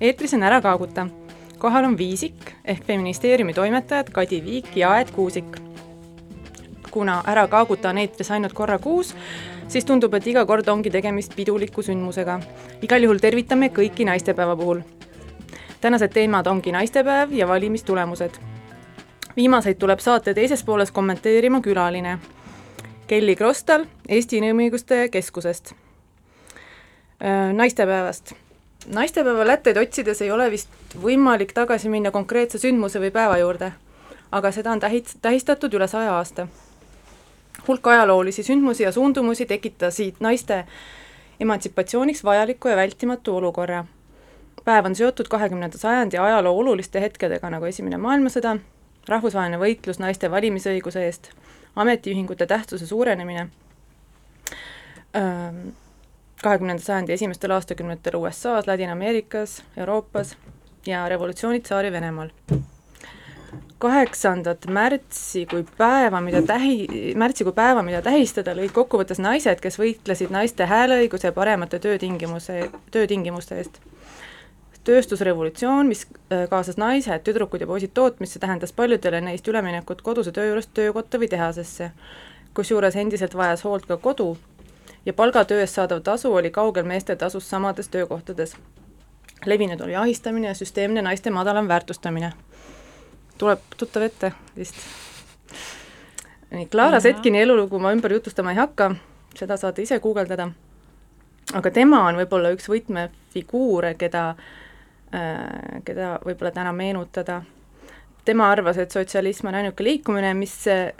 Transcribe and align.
eetris 0.00 0.34
on 0.34 0.42
Ära 0.42 0.60
kaaguta. 0.60 1.06
kohal 1.58 1.84
on 1.84 1.98
Viisik 1.98 2.52
ehk 2.64 2.84
feministeeriumi 2.84 3.54
toimetajad 3.54 4.10
Kadi 4.12 4.44
Viik 4.44 4.76
ja 4.76 4.90
Aet 4.90 5.10
Kuusik. 5.10 5.56
kuna 6.90 7.22
Ära 7.26 7.48
kaaguta 7.48 7.88
on 7.88 7.98
eetris 7.98 8.30
ainult 8.30 8.52
korra 8.52 8.78
kuus, 8.78 9.14
siis 9.68 9.84
tundub, 9.84 10.14
et 10.14 10.26
iga 10.26 10.46
kord 10.46 10.68
ongi 10.68 10.90
tegemist 10.90 11.36
piduliku 11.36 11.82
sündmusega. 11.82 12.40
igal 12.82 13.02
juhul 13.02 13.18
tervitame 13.18 13.68
kõiki 13.68 14.04
naistepäeva 14.04 14.56
puhul. 14.56 14.80
tänased 15.80 16.12
teemad 16.12 16.46
ongi 16.46 16.72
naistepäev 16.72 17.32
ja 17.32 17.48
valimistulemused. 17.48 18.36
viimaseid 19.36 19.78
tuleb 19.78 19.98
saate 19.98 20.34
teises 20.34 20.64
pooles 20.64 20.90
kommenteerima 20.90 21.60
külaline. 21.60 22.18
Kelly 23.06 23.36
Krostal 23.36 23.84
Eesti 24.08 24.36
Inimõiguste 24.36 25.08
Keskusest. 25.08 25.74
naistepäevast 27.52 28.45
naistepäeva 28.86 29.46
lätteid 29.46 29.76
otsides 29.76 30.22
ei 30.22 30.30
ole 30.30 30.50
vist 30.50 30.68
võimalik 31.02 31.52
tagasi 31.52 31.88
minna 31.88 32.10
konkreetse 32.10 32.58
sündmuse 32.58 33.00
või 33.00 33.10
päeva 33.10 33.38
juurde, 33.38 33.72
aga 34.32 34.52
seda 34.52 34.72
on 34.72 34.82
tähit-, 34.82 35.16
tähistatud 35.22 35.74
üle 35.74 35.88
saja 35.88 36.14
aasta. 36.16 36.46
hulk 37.68 37.86
ajaloolisi 37.86 38.42
sündmusi 38.42 38.82
ja 38.82 38.92
suundumusi 38.92 39.46
tekitasid 39.46 40.14
naiste 40.20 40.64
emantsipatsiooniks 41.40 42.24
vajaliku 42.24 42.68
ja 42.68 42.76
vältimatu 42.76 43.36
olukorra. 43.36 43.84
päev 44.64 44.84
on 44.84 44.94
seotud 44.94 45.28
kahekümnenda 45.28 45.78
sajandi 45.78 46.18
ajaloo 46.18 46.58
oluliste 46.58 47.00
hetkedega, 47.00 47.50
nagu 47.50 47.64
Esimene 47.64 47.96
maailmasõda, 47.96 48.56
rahvusvaheline 49.08 49.58
võitlus 49.58 49.98
naiste 49.98 50.30
valimisõiguse 50.30 51.04
eest, 51.04 51.30
ametiühingute 51.76 52.46
tähtsuse 52.46 52.86
suurenemine 52.86 53.48
ähm,, 55.16 55.68
kahekümnenda 56.42 56.82
sajandi 56.82 57.12
esimestel 57.12 57.50
aastakümnetel 57.50 58.14
USA-s, 58.14 58.66
Ladina-Ameerikas, 58.66 59.62
Euroopas 59.76 60.36
ja 60.86 61.08
revolutsioonid 61.08 61.62
Tsaari-Venemaal. 61.62 62.28
kaheksandat 63.78 64.66
märtsi 64.72 65.46
kui 65.46 65.64
päeva, 65.78 66.20
mida 66.20 66.40
tähi, 66.42 67.12
märtsi 67.14 67.44
kui 67.44 67.52
päeva, 67.52 67.82
mida 67.82 68.00
tähistada, 68.02 68.54
lõid 68.56 68.72
kokkuvõttes 68.72 69.20
naised, 69.20 69.60
kes 69.60 69.76
võitlesid 69.78 70.32
naiste 70.32 70.64
hääleõiguse 70.64 71.28
ja 71.28 71.32
paremate 71.32 71.78
töötingimuse, 71.78 72.70
töötingimuste 72.90 73.58
eest. 73.60 73.80
tööstusrevolutsioon, 74.84 75.88
mis 75.88 76.06
äh, 76.06 76.48
kaasas 76.48 76.76
naised, 76.76 77.22
tüdrukud 77.26 77.60
ja 77.60 77.66
poisid 77.66 77.90
tootmisse, 77.94 78.38
tähendas 78.38 78.72
paljudele 78.72 79.20
neist 79.20 79.48
üleminekut 79.48 80.02
koduse 80.02 80.32
töö 80.32 80.46
juurest 80.46 80.70
töökotta 80.74 81.18
või 81.18 81.28
tehasesse, 81.28 81.90
kusjuures 82.54 82.96
endiselt 82.96 83.34
vajas 83.34 83.64
hoolt 83.64 83.86
ka 83.86 83.96
kodu 83.96 84.36
ja 85.06 85.12
palgatöö 85.12 85.60
eest 85.60 85.74
saadav 85.74 86.00
tasu 86.02 86.34
oli 86.34 86.50
kaugel 86.50 86.84
meeste 86.84 87.16
tasust 87.16 87.46
samades 87.46 87.88
töökohtades. 87.88 88.56
levinud 89.46 89.80
oli 89.80 89.96
ahistamine 89.96 90.48
ja 90.48 90.54
süsteemne 90.54 91.02
naiste 91.02 91.30
madalam 91.30 91.68
väärtustamine. 91.68 92.32
tuleb 93.38 93.58
tuttav 93.76 94.02
ette 94.02 94.32
vist? 94.56 94.74
nii, 96.50 96.66
Clara 96.66 97.00
Setkini 97.00 97.42
elulugu 97.42 97.78
ma 97.78 97.92
ümber 97.92 98.12
jutustama 98.12 98.50
ei 98.50 98.56
hakka, 98.56 98.94
seda 99.34 99.56
saate 99.56 99.82
ise 99.82 100.00
guugeldada, 100.00 100.50
aga 101.54 101.70
tema 101.70 102.02
on 102.08 102.16
võib-olla 102.16 102.50
üks 102.50 102.68
võtmefiguure, 102.68 103.94
keda 103.94 104.28
äh,, 105.14 105.82
keda 105.84 106.18
võib-olla 106.24 106.50
täna 106.50 106.72
meenutada 106.72 107.42
tema 108.26 108.50
arvas, 108.50 108.78
et 108.82 108.90
sotsialism 108.90 109.46
on 109.50 109.56
ainuke 109.60 109.84
liikumine, 109.86 110.32
mis 110.34 110.54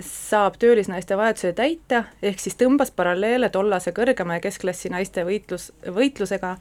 saab 0.07 0.59
töölisnaiste 0.63 1.17
vajaduse 1.19 1.53
täita, 1.59 2.05
ehk 2.23 2.41
siis 2.43 2.55
tõmbas 2.61 2.93
paralleele 2.95 3.51
tollase 3.53 3.93
kõrgema 3.97 4.39
ja 4.39 4.45
keskklassi 4.45 4.93
naiste 4.95 5.25
võitlus, 5.27 5.73
võitlusega, 5.97 6.55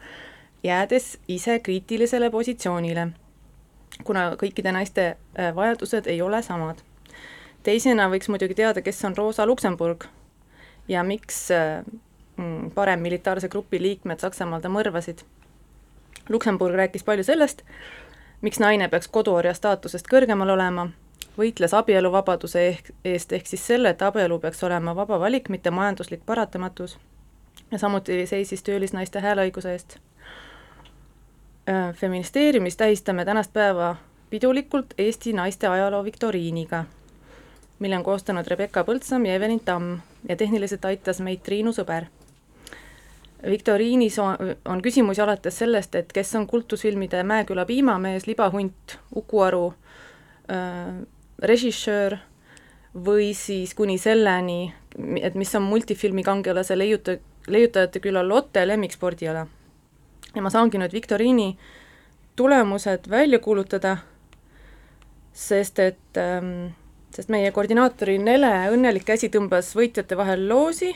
jäädes 0.65 1.15
ise 1.29 1.59
kriitilisele 1.61 2.31
positsioonile, 2.33 3.07
kuna 4.03 4.31
kõikide 4.41 4.73
naiste 4.73 5.07
äh, 5.13 5.53
vajadused 5.55 6.09
ei 6.11 6.21
ole 6.25 6.41
samad. 6.43 6.81
teisena 7.63 8.09
võiks 8.09 8.29
muidugi 8.29 8.57
teada, 8.57 8.81
kes 8.81 9.05
on 9.05 9.15
Rosa 9.17 9.45
Luksemburg 9.45 10.05
ja 10.87 11.03
miks 11.03 11.51
äh, 11.51 11.83
mm, 12.37 12.71
paremmilitaarse 12.71 13.49
grupi 13.49 13.81
liikmed 13.81 14.19
Saksamaal 14.19 14.61
ta 14.61 14.69
mõrvasid. 14.69 15.21
Luksemburg 16.29 16.75
rääkis 16.75 17.03
palju 17.05 17.23
sellest, 17.23 17.61
miks 18.45 18.59
naine 18.61 18.85
peaks 18.93 19.07
koduorja 19.09 19.53
staatusest 19.57 20.05
kõrgemal 20.05 20.51
olema, 20.53 20.83
võitles 21.37 21.73
abieluvabaduse 21.73 22.61
ehk, 22.67 22.91
eest, 23.05 23.31
ehk 23.33 23.47
siis 23.49 23.63
selle, 23.67 23.89
et 23.95 24.01
abielu 24.05 24.37
peaks 24.39 24.61
olema 24.67 24.93
vaba 24.95 25.17
valik, 25.19 25.49
mitte 25.49 25.71
majanduslik 25.73 26.21
paratamatus. 26.25 26.97
ja 27.71 27.79
samuti 27.81 28.25
seisis 28.27 28.63
töölisnaiste 28.63 29.19
hääleõiguse 29.19 29.71
eest. 29.71 29.97
Feministeeriumis 31.95 32.77
tähistame 32.77 33.25
tänast 33.25 33.53
päeva 33.53 33.95
pidulikult 34.29 34.93
Eesti 34.97 35.33
naiste 35.33 35.67
ajaloo 35.67 36.03
viktoriiniga, 36.03 36.83
mille 37.79 37.97
on 37.97 38.03
koostanud 38.03 38.47
Rebecca 38.47 38.83
Põldsam 38.83 39.25
ja 39.25 39.35
Evelin 39.35 39.59
Tamm 39.65 39.97
ja 40.29 40.35
tehniliselt 40.35 40.85
aitas 40.85 41.19
meid 41.19 41.41
Triinu 41.41 41.73
Sõber 41.73 42.05
viktoriinis 43.43 44.19
on, 44.19 44.55
on 44.65 44.81
küsimusi 44.81 45.21
alates 45.21 45.57
sellest, 45.57 45.95
et 45.95 46.13
kes 46.13 46.35
on 46.35 46.47
kultusfilmide 46.47 47.23
Mäeküla 47.23 47.65
piimamees, 47.65 48.27
libahunt, 48.27 48.97
Uku 49.15 49.41
Aru 49.41 49.67
äh,, 50.51 51.03
režissöör 51.39 52.17
või 53.05 53.33
siis 53.35 53.73
kuni 53.75 53.97
selleni, 53.99 54.73
et 55.21 55.35
mis 55.35 55.51
on 55.55 55.65
multifilmi 55.67 56.23
kangelase 56.23 56.77
leiuta-, 56.77 57.19
leiutajate 57.47 57.99
küla 57.99 58.23
Lotte 58.27 58.67
lemmikspordiala. 58.67 59.47
ja 60.35 60.41
ma 60.41 60.49
saangi 60.49 60.77
nüüd 60.77 60.93
viktoriini 60.93 61.57
tulemused 62.35 63.09
välja 63.09 63.39
kuulutada, 63.39 63.97
sest 65.33 65.79
et 65.79 66.17
ähm, 66.19 66.71
sest 67.15 67.29
meie 67.31 67.51
koordinaatori 67.51 68.17
Nele 68.19 68.51
õnnelik 68.73 69.05
käsi 69.07 69.29
tõmbas 69.31 69.71
võitjate 69.75 70.17
vahel 70.19 70.47
loosi, 70.49 70.91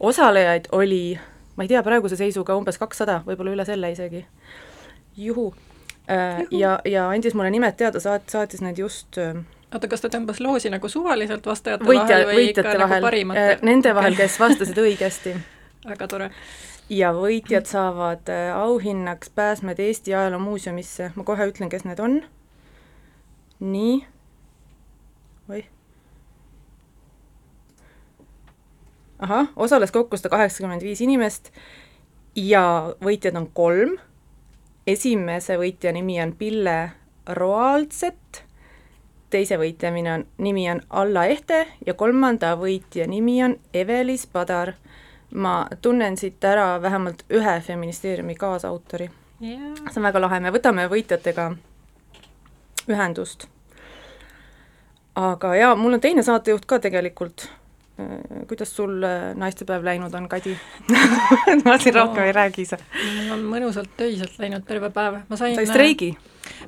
osalejaid 0.00 0.68
oli 0.72 1.18
ma 1.62 1.66
ei 1.66 1.70
tea, 1.70 1.82
praeguse 1.86 2.16
seisuga 2.18 2.56
umbes 2.58 2.80
kakssada, 2.80 3.20
võib-olla 3.22 3.52
üle 3.54 3.64
selle 3.68 3.92
isegi. 3.94 4.24
juhu. 5.16 5.52
Äh, 6.10 6.40
ja, 6.50 6.80
ja 6.84 7.04
andis 7.14 7.36
mulle 7.38 7.52
nimed 7.54 7.76
teada, 7.78 8.00
saat-, 8.02 8.26
saatis 8.26 8.64
need 8.64 8.80
just 8.82 9.18
äh, 9.22 9.36
oota, 9.70 9.86
kas 9.86 10.02
ta 10.02 10.08
tõmbas 10.10 10.40
loosi 10.42 10.72
nagu 10.72 10.88
suvaliselt 10.90 11.46
vastajate 11.46 11.86
Võitja, 11.86 12.08
vahel 12.08 12.26
või 12.26 12.48
ikka 12.48 12.64
nagu 12.66 12.80
vahel, 12.82 13.06
parimate? 13.06 13.44
äh, 13.52 13.62
nende 13.62 13.92
vahel, 13.94 14.18
kes 14.18 14.40
vastasid 14.42 14.80
õigesti. 14.86 15.36
väga 15.86 16.08
tore. 16.10 16.30
ja 16.90 17.12
võitjad 17.14 17.70
saavad 17.70 18.34
auhinnaks 18.56 19.30
pääsmed 19.30 19.78
Eesti 19.78 20.16
Ajaloomuuseumisse, 20.18 21.12
ma 21.14 21.28
kohe 21.28 21.46
ütlen, 21.52 21.70
kes 21.70 21.86
need 21.86 22.02
on. 22.02 22.18
nii. 23.62 24.00
Ahah, 29.22 29.48
osales 29.56 29.92
kokku 29.92 30.16
sada 30.16 30.28
kaheksakümmend 30.34 30.82
viis 30.82 31.00
inimest 31.00 31.52
ja 32.36 32.94
võitjad 33.04 33.36
on 33.38 33.46
kolm. 33.54 33.98
esimese 34.86 35.56
võitja 35.58 35.92
nimi 35.92 36.18
on 36.22 36.32
Pille 36.32 36.90
Roaldset, 37.26 38.42
teise 39.30 39.58
võitja 39.58 39.92
on, 40.14 40.26
nimi 40.38 40.70
on 40.70 40.80
Alla 40.90 41.26
Ehte 41.30 41.66
ja 41.86 41.94
kolmanda 41.94 42.56
võitja 42.58 43.06
nimi 43.06 43.42
on 43.44 43.56
Evelis 43.74 44.26
Padar. 44.26 44.74
ma 45.34 45.66
tunnen 45.82 46.16
siit 46.16 46.44
ära 46.44 46.82
vähemalt 46.82 47.24
ühe 47.30 47.60
feministeeriumi 47.60 48.34
kaasautori 48.34 49.10
yeah.. 49.40 49.74
see 49.90 50.00
on 50.00 50.02
väga 50.02 50.20
lahe, 50.20 50.40
me 50.40 50.50
võtame 50.50 50.88
võitjatega 50.88 51.52
ühendust. 52.88 53.46
aga 55.14 55.56
jaa, 55.56 55.74
mul 55.76 55.94
on 55.94 56.00
teine 56.00 56.22
saatejuht 56.22 56.66
ka 56.66 56.78
tegelikult 56.78 57.48
kuidas 58.48 58.76
sul 58.76 59.02
äh, 59.02 59.34
naistepäev 59.34 59.84
läinud 59.84 60.14
on, 60.14 60.28
Kadi 60.28 60.56
ma 61.64 61.78
siin 61.78 61.94
rohkem 61.94 62.24
ei 62.24 62.32
räägi 62.32 62.64
ise. 62.64 62.78
mul 63.04 63.34
on 63.36 63.42
mõnusalt 63.52 63.92
töiselt 63.96 64.38
läinud 64.40 64.64
terve 64.68 64.90
päev, 64.90 65.20
ma 65.28 65.36
sain 65.36 65.54
sa 65.54 65.64
ei 65.64 65.68
streigi? 65.68 66.12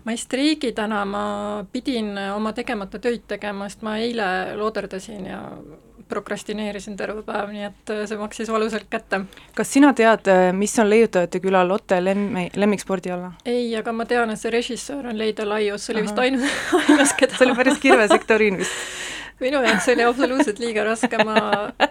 ma 0.05 0.13
ei 0.13 0.21
streigi 0.21 0.75
täna, 0.77 1.05
ma 1.09 1.25
pidin 1.73 2.13
oma 2.35 2.53
tegemata 2.53 3.01
töid 3.01 3.25
tegema, 3.29 3.69
sest 3.73 3.83
ma 3.87 3.97
eile 4.03 4.27
looderdasin 4.61 5.27
ja 5.31 5.41
prokrastineerisin 6.09 6.99
terve 7.01 7.23
päev, 7.25 7.49
nii 7.55 7.65
et 7.71 7.95
äh, 7.95 8.05
see 8.11 8.21
maksis 8.21 8.53
valusalt 8.53 8.87
kätte. 8.93 9.23
kas 9.57 9.73
sina 9.73 9.95
tead, 9.97 10.29
mis 10.53 10.77
on 10.79 10.93
leiutajate 10.93 11.41
küla 11.41 11.65
Lotte 11.69 12.03
lemm-, 12.05 12.51
lemmikspordiala? 12.53 13.33
ei, 13.49 13.73
aga 13.81 13.97
ma 13.97 14.05
tean, 14.05 14.37
et 14.37 14.45
see 14.45 14.53
režissöör 14.53 15.09
on 15.09 15.19
Leida 15.19 15.49
Laius, 15.49 15.89
see 15.89 15.97
oli 15.97 16.05
Aha. 16.05 16.11
vist 16.11 16.23
ainus, 16.27 16.63
ainus, 16.85 17.17
keda 17.17 17.39
see 17.39 17.49
oli 17.49 17.59
päris 17.63 17.81
kirve 17.81 18.09
sektoriin 18.13 18.61
vist 18.61 18.77
minu 19.41 19.63
jaoks 19.65 19.89
oli 19.93 20.05
absoluutselt 20.07 20.61
liiga 20.63 20.85
raske, 20.87 21.19
ma 21.27 21.39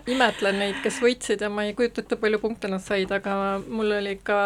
imetlen 0.08 0.60
neid, 0.62 0.80
kes 0.84 1.00
võitsid 1.04 1.44
ja 1.44 1.50
ma 1.52 1.68
ei 1.68 1.76
kujuta 1.78 2.04
ette, 2.04 2.18
palju 2.20 2.40
punkte 2.44 2.72
nad 2.72 2.84
said, 2.84 3.12
aga 3.12 3.36
mul 3.68 3.92
oli 4.00 4.18
ikka 4.18 4.38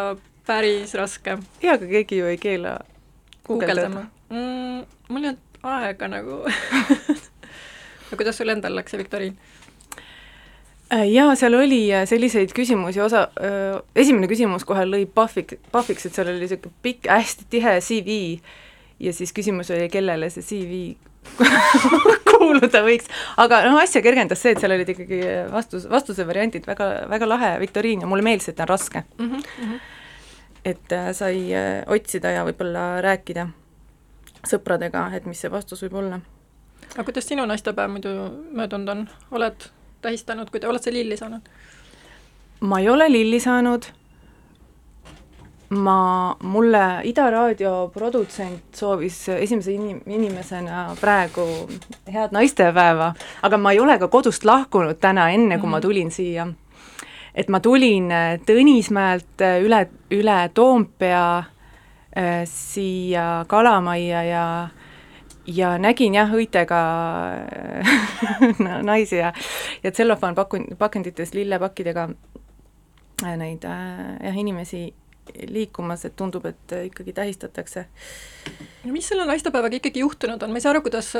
päris 0.47 0.95
raske. 0.97 1.38
jaa, 1.61 1.75
aga 1.75 1.91
keegi 1.91 2.21
ju 2.21 2.31
ei 2.31 2.39
keela 2.41 2.77
guugeldama 3.47 4.07
mm,. 4.29 4.85
mul 5.09 5.27
ei 5.27 5.33
olnud 5.33 5.61
aega 5.67 6.09
nagu 6.11 6.41
aga 8.07 8.19
kuidas 8.19 8.39
sul 8.39 8.53
endal 8.53 8.75
läks 8.77 8.94
see 8.94 9.01
viktoriin? 9.01 9.38
jaa, 11.11 11.33
seal 11.35 11.57
oli 11.59 11.81
selliseid 12.07 12.53
küsimusi, 12.55 13.01
osa, 13.03 13.27
esimene 13.95 14.29
küsimus 14.31 14.63
kohe 14.67 14.85
lõi 14.88 15.03
pahvik, 15.05 15.57
pahviks, 15.71 16.07
et 16.07 16.15
seal 16.15 16.31
oli 16.31 16.45
niisugune 16.45 16.73
pikk, 16.85 17.09
hästi 17.11 17.49
tihe 17.51 17.75
CV 17.83 18.21
ja 19.03 19.13
siis 19.13 19.35
küsimus 19.35 19.71
oli, 19.75 19.89
kellele 19.91 20.29
see 20.31 20.45
CV 20.45 20.79
kuuluda 22.31 22.81
võiks, 22.85 23.09
aga 23.41 23.62
noh, 23.68 23.77
asja 23.81 24.01
kergendas 24.06 24.41
see, 24.44 24.56
et 24.56 24.63
seal 24.63 24.74
olid 24.75 24.89
ikkagi 24.94 25.19
vastus, 25.51 25.85
vastuse 25.91 26.25
variandid 26.27 26.68
väga, 26.68 26.89
väga 27.12 27.29
lahe 27.29 27.51
viktoriin 27.63 28.03
ja 28.03 28.09
mulle 28.09 28.25
meeldis, 28.25 28.50
et 28.51 28.57
ta 28.57 28.65
on 28.68 28.74
raske 28.74 29.03
mm. 29.18 29.29
-hmm. 29.29 29.79
et 30.74 30.97
äh, 30.97 31.12
sai 31.13 31.53
äh, 31.53 31.83
otsida 31.88 32.31
ja 32.31 32.45
võib-olla 32.47 33.01
rääkida 33.01 33.47
sõpradega, 34.47 35.09
et 35.15 35.25
mis 35.25 35.41
see 35.41 35.51
vastus 35.51 35.83
võib 35.83 36.00
olla. 36.03 36.19
aga 36.95 37.03
kuidas 37.03 37.27
sinu 37.27 37.45
naistepäev 37.45 37.91
muidu 37.91 38.15
möödunud 38.51 38.89
on, 38.89 39.07
oled 39.31 39.69
tähistanud, 40.01 40.50
kui 40.50 40.59
te, 40.59 40.68
oled 40.68 40.83
sa 40.83 40.91
lilli 40.91 41.18
saanud? 41.18 41.50
ma 42.59 42.80
ei 42.80 42.89
ole 42.89 43.12
lilli 43.12 43.39
saanud 43.39 43.91
ma, 45.69 46.35
mulle 46.43 47.01
Ida 47.03 47.29
raadio 47.31 47.89
produtsent 47.93 48.75
soovis 48.75 49.17
esimese 49.29 49.73
inim-, 49.75 50.01
inimesena 50.05 50.95
praegu 51.01 51.43
head 52.13 52.35
naistepäeva, 52.35 53.11
aga 53.43 53.59
ma 53.59 53.73
ei 53.75 53.81
ole 53.83 53.97
ka 53.99 54.07
kodust 54.07 54.45
lahkunud 54.47 54.99
täna, 55.01 55.29
enne 55.29 55.57
kui 55.57 55.57
mm 55.57 55.63
-hmm. 55.63 55.71
ma 55.71 55.77
mhm. 55.77 55.81
tulin 55.81 56.11
siia. 56.11 56.47
et 57.35 57.49
ma 57.49 57.59
tulin 57.59 58.11
äh, 58.11 58.39
Tõnismäelt 58.39 59.41
äh, 59.41 59.61
üle, 59.61 59.87
üle 60.11 60.49
Toompea 60.53 61.37
äh, 61.37 62.45
siia 62.45 63.45
Kalamajja 63.47 64.23
ja 64.23 64.67
ja 65.47 65.77
nägin 65.77 66.13
jah, 66.13 66.31
õitega 66.33 66.81
naisi 68.83 69.15
ja 69.15 69.33
ja 69.83 69.91
tsellofaan 69.91 70.35
pakun-, 70.35 70.75
pakendites 70.77 71.33
lillepakkidega 71.33 72.09
neid 73.37 73.63
jah, 73.63 74.37
inimesi 74.37 74.93
liikumas, 75.50 76.06
et 76.06 76.15
tundub, 76.15 76.45
et 76.45 76.74
äh, 76.74 76.88
ikkagi 76.89 77.13
tähistatakse. 77.13 77.85
mis 78.83 79.07
selle 79.07 79.25
naistepäevaga 79.25 79.75
ikkagi 79.75 80.00
juhtunud 80.00 80.44
on, 80.44 80.51
ma 80.51 80.59
ei 80.59 80.65
saa 80.65 80.74
aru, 80.75 80.81
kuidas 80.85 81.12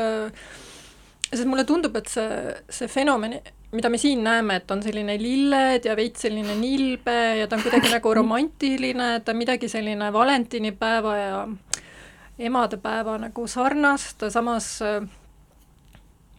sest 1.27 1.45
mulle 1.45 1.65
tundub, 1.68 1.95
et 2.00 2.07
see, 2.07 2.54
see 2.69 2.88
fenomen, 2.88 3.38
mida 3.75 3.89
me 3.92 4.00
siin 4.00 4.24
näeme, 4.24 4.62
et 4.62 4.71
on 4.71 4.83
selline 4.83 5.18
lilled 5.19 5.86
ja 5.86 5.95
veits 5.95 6.24
selline 6.24 6.56
nilbe 6.56 7.18
ja 7.42 7.48
ta 7.48 7.57
on 7.57 7.65
kuidagi 7.65 7.92
nagu 7.92 8.13
romantiline, 8.21 9.09
ta 9.19 9.36
on 9.36 9.42
midagi 9.42 9.69
selline 9.71 10.12
valentinipäeva 10.13 11.18
ja 11.18 11.44
emadepäeva 12.39 13.18
nagu 13.19 13.48
sarnast, 13.48 14.24
samas 14.31 14.77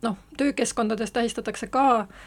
noh, 0.02 0.18
töökeskkondades 0.38 1.12
tähistatakse 1.12 1.66
ka 1.66 1.86
äh, 2.00 2.18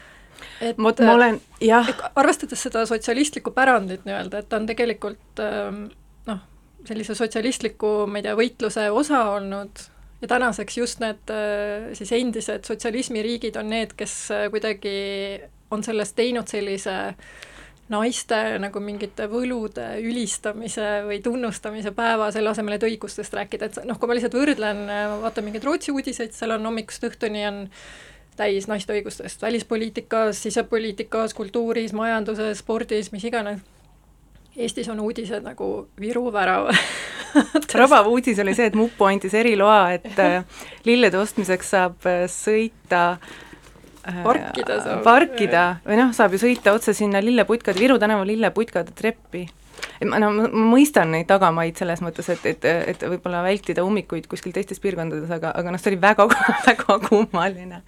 et 0.60 0.78
vot 0.78 1.00
ma 1.04 1.16
olen, 1.16 1.40
jah. 1.62 1.88
arvestades 2.18 2.62
seda 2.68 2.84
sotsialistlikku 2.88 3.54
pärandit 3.56 4.06
nii-öelda, 4.08 4.42
et 4.42 4.50
ta 4.50 4.60
on 4.60 4.68
tegelikult 4.70 5.42
ähm, 5.44 5.84
noh, 6.28 6.42
sellise 6.88 7.16
sotsialistliku, 7.18 7.94
ma 8.10 8.20
ei 8.20 8.28
tea, 8.28 8.36
võitluse 8.38 8.88
osa 8.90 9.24
olnud 9.36 9.86
ja 10.22 10.28
tänaseks 10.28 10.78
just 10.78 11.00
need 11.02 11.30
äh, 11.30 11.92
siis 11.98 12.12
endised 12.16 12.66
sotsialismiriigid 12.68 13.56
on 13.60 13.72
need, 13.72 13.96
kes 13.98 14.18
äh, 14.34 14.46
kuidagi 14.50 14.92
on 15.72 15.82
sellest 15.84 16.16
teinud 16.18 16.50
sellise 16.50 16.94
naiste 17.92 18.38
nagu 18.62 18.80
mingite 18.80 19.26
võlude 19.28 19.84
ülistamise 20.00 21.02
või 21.08 21.18
tunnustamise 21.24 21.92
päeva, 21.96 22.30
selle 22.32 22.52
asemel, 22.52 22.78
et 22.78 22.86
õigustest 22.86 23.34
rääkida, 23.36 23.68
et 23.68 23.82
noh, 23.88 23.98
kui 23.98 24.08
ma 24.08 24.16
lihtsalt 24.16 24.38
võrdlen, 24.38 24.86
äh, 24.86 25.10
vaatan 25.24 25.48
mingeid 25.48 25.66
Rootsi 25.66 25.94
uudiseid, 25.94 26.34
seal 26.36 26.56
on 26.56 26.70
hommikust 26.70 27.04
õhtuni 27.10 27.44
on 27.48 27.62
täis 28.36 28.68
naiste 28.68 28.94
õigustest. 28.94 29.42
välispoliitikas, 29.42 30.42
sisepoliitikas, 30.42 31.34
kultuuris, 31.34 31.92
majanduses, 31.92 32.58
spordis, 32.58 33.12
mis 33.12 33.24
iganes. 33.24 33.60
Eestis 34.56 34.88
on 34.92 35.00
uudised 35.00 35.44
nagu 35.44 35.88
Viru 36.00 36.26
värav. 36.32 36.68
Rabav 37.80 38.08
uudis 38.10 38.38
oli 38.42 38.52
see, 38.54 38.68
et 38.68 38.76
mupo 38.76 39.08
andis 39.08 39.32
eriloa, 39.34 39.94
et 39.96 40.18
äh, 40.20 40.44
lillede 40.84 41.16
ostmiseks 41.18 41.72
saab 41.72 42.04
äh, 42.08 42.26
sõita 42.28 43.16
äh, 43.16 44.20
parkida 44.26 44.76
saab. 44.84 45.00
parkida. 45.06 45.64
Või 45.86 45.96
noh, 46.02 46.12
saab 46.16 46.36
ju 46.36 46.42
sõita 46.44 46.76
otse 46.76 46.92
sinna 46.96 47.24
lilleputkade, 47.24 47.80
Viru 47.80 47.96
tänava 48.02 48.28
lilleputkade 48.28 48.92
treppi 48.96 49.46
ma 50.08 50.18
no 50.22 50.30
ma 50.34 50.48
mõistan 50.72 51.12
neid 51.14 51.28
tagamaid 51.30 51.78
selles 51.78 52.02
mõttes, 52.04 52.28
et, 52.34 52.46
et, 52.46 52.64
et 52.94 53.04
võib-olla 53.14 53.42
vältida 53.44 53.84
ummikuid 53.86 54.26
kuskil 54.30 54.54
teistes 54.54 54.80
piirkondades, 54.82 55.30
aga, 55.30 55.52
aga 55.58 55.74
noh, 55.74 55.82
see 55.82 55.94
oli 55.94 56.00
väga, 56.02 56.26
väga 56.68 56.98
kummaline. 57.08 57.82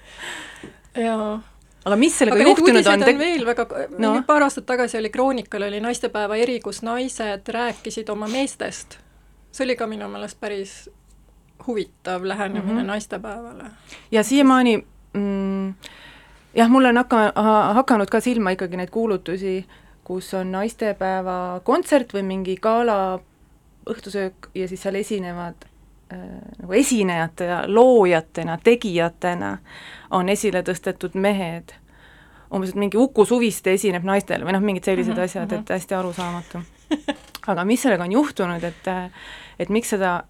jaa 0.95 1.43
aga 1.85 1.97
mis 2.01 2.17
sellega 2.19 2.41
aga 2.41 2.49
juhtunud 2.49 2.87
on? 2.89 3.07
on 3.07 3.19
veel 3.21 3.47
väga 3.47 3.67
no., 3.99 4.15
paar 4.27 4.47
aastat 4.47 4.67
tagasi 4.67 4.99
oli 4.99 5.11
Kroonikal 5.13 5.67
oli 5.69 5.81
naistepäeva 5.85 6.37
eri, 6.41 6.59
kus 6.65 6.83
naised 6.87 7.53
rääkisid 7.59 8.11
oma 8.13 8.29
meestest. 8.33 8.99
see 9.53 9.67
oli 9.67 9.77
ka 9.77 9.87
minu 9.91 10.09
meelest 10.09 10.41
päris 10.41 10.75
huvitav 11.67 12.25
lähenemine 12.25 12.73
mm 12.73 12.79
-hmm. 12.81 12.93
naistepäevale. 12.93 13.65
ja 14.11 14.23
siiamaani 14.23 14.85
mm, 15.13 15.75
jah, 16.55 16.69
mul 16.69 16.85
on 16.85 16.97
hakka-, 16.97 17.33
hakanud 17.75 18.09
ka 18.09 18.21
silma 18.21 18.51
ikkagi 18.51 18.77
neid 18.77 18.91
kuulutusi 18.91 19.59
äh, 19.59 19.84
kus 20.05 20.35
on 20.35 20.53
naistepäeva 20.53 21.61
kontsert 21.65 22.13
või 22.15 22.23
mingi 22.29 22.57
gala 22.63 23.21
õhtusöök 23.91 24.51
ja 24.55 24.69
siis 24.69 24.83
seal 24.85 24.99
esinevad 25.01 25.65
äh, 26.13 26.19
nagu 26.61 26.77
esinejate 26.77 27.49
ja 27.49 27.63
loojatena, 27.67 28.59
tegijatena 28.65 29.57
on 30.11 30.29
esile 30.29 30.63
tõstetud 30.63 31.15
mehed. 31.15 31.75
umbes, 32.55 32.71
et 32.71 32.79
mingi 32.79 32.97
Uku 32.97 33.25
Suviste 33.25 33.73
esineb 33.73 34.05
naistele 34.05 34.45
või 34.45 34.53
noh, 34.55 34.63
mingid 34.63 34.85
sellised 34.85 35.13
mm 35.13 35.19
-hmm, 35.19 35.25
asjad, 35.25 35.53
et 35.53 35.61
mhm. 35.61 35.73
hästi 35.73 35.95
arusaamatu. 35.95 36.59
aga 37.47 37.65
mis 37.65 37.83
sellega 37.83 38.05
on 38.05 38.13
juhtunud, 38.13 38.65
et 38.65 38.89
et 39.59 39.69
miks 39.69 39.89
seda, 39.89 40.25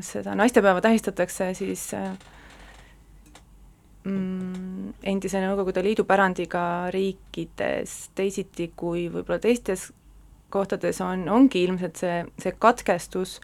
seda 0.00 0.34
naistepäeva 0.34 0.80
tähistatakse 0.80 1.54
siis 1.54 1.94
äh, 1.94 2.16
mm, 4.04 4.92
endise 5.02 5.40
Nõukogude 5.44 5.82
Liidu 5.84 6.04
pärandiga 6.08 6.62
riikides 6.94 8.10
teisiti 8.18 8.70
kui 8.76 9.08
võib-olla 9.12 9.40
teistes 9.42 9.90
kohtades 10.50 11.00
on, 11.04 11.28
ongi 11.30 11.64
ilmselt 11.64 12.00
see, 12.00 12.22
see 12.42 12.54
katkestus, 12.58 13.38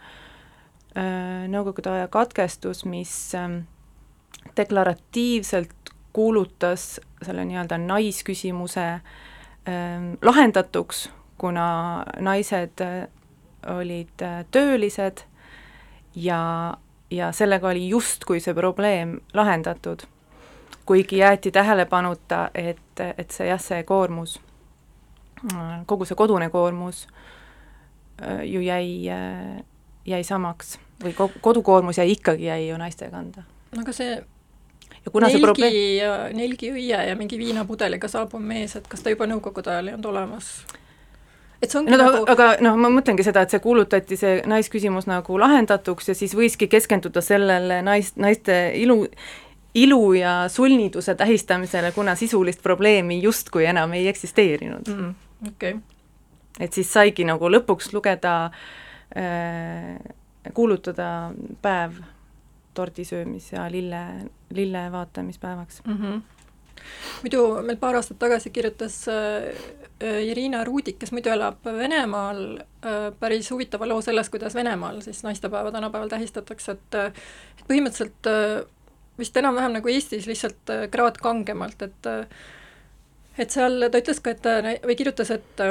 äh, 0.97 1.45
Nõukogude 1.51 1.93
aja 1.93 2.07
katkestus, 2.11 2.83
mis 2.85 3.13
ähm, 3.37 3.61
deklaratiivselt 4.57 5.93
kuulutas 6.13 6.97
selle 7.21 7.45
nii-öelda 7.45 7.77
naisküsimuse 7.77 8.87
ähm, 8.89 10.11
lahendatuks, 10.21 11.07
kuna 11.37 11.69
naised 12.19 12.81
äh, 12.81 13.07
olid 13.67 14.21
äh, 14.25 14.43
töölised 14.51 15.23
ja, 16.15 16.41
ja 17.11 17.31
sellega 17.31 17.69
oli 17.69 17.87
justkui 17.89 18.41
see 18.41 18.55
probleem 18.57 19.19
lahendatud 19.37 20.07
kuigi 20.85 21.17
jäeti 21.17 21.51
tähelepanuta, 21.51 22.49
et, 22.55 22.99
et 23.17 23.31
see 23.31 23.47
jah, 23.47 23.61
see 23.61 23.83
koormus, 23.83 24.39
kogu 25.85 26.05
see 26.05 26.15
kodune 26.15 26.49
koormus 26.49 27.07
äh, 28.21 28.45
ju 28.45 28.61
jäi, 28.61 29.09
äh, 29.11 29.59
jäi 30.05 30.23
samaks 30.23 30.77
või 31.03 31.13
kodukoormus 31.41 31.97
jäi 31.97 32.11
ikkagi, 32.15 32.49
jäi 32.49 32.69
ju 32.69 32.77
naiste 32.77 33.09
kanda. 33.11 33.43
aga 33.77 33.93
see 33.93 34.15
ja 35.05 35.11
kuna 35.11 35.27
nelgi 35.27 35.37
see 35.37 35.45
probleem... 35.45 35.77
ja 35.97 36.15
nelgi 36.33 36.71
õie 36.71 37.05
ja 37.09 37.15
mingi 37.15 37.37
viinapudeliga 37.37 38.09
saabuv 38.11 38.41
mees, 38.41 38.75
et 38.75 38.87
kas 38.87 39.03
ta 39.03 39.13
juba 39.13 39.27
nõukogude 39.29 39.71
ajal 39.71 39.91
ei 39.91 39.97
olnud 39.97 40.11
olemas? 40.11 40.51
et 41.61 41.71
see 41.71 41.79
ongi 41.79 41.93
no, 41.93 41.99
nagu 42.01 42.23
aga 42.29 42.49
noh, 42.63 42.77
ma 42.79 42.91
mõtlengi 42.93 43.25
seda, 43.25 43.45
et 43.45 43.53
see 43.53 43.61
kuulutati, 43.63 44.17
see 44.19 44.41
naisküsimus 44.49 45.07
nagu 45.09 45.39
lahendatuks 45.41 46.11
ja 46.11 46.17
siis 46.17 46.35
võiski 46.37 46.69
keskenduda 46.71 47.23
sellele 47.25 47.81
nais, 47.85 48.13
naiste 48.19 48.57
ilu, 48.77 49.03
ilu 49.75 50.13
ja 50.13 50.45
sulniduse 50.49 51.15
tähistamisele, 51.15 51.91
kuna 51.91 52.15
sisulist 52.15 52.63
probleemi 52.63 53.21
justkui 53.21 53.65
enam 53.65 53.93
ei 53.93 54.07
eksisteerinud 54.07 54.87
mm,. 54.87 55.15
okei 55.47 55.73
okay.. 55.73 55.81
et 56.59 56.73
siis 56.73 56.93
saigi 56.93 57.25
nagu 57.27 57.49
lõpuks 57.51 57.91
lugeda 57.93 58.37
äh,, 59.17 59.97
kuulutada 60.53 61.31
päev 61.61 61.99
tordisöömis- 62.73 63.51
ja 63.51 63.71
lille, 63.71 64.05
lille 64.49 64.91
vaatamispäevaks 64.91 65.81
mm. 65.85 65.97
-hmm 66.01 66.21
muidu 67.23 67.61
meil 67.65 67.77
paar 67.77 67.95
aastat 67.95 68.19
tagasi 68.19 68.49
kirjutas 68.49 69.07
äh, 69.07 70.23
Irina 70.29 70.63
Ruudik, 70.63 70.99
kes 71.01 71.11
muidu 71.11 71.31
elab 71.33 71.65
Venemaal 71.65 72.41
äh,, 72.57 73.11
päris 73.19 73.51
huvitava 73.51 73.87
loo 73.89 74.01
sellest, 74.01 74.31
kuidas 74.31 74.55
Venemaal 74.55 75.01
siis 75.01 75.23
naistepäeva 75.23 75.71
tänapäeval 75.71 76.11
tähistatakse, 76.13 76.77
et 76.77 76.99
et 77.03 77.65
põhimõtteliselt 77.69 78.29
äh, 78.31 78.65
vist 79.19 79.37
enam-vähem 79.37 79.77
nagu 79.77 79.91
Eestis, 79.91 80.27
lihtsalt 80.29 80.73
äh, 80.73 80.87
kraad 80.93 81.19
kangemalt, 81.21 81.81
et 81.81 82.09
äh, 82.09 82.25
et 83.37 83.53
seal 83.53 83.89
ta 83.91 84.01
ütles 84.01 84.21
ka, 84.23 84.33
et 84.33 84.49
äh, 84.49 84.73
või 84.85 84.97
kirjutas, 84.97 85.31
et 85.33 85.63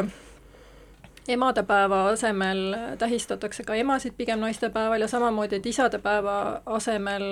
emadepäeva 1.29 2.05
asemel 2.12 2.61
tähistatakse 2.99 3.65
ka 3.67 3.75
emasid 3.75 4.15
pigem 4.19 4.38
naistepäeval 4.45 5.03
ja 5.03 5.09
samamoodi, 5.11 5.59
et 5.59 5.67
isadepäeva 5.67 6.37
asemel 6.79 7.25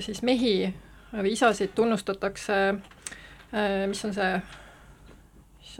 siis 0.00 0.22
mehi 0.24 0.54
või 1.12 1.34
isasid 1.34 1.74
tunnustatakse, 1.76 2.56
mis 3.90 4.00
on 4.08 4.14
see 4.16 4.30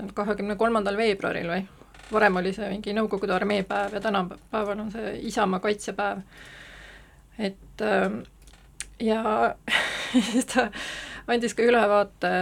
on 0.03 0.13
kahekümne 0.13 0.59
kolmandal 0.61 1.01
veebruaril 1.01 1.49
või? 1.49 1.65
varem 2.13 2.37
oli 2.37 2.53
see 2.53 2.69
mingi 2.69 2.93
Nõukogude 2.93 3.33
armeepäev 3.33 3.97
ja 3.97 4.01
tänapäeval 4.05 4.85
on 4.85 4.93
see 4.93 5.15
Isamaa 5.31 5.65
kaitsepäev. 5.65 6.21
et 7.39 7.85
ja 9.01 9.55
siis 10.31 10.47
ta 10.51 10.69
andis 11.31 11.55
ka 11.57 11.65
ülevaate 11.65 12.33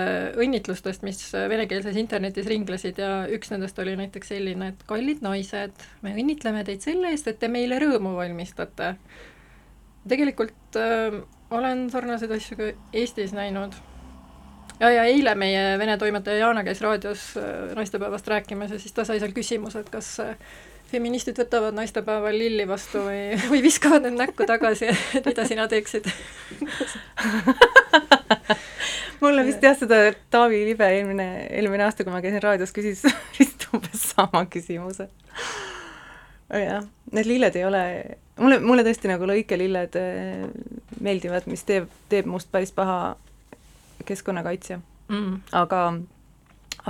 õnnitlustest, 0.41 1.05
mis 1.07 1.21
venekeelses 1.33 1.99
internetis 2.00 2.49
ringlesid 2.50 2.99
ja 3.00 3.12
üks 3.33 3.52
nendest 3.52 3.79
oli 3.83 3.95
näiteks 3.99 4.33
selline, 4.35 4.73
et 4.73 4.83
kallid 4.88 5.23
naised, 5.25 5.87
me 6.02 6.14
õnnitleme 6.17 6.64
teid 6.67 6.85
selle 6.85 7.12
eest, 7.14 7.31
et 7.31 7.38
te 7.43 7.50
meile 7.52 7.79
rõõmu 7.83 8.17
valmistate. 8.19 8.97
tegelikult 10.09 10.81
äh, 10.81 11.23
olen 11.52 11.88
sarnaseid 11.91 12.33
asju 12.35 12.59
ka 12.59 12.73
Eestis 12.93 13.33
näinud. 13.37 13.75
ja, 14.81 14.91
ja 14.91 15.05
eile 15.05 15.35
meie 15.35 15.79
vene 15.79 15.97
toimetaja 15.99 16.47
Jana 16.47 16.64
käis 16.64 16.81
raadios 16.81 17.37
äh, 17.37 17.75
naistepäevast 17.76 18.29
rääkimas 18.29 18.71
ja 18.71 18.79
siis 18.79 18.93
ta 18.93 19.05
sai 19.05 19.21
seal 19.21 19.33
küsimuse, 19.37 19.85
et 19.85 19.91
kas 19.91 20.19
äh, 20.21 20.37
feministid 20.93 21.39
võtavad 21.41 21.75
naistepäeval 21.77 22.37
lilli 22.37 22.67
vastu 22.69 23.03
või, 23.07 23.23
või 23.51 23.63
viskavad 23.65 24.05
need 24.07 24.19
näkku 24.21 24.47
tagasi, 24.49 24.93
et 25.17 25.27
mida 25.29 25.47
sina 25.49 25.69
teeksid? 25.71 26.09
Mulle 29.23 29.45
vist 29.47 29.63
jah, 29.63 29.77
seda 29.79 30.01
Taavi 30.35 30.65
Libe 30.67 30.87
eelmine, 30.91 31.29
eelmine 31.55 31.87
aasta, 31.87 32.05
kui 32.05 32.15
ma 32.15 32.23
käisin 32.25 32.43
raadios, 32.43 32.73
küsis 32.75 33.05
vist 33.39 33.69
umbes 33.73 34.09
sama 34.13 34.45
küsimuse. 34.51 35.09
jah, 36.53 36.83
need 37.15 37.29
lilled 37.31 37.57
ei 37.57 37.65
ole, 37.65 37.83
mulle, 38.41 38.59
mulle 38.61 38.85
tõesti 38.87 39.09
nagu 39.09 39.29
lõikelilled 39.31 39.99
eh, 40.01 40.49
meeldivad, 41.01 41.47
mis 41.51 41.63
teeb, 41.69 41.87
teeb 42.13 42.27
must 42.29 42.51
päris 42.53 42.75
paha 42.75 43.15
keskkonnakaitsja. 44.09 44.81
Mm.. 45.13 45.41
aga 45.53 45.81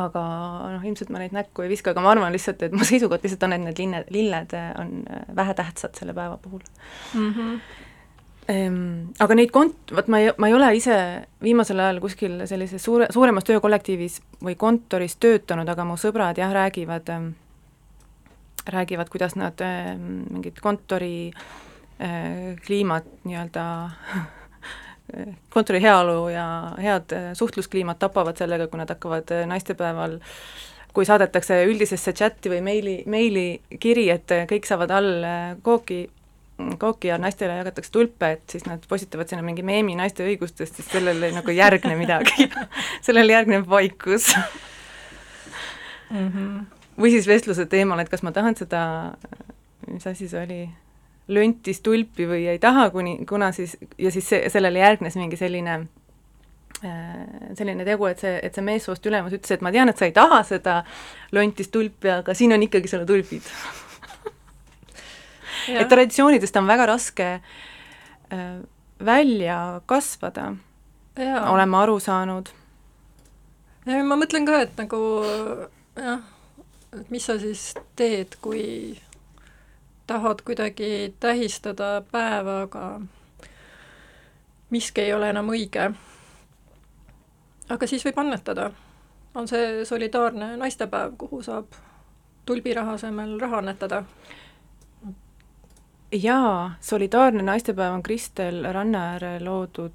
aga 0.01 0.25
noh, 0.73 0.85
ilmselt 0.89 1.11
ma 1.13 1.21
neid 1.21 1.35
näkku 1.37 1.65
ei 1.65 1.71
viska, 1.73 1.93
aga 1.93 2.05
ma 2.05 2.13
arvan 2.15 2.33
lihtsalt, 2.33 2.63
et 2.65 2.73
mu 2.73 2.85
seisukoht 2.89 3.25
lihtsalt 3.27 3.47
on, 3.49 3.57
et 3.57 3.65
need 3.67 3.81
linne, 3.83 4.05
lilled 4.15 4.55
on 4.81 4.93
äh, 5.05 5.25
vähetähtsad 5.37 5.99
selle 5.99 6.15
päeva 6.17 6.39
puhul 6.43 6.63
mm. 7.15 7.33
-hmm. 7.33 7.59
Ehm, 8.51 9.13
aga 9.23 9.37
neid 9.39 9.53
kont-, 9.55 9.93
vot 9.95 10.09
ma 10.11 10.19
ei, 10.19 10.33
ma 10.43 10.49
ei 10.51 10.55
ole 10.57 10.73
ise 10.75 10.97
viimasel 11.43 11.79
ajal 11.79 12.01
kuskil 12.03 12.41
sellises 12.51 12.83
suure, 12.83 13.07
suuremas 13.15 13.47
töökollektiivis 13.47 14.19
või 14.43 14.57
kontoris 14.59 15.15
töötanud, 15.23 15.69
aga 15.69 15.87
mu 15.87 15.95
sõbrad 16.01 16.41
jah, 16.41 16.51
räägivad, 16.51 17.13
ähm, 17.15 17.29
räägivad, 18.67 19.13
kuidas 19.15 19.37
nad 19.39 19.63
ähm, 19.63 20.25
mingit 20.35 20.59
kontori 20.61 21.31
äh, 21.31 22.59
kliimat 22.67 23.07
nii-öelda 23.23 23.65
kontori 25.51 25.83
heaolu 25.83 26.29
ja 26.29 26.47
head 26.81 27.13
äh, 27.13 27.31
suhtluskliimat 27.35 27.99
tapavad 27.99 28.37
sellega, 28.37 28.67
kui 28.67 28.81
nad 28.81 28.89
hakkavad 28.89 29.31
äh, 29.35 29.45
naistepäeval 29.47 30.19
kui 30.93 31.07
saadetakse 31.09 31.63
üldisesse 31.69 32.13
chati 32.17 32.53
või 32.53 32.61
meili, 32.65 32.97
meilikiri, 33.07 34.09
et 34.13 34.35
äh, 34.35 34.45
kõik 34.49 34.69
saavad 34.69 34.93
all 34.93 35.27
kooki, 35.65 36.03
kooki 36.81 37.11
ja 37.13 37.19
naistele 37.21 37.57
jagatakse 37.61 37.93
tulpe, 37.93 38.35
et 38.37 38.57
siis 38.57 38.67
nad 38.69 38.85
postitavad 38.89 39.29
sinna 39.29 39.45
mingi 39.45 39.65
meemi 39.67 39.97
naiste 39.99 40.25
õigustest, 40.27 40.81
siis 40.81 40.91
sellele 40.93 41.33
nagu 41.37 41.53
ei 41.53 41.61
järgne 41.61 41.97
midagi 41.99 42.49
sellele 43.07 43.37
järgneb 43.37 43.69
vaikus 43.69 44.33
mm. 46.11 46.29
-hmm. 46.29 46.61
või 47.01 47.17
siis 47.17 47.29
vestluse 47.29 47.67
teemal, 47.67 48.01
et 48.01 48.13
kas 48.13 48.23
ma 48.23 48.33
tahan 48.33 48.57
seda, 48.57 48.85
mis 49.89 50.07
asi 50.07 50.29
see 50.29 50.45
oli 50.45 50.63
löntis 51.29 51.81
tulpi 51.81 52.27
või 52.29 52.47
ei 52.51 52.59
taha, 52.63 52.89
kuni, 52.91 53.19
kuna 53.29 53.53
siis, 53.53 53.77
ja 53.99 54.11
siis 54.11 54.29
see, 54.29 54.49
sellele 54.51 54.83
järgnes 54.83 55.17
mingi 55.17 55.39
selline 55.39 55.77
äh, 56.85 57.55
selline 57.59 57.87
tegu, 57.87 58.09
et 58.11 58.23
see, 58.23 58.35
et 58.43 58.55
see 58.55 58.65
meessoost 58.67 59.07
ülemus 59.07 59.37
ütles, 59.37 59.55
et 59.55 59.63
ma 59.65 59.73
tean, 59.75 59.93
et 59.93 59.99
sa 59.99 60.09
ei 60.09 60.17
taha 60.17 60.43
seda 60.47 60.81
lontist 61.33 61.73
tulpi, 61.75 62.11
aga 62.19 62.35
siin 62.35 62.55
on 62.57 62.67
ikkagi 62.67 62.91
sulle 62.91 63.07
tulbid. 63.09 63.47
Et 65.71 65.87
traditsioonidest 65.89 66.57
on 66.59 66.67
väga 66.67 66.89
raske 66.91 67.29
äh, 67.39 68.43
välja 69.05 69.81
kasvada, 69.87 70.53
olen 71.19 71.69
ma 71.69 71.83
aru 71.85 72.01
saanud. 72.01 72.51
ma 73.87 74.19
mõtlen 74.19 74.47
ka, 74.49 74.63
et 74.67 74.75
nagu 74.79 74.99
jah, 75.99 76.21
et 76.99 77.11
mis 77.11 77.25
sa 77.25 77.39
siis 77.39 77.73
teed, 77.97 78.39
kui 78.43 78.99
tahad 80.07 80.43
kuidagi 80.45 81.15
tähistada 81.21 82.03
päeva, 82.13 82.63
aga 82.63 83.01
miski 84.71 85.01
ei 85.01 85.15
ole 85.15 85.31
enam 85.31 85.49
õige. 85.53 85.93
aga 87.69 87.87
siis 87.87 88.05
võib 88.05 88.19
annetada. 88.19 88.71
on 89.35 89.49
see 89.49 89.85
solidaarne 89.85 90.57
naistepäev, 90.57 91.17
kuhu 91.19 91.43
saab 91.43 91.67
tulbiraha 92.47 92.93
asemel 92.93 93.39
raha 93.41 93.59
annetada. 93.59 94.05
jaa, 96.13 96.75
solidaarne 96.81 97.43
naistepäev 97.43 97.95
on 97.95 98.03
Kristel 98.03 98.73
Rannaääre 98.73 99.41
loodud 99.41 99.93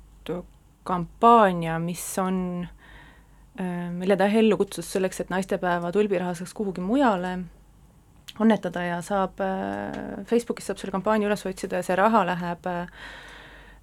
kampaania, 0.83 1.79
mis 1.79 2.19
on, 2.19 2.67
äh, 3.59 3.91
mille 3.91 4.17
ta 4.17 4.25
ellu 4.25 4.57
kutsus 4.57 4.91
selleks, 4.93 5.19
et 5.19 5.29
naistepäeva 5.29 5.91
tulbiraha 5.91 6.33
saaks 6.33 6.53
kuhugi 6.53 6.81
mujale 6.81 7.39
annetada 8.39 8.83
ja 8.83 9.01
saab, 9.01 9.41
äh, 9.41 10.23
Facebookis 10.25 10.67
saab 10.69 10.79
selle 10.81 10.93
kampaania 10.95 11.29
üles 11.29 11.45
otsida 11.45 11.81
ja 11.81 11.85
see 11.85 11.97
raha 11.97 12.23
läheb 12.27 12.67
äh, 12.69 12.87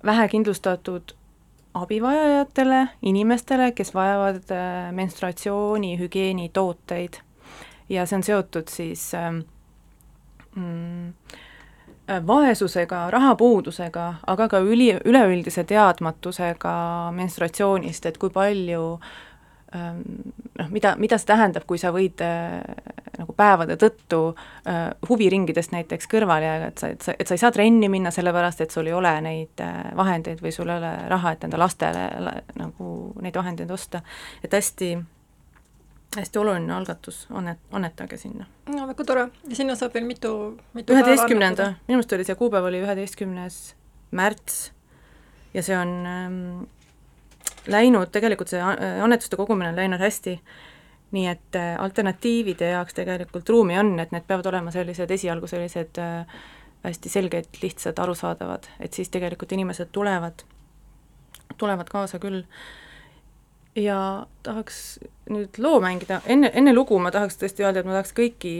vähekindlustatud 0.04 1.14
abivajajatele, 1.74 2.86
inimestele, 3.02 3.72
kes 3.72 3.94
vajavad 3.94 4.52
äh, 4.54 4.92
menstruatsioonihügieeni 4.92 6.50
tooteid. 6.52 7.20
ja 7.88 8.06
see 8.06 8.16
on 8.16 8.22
seotud 8.24 8.70
siis 8.72 9.10
mm, 10.54 11.12
vaesusega, 12.26 13.10
rahapuudusega, 13.10 14.06
aga 14.26 14.48
ka 14.48 14.60
üli, 14.64 14.94
üleüldise 15.04 15.64
teadmatusega 15.68 16.72
menstruatsioonist, 17.12 18.06
et 18.06 18.18
kui 18.18 18.30
palju 18.32 18.86
ähm, 18.94 19.04
noh, 19.74 20.68
mida, 20.70 20.94
mida 21.00 21.18
see 21.18 21.28
tähendab, 21.28 21.66
kui 21.66 21.80
sa 21.82 21.90
võid 21.94 22.22
nagu 23.18 23.34
päevade 23.36 23.76
tõttu 23.80 24.20
äh, 24.68 24.90
huviringidest 25.08 25.74
näiteks 25.74 26.08
kõrvale 26.10 26.48
jääda, 26.48 26.68
et 26.70 26.82
sa, 26.82 26.90
et 26.94 27.06
sa, 27.06 27.14
et 27.18 27.30
sa 27.30 27.36
ei 27.36 27.42
saa 27.42 27.52
trenni 27.54 27.88
minna 27.92 28.12
sellepärast, 28.14 28.64
et 28.64 28.74
sul 28.74 28.88
ei 28.90 28.96
ole 28.96 29.12
neid 29.24 29.62
äh, 29.62 29.80
vahendeid 29.96 30.42
või 30.44 30.52
sul 30.54 30.70
ei 30.70 30.78
ole 30.80 30.92
raha, 31.10 31.34
et 31.34 31.46
enda 31.46 31.60
lastele 31.60 32.06
nagu 32.58 32.90
neid 33.22 33.36
vahendeid 33.38 33.70
osta. 33.74 34.02
et 34.44 34.52
hästi, 34.52 34.90
hästi 36.16 36.42
oluline 36.42 36.74
algatus, 36.74 37.24
annet-, 37.30 37.64
annetage 37.72 38.18
sinna. 38.20 38.46
no 38.74 38.86
väga 38.90 39.06
tore, 39.06 39.28
ja 39.48 39.58
sinna 39.62 39.78
saab 39.78 39.94
veel 39.94 40.06
mitu, 40.08 40.34
mitu 40.74 40.96
üheteistkümnenda, 40.96 41.74
minu 41.88 41.98
meelest 41.98 42.16
oli 42.18 42.28
see 42.28 42.38
kuupäev 42.38 42.70
oli 42.70 42.82
üheteistkümnes 42.84 43.60
märts 44.14 44.70
ja 45.54 45.62
see 45.62 45.76
on 45.78 45.94
ähm, 46.06 46.40
läinud, 47.70 48.10
tegelikult 48.12 48.52
see 48.52 48.60
annetuste 48.60 49.36
kogumine 49.40 49.72
on 49.72 49.76
läinud 49.80 50.02
hästi. 50.02 50.38
nii 51.14 51.26
et 51.30 51.54
äh, 51.54 51.76
alternatiivide 51.78 52.72
jaoks 52.72 52.96
tegelikult 52.96 53.48
ruumi 53.48 53.76
on, 53.78 53.92
et 54.02 54.10
need 54.10 54.24
peavad 54.26 54.48
olema 54.50 54.72
sellised 54.74 55.10
esialgu 55.14 55.46
sellised 55.46 56.00
äh, 56.02 56.24
hästi 56.84 57.08
selged, 57.08 57.44
lihtsad, 57.62 57.98
arusaadavad, 57.98 58.66
et 58.80 58.92
siis 58.92 59.08
tegelikult 59.08 59.52
inimesed 59.52 59.92
tulevad, 59.92 60.42
tulevad 61.58 61.92
kaasa 61.92 62.18
küll. 62.18 62.42
ja 63.76 64.26
tahaks 64.46 65.00
nüüd 65.30 65.56
loo 65.58 65.80
mängida, 65.82 66.20
enne, 66.30 66.50
enne 66.54 66.70
lugu 66.74 66.98
ma 67.02 67.10
tahaks 67.10 67.40
tõesti 67.40 67.64
öelda, 67.64 67.80
et 67.80 67.88
ma 67.88 67.96
tahaks 67.96 68.12
kõiki, 68.14 68.52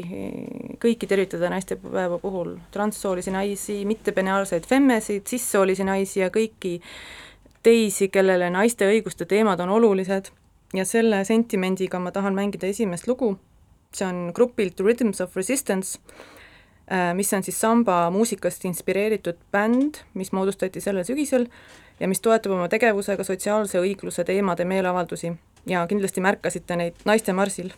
kõiki 0.83 1.07
tervitada 1.07 1.51
naistepäeva 1.53 2.19
puhul, 2.19 2.57
transsoolisi 2.75 3.31
naisi, 3.31 3.77
mittepeneaalseid 3.87 4.67
femmesid, 4.67 5.27
sissoolisi 5.31 5.87
naisi 5.87 6.19
ja 6.21 6.33
kõiki 6.35 6.81
teisi, 7.65 8.09
kellele 8.13 8.51
naiste 8.53 8.89
õiguste 8.89 9.27
teemad 9.29 9.61
on 9.65 9.73
olulised. 9.79 10.31
Ja 10.75 10.85
selle 10.89 11.21
sentimendiga 11.25 12.01
ma 12.03 12.11
tahan 12.15 12.35
mängida 12.35 12.67
esimest 12.67 13.07
lugu, 13.07 13.35
see 13.95 14.07
on 14.09 14.33
grupilt 14.35 14.81
Rhythms 14.83 15.21
of 15.23 15.37
Resistance, 15.39 16.01
äh, 16.91 17.13
mis 17.15 17.31
on 17.37 17.47
siis 17.47 17.61
samba 17.61 18.09
muusikast 18.11 18.67
inspireeritud 18.67 19.39
bänd, 19.55 20.03
mis 20.19 20.33
moodustati 20.35 20.83
sellel 20.83 21.07
sügisel 21.07 21.47
ja 22.01 22.11
mis 22.11 22.21
toetab 22.21 22.57
oma 22.57 22.69
tegevusega 22.73 23.25
sotsiaalse 23.25 23.79
õigluse 23.79 24.27
teemade 24.27 24.67
meeleavaldusi. 24.67 25.33
Ja 25.71 25.87
kindlasti 25.89 26.21
märkasite 26.21 26.77
neid 26.77 27.07
naistemarsil 27.09 27.71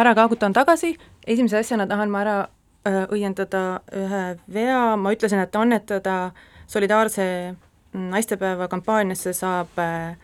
ära 0.00 0.14
kaagutan 0.14 0.54
tagasi, 0.56 0.94
esimese 1.26 1.58
asjana 1.58 1.86
tahan 1.90 2.10
ma 2.10 2.22
ära 2.22 2.36
äh, 2.86 3.04
õiendada 3.14 3.80
ühe 3.94 4.24
vea, 4.54 4.82
ma 4.96 5.12
ütlesin, 5.14 5.42
et 5.42 5.56
annetada 5.56 6.32
solidaarse 6.68 7.26
naistepäeva 7.92 8.68
kampaaniasse 8.68 9.32
saab 9.36 9.78
äh, 9.82 10.16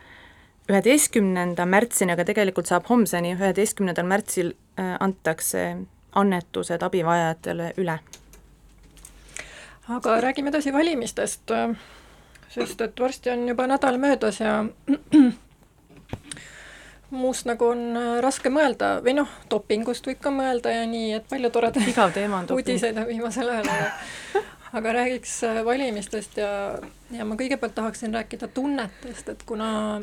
üheteistkümnenda 0.69 1.65
märtsini, 1.69 2.15
aga 2.15 2.25
tegelikult 2.25 2.69
saab 2.69 2.87
homseni, 2.89 3.35
üheteistkümnendal 3.37 4.07
märtsil 4.09 4.53
äh, 4.79 4.95
antakse 4.99 5.65
annetused 6.15 6.81
abivajajatele 6.81 7.73
üle. 7.81 7.99
aga 9.89 10.21
räägime 10.21 10.49
edasi 10.49 10.73
valimistest, 10.73 11.51
sest 12.49 12.81
et 12.81 12.99
varsti 12.99 13.29
on 13.29 13.47
juba 13.47 13.67
nädal 13.67 13.99
möödas 14.01 14.39
ja 14.39 14.63
muust 17.09 17.45
nagu 17.45 17.69
on 17.69 17.83
äh, 17.97 18.09
raske 18.23 18.49
mõelda 18.49 18.99
või 19.05 19.15
noh, 19.19 19.29
dopingust 19.49 20.07
võib 20.07 20.19
ka 20.23 20.33
mõelda 20.33 20.73
ja 20.73 20.85
nii, 20.89 21.13
et 21.19 21.29
palju 21.29 21.51
toredaid 21.53 21.87
igav 21.91 22.13
teema 22.15 22.41
on 22.41 22.49
doping. 22.49 22.65
uudiseid 22.65 22.97
on 22.97 23.07
viimasel 23.09 23.49
ajal, 23.49 23.69
aga 23.69 24.41
aga 24.79 24.93
räägiks 24.99 25.37
äh, 25.47 25.61
valimistest 25.65 26.37
ja, 26.41 26.49
ja 27.13 27.27
ma 27.27 27.37
kõigepealt 27.39 27.77
tahaksin 27.77 28.13
rääkida 28.15 28.49
tunnetest, 28.53 29.29
et 29.29 29.45
kuna 29.47 30.01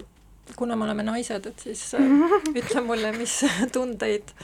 kuna 0.56 0.76
me 0.76 0.84
oleme 0.84 1.02
naised, 1.06 1.46
et 1.46 1.66
siis 1.66 1.84
äh, 1.98 2.02
ütle 2.60 2.84
mulle, 2.86 3.12
mis 3.16 3.40
tundeid 3.74 4.34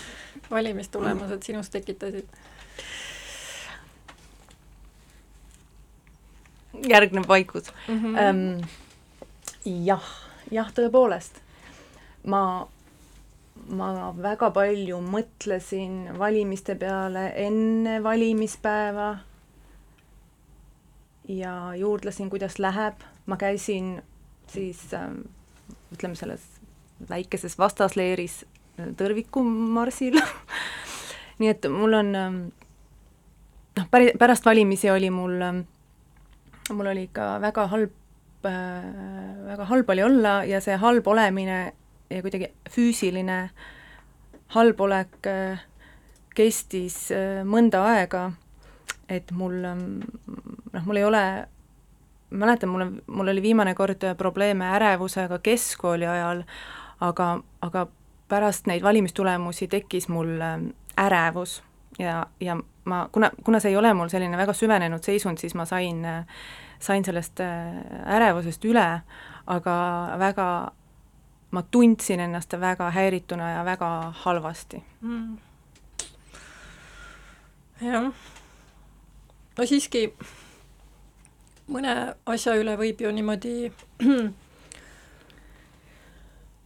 valimistulemused 0.51 1.43
sinus 1.47 1.71
tekitasid? 1.75 2.39
järgneb 6.89 7.25
vaikus 7.29 7.73
mm. 7.89 7.99
-hmm. 7.99 8.19
Ähm, 8.23 8.61
jah, 9.85 10.05
jah, 10.51 10.69
tõepoolest 10.75 11.41
ma, 12.27 12.43
ma 13.71 13.89
väga 14.17 14.51
palju 14.51 15.01
mõtlesin 15.05 16.19
valimiste 16.19 16.75
peale 16.75 17.31
enne 17.37 18.03
valimispäeva 18.03 19.11
ja 21.29 21.55
juurdlesin, 21.77 22.31
kuidas 22.31 22.59
läheb, 22.59 22.95
ma 23.27 23.37
käisin 23.37 24.03
siis 24.49 24.95
ähm, 24.95 25.21
ütleme, 25.93 26.17
selles 26.17 26.45
väikeses 27.09 27.59
vastasleeris 27.59 28.45
äh, 28.81 28.89
tõrvikumarsil. 28.97 30.19
Nii 31.39 31.51
et 31.53 31.69
mul 31.71 31.95
on 32.01 32.15
ähm, 32.19 32.39
noh, 33.79 33.89
päri-, 33.93 34.15
pärast 34.19 34.47
valimisi 34.49 34.91
oli 34.91 35.11
mul, 35.15 35.37
ähm, 35.45 35.61
mul 36.73 36.91
oli 36.95 37.07
ikka 37.11 37.37
väga 37.45 37.67
halb, 37.75 37.95
äh, 38.49 38.89
väga 39.53 39.69
halb 39.69 39.93
oli 39.95 40.07
olla 40.07 40.35
ja 40.49 40.63
see 40.65 40.81
halb 40.81 41.07
olemine 41.07 41.61
ja 42.11 42.23
kuidagi 42.23 42.53
füüsiline 42.71 43.51
halbolek 44.55 45.27
äh, 45.27 45.61
kestis 46.37 47.09
äh, 47.13 47.43
mõnda 47.45 47.83
aega, 47.93 48.31
et 49.09 49.31
mul 49.37 49.61
ähm, 49.67 49.85
noh, 50.73 50.87
mul 50.87 51.01
ei 51.01 51.07
ole, 51.09 51.23
mäletan, 52.31 52.73
mul 52.73 52.87
on, 52.87 52.97
mul 53.07 53.33
oli 53.35 53.45
viimane 53.45 53.75
kord 53.77 54.05
probleeme 54.19 54.71
ärevusega 54.79 55.41
keskkooli 55.45 56.09
ajal, 56.09 56.45
aga, 57.05 57.31
aga 57.65 57.87
pärast 58.29 58.69
neid 58.69 58.85
valimistulemusi 58.85 59.69
tekkis 59.69 60.09
mul 60.13 60.37
ähm, 60.45 60.71
ärevus 61.01 61.63
ja, 61.99 62.27
ja 62.41 62.57
ma, 62.85 63.09
kuna, 63.13 63.31
kuna 63.45 63.61
see 63.61 63.73
ei 63.73 63.81
ole 63.81 63.93
mul 63.95 64.11
selline 64.13 64.37
väga 64.37 64.55
süvenenud 64.57 65.05
seisund, 65.05 65.41
siis 65.41 65.55
ma 65.59 65.69
sain, 65.69 66.05
sain 66.81 67.05
sellest 67.05 67.41
äh, 67.45 67.79
ärevusest 68.17 68.65
üle, 68.69 68.89
aga 69.49 69.79
väga 70.21 70.49
ma 71.51 71.63
tundsin 71.63 72.21
ennast 72.21 72.53
väga 72.61 72.91
häirituna 72.91 73.51
ja 73.51 73.65
väga 73.65 74.13
halvasti. 74.25 74.83
Mm.. 75.01 75.39
jah, 77.81 78.13
no 79.59 79.67
siiski 79.67 80.11
mõne 81.69 81.95
asja 82.27 82.57
üle 82.61 82.77
võib 82.81 83.01
ju 83.01 83.13
niimoodi 83.13 83.73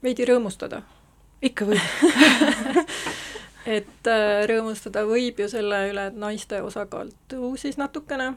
veidi 0.03 0.27
rõõmustada. 0.27 0.83
ikka 1.43 1.67
võib. 1.67 1.81
Et 3.63 4.09
äh, 4.11 4.43
rõõmustada 4.51 5.05
võib 5.07 5.39
ju 5.39 5.47
selle 5.47 5.77
üle, 5.93 6.09
et 6.11 6.17
naiste 6.19 6.59
osakaal 6.67 7.13
tõusis 7.31 7.77
natukene 7.79 8.33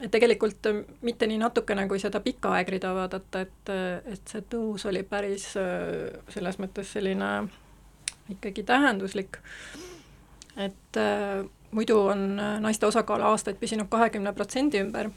et 0.00 0.10
tegelikult 0.10 0.66
äh, 0.66 0.82
mitte 1.04 1.28
nii 1.28 1.38
natukene, 1.40 1.86
kui 1.88 2.00
seda 2.02 2.22
pika 2.24 2.54
aegrida 2.58 2.92
vaadata, 2.96 3.44
et, 3.44 3.72
äh, 3.72 4.12
et 4.14 4.32
see 4.32 4.44
tõus 4.52 4.86
oli 4.88 5.02
päris 5.06 5.50
äh, 5.60 6.20
selles 6.32 6.60
mõttes 6.62 6.92
selline 6.96 7.30
ikkagi 8.30 8.62
tähenduslik, 8.62 9.40
et 10.60 10.98
muidu 11.74 11.96
on 12.12 12.20
naiste 12.62 12.86
osakaal 12.86 13.24
aastaid 13.26 13.58
püsinud 13.58 13.88
kahekümne 13.90 14.30
protsendi 14.36 14.78
ümber, 14.78 15.08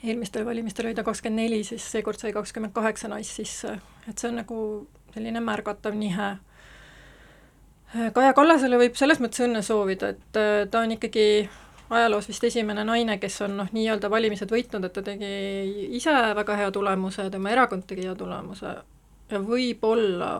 eelmistel 0.00 0.46
valimistel 0.48 0.88
oli 0.88 0.96
ta 0.96 1.04
kakskümmend 1.04 1.42
neli, 1.42 1.58
siis 1.68 1.84
seekord 1.92 2.20
sai 2.20 2.32
kakskümmend 2.32 2.72
kaheksa 2.72 3.10
naist 3.12 3.36
sisse, 3.36 3.74
et 4.08 4.16
see 4.16 4.30
on 4.30 4.40
nagu 4.40 4.58
selline 5.12 5.42
märgatav 5.44 5.98
nihe. 5.98 6.30
Kaja 8.16 8.32
Kallasele 8.36 8.80
võib 8.80 8.96
selles 8.96 9.20
mõttes 9.20 9.44
õnne 9.44 9.60
soovida, 9.64 10.14
et 10.16 10.40
ta 10.72 10.80
on 10.80 10.96
ikkagi 10.96 11.26
ajaloos 11.90 12.28
vist 12.28 12.44
esimene 12.44 12.84
naine, 12.84 13.18
kes 13.22 13.40
on 13.46 13.56
noh, 13.60 13.72
nii-öelda 13.72 14.10
valimised 14.10 14.50
võitnud, 14.50 14.86
et 14.88 14.94
ta 14.96 15.02
tegi 15.06 15.30
ise 15.96 16.14
väga 16.38 16.56
hea 16.60 16.70
tulemuse, 16.74 17.28
tema 17.30 17.52
erakond 17.54 17.86
tegi 17.86 18.06
hea 18.08 18.14
tulemuse. 18.18 18.74
Ja 19.30 19.42
võib-olla, 19.42 20.30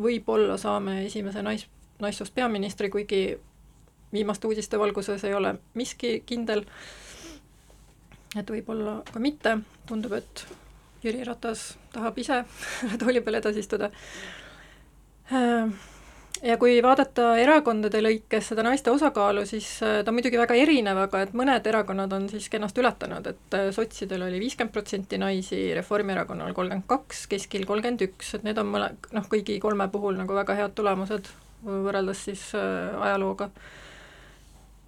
võib-olla 0.00 0.56
saame 0.60 1.00
esimese 1.06 1.42
nais, 1.44 1.66
naissoost 2.00 2.34
peaministri, 2.34 2.90
kuigi 2.92 3.22
viimaste 4.12 4.48
uudiste 4.48 4.78
valguses 4.78 5.24
ei 5.24 5.34
ole 5.34 5.54
miski 5.78 6.20
kindel, 6.26 6.64
et 8.36 8.50
võib-olla 8.50 9.00
ka 9.12 9.22
mitte, 9.22 9.56
tundub, 9.88 10.16
et 10.18 10.44
Jüri 11.04 11.24
Ratas 11.24 11.78
tahab 11.94 12.18
ise 12.20 12.42
tooli 13.00 13.22
peal 13.24 13.40
edasi 13.40 13.64
istuda. 13.64 13.88
Äh, 15.32 15.72
ja 16.42 16.56
kui 16.60 16.78
vaadata 16.84 17.34
erakondade 17.40 18.00
lõikes 18.02 18.50
seda 18.52 18.64
naiste 18.64 18.92
osakaalu, 18.92 19.44
siis 19.48 19.68
äh, 19.84 20.00
ta 20.04 20.12
on 20.12 20.16
muidugi 20.16 20.40
väga 20.40 20.56
erinev, 20.56 21.02
aga 21.04 21.24
et 21.26 21.34
mõned 21.36 21.66
erakonnad 21.72 22.12
on 22.16 22.28
siiski 22.32 22.58
ennast 22.58 22.78
ületanud, 22.80 23.26
et 23.28 23.56
äh, 23.56 23.68
sotsidel 23.76 24.24
oli 24.26 24.40
viiskümmend 24.42 24.72
protsenti 24.74 25.20
naisi, 25.20 25.60
Reformierakonnal 25.76 26.54
kolmkümmend 26.56 26.88
kaks, 26.90 27.26
keskil 27.30 27.66
kolmkümmend 27.68 28.06
üks, 28.08 28.34
et 28.38 28.46
need 28.46 28.58
on 28.60 28.72
mõle-, 28.72 28.94
noh, 29.16 29.28
kõigi 29.30 29.58
kolme 29.62 29.88
puhul 29.92 30.16
nagu 30.20 30.36
väga 30.36 30.56
head 30.62 30.74
tulemused 30.78 31.28
võrreldes 31.66 32.26
siis 32.30 32.48
äh, 32.56 32.96
ajalooga. 33.10 33.50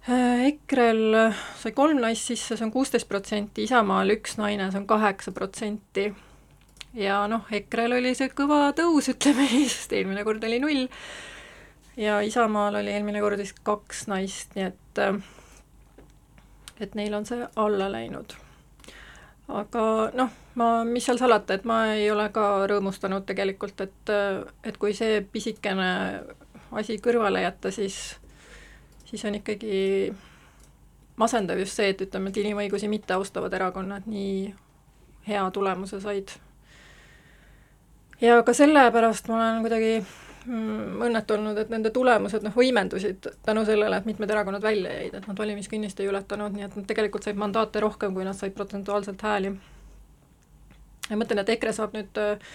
EKRE-l 0.03 1.13
sai 1.61 1.71
kolm 1.71 2.01
naist 2.03 2.27
sisse, 2.27 2.57
see 2.57 2.65
on 2.65 2.73
kuusteist 2.73 3.07
protsenti, 3.07 3.63
Isamaal 3.63 4.11
üks 4.17 4.35
naine, 4.35 4.65
see 4.73 4.81
on 4.81 4.87
kaheksa 4.89 5.31
protsenti 5.31 6.09
ja 6.97 7.21
noh, 7.31 7.45
EKRE-l 7.47 7.99
oli 8.01 8.11
see 8.17 8.33
kõva 8.35 8.73
tõus, 8.75 9.07
ütleme 9.13 9.47
sest 9.71 9.93
eelmine 9.95 10.25
kord 10.27 10.43
oli 10.49 10.59
null 10.59 10.89
ja 11.97 12.19
Isamaal 12.21 12.75
oli 12.81 12.91
eelmine 12.91 13.21
kord 13.21 13.37
vist 13.37 13.59
kaks 13.63 14.07
naist, 14.07 14.55
nii 14.55 14.69
et 14.71 15.01
äh, 15.01 15.21
et 16.79 16.95
neil 16.95 17.13
on 17.13 17.25
see 17.25 17.45
alla 17.55 17.89
läinud. 17.91 18.35
aga 19.47 19.83
noh, 20.15 20.29
ma, 20.55 20.67
mis 20.87 21.05
seal 21.05 21.19
salata, 21.19 21.57
et 21.57 21.65
ma 21.67 21.83
ei 21.93 22.07
ole 22.11 22.29
ka 22.33 22.63
rõõmustanud 22.71 23.25
tegelikult, 23.27 23.81
et, 23.83 24.13
et 24.63 24.77
kui 24.79 24.95
see 24.97 25.19
pisikene 25.21 25.89
asi 26.73 26.97
kõrvale 27.03 27.43
jätta, 27.43 27.71
siis, 27.71 27.97
siis 29.05 29.25
on 29.27 29.35
ikkagi 29.37 30.13
masendav 31.19 31.59
just 31.61 31.77
see, 31.77 31.91
et 31.93 32.01
ütleme, 32.07 32.31
et 32.31 32.39
inimõigusi 32.41 32.89
mitte 32.89 33.13
austavad 33.17 33.53
erakonnad 33.53 34.07
nii 34.09 34.53
hea 35.27 35.43
tulemuse 35.53 35.99
said. 36.01 36.33
ja 38.21 38.41
ka 38.43 38.55
sellepärast 38.55 39.27
ma 39.29 39.37
olen 39.37 39.61
kuidagi 39.67 39.93
õnnetu 40.47 41.37
olnud, 41.37 41.57
et 41.57 41.69
nende 41.71 41.91
tulemused 41.95 42.43
noh, 42.43 42.53
võimendusid 42.55 43.27
tänu 43.45 43.63
sellele, 43.67 43.97
et 43.97 44.07
mitmed 44.07 44.31
erakonnad 44.31 44.63
välja 44.63 44.91
jäid, 44.91 45.13
et 45.15 45.27
nad 45.27 45.39
valimiskünnist 45.39 45.99
ei 45.99 46.09
ületanud, 46.11 46.55
nii 46.55 46.65
et 46.67 46.75
nad 46.75 46.87
tegelikult 46.89 47.23
said 47.23 47.39
mandaate 47.39 47.79
rohkem, 47.83 48.13
kui 48.15 48.25
nad 48.27 48.35
said 48.37 48.55
protsentuaalselt 48.55 49.21
hääli. 49.23 49.53
ja 51.09 51.19
mõtlen, 51.19 51.43
et 51.43 51.53
EKRE 51.55 51.73
saab 51.75 51.95
nüüd 51.95 52.19
äh, 52.19 52.51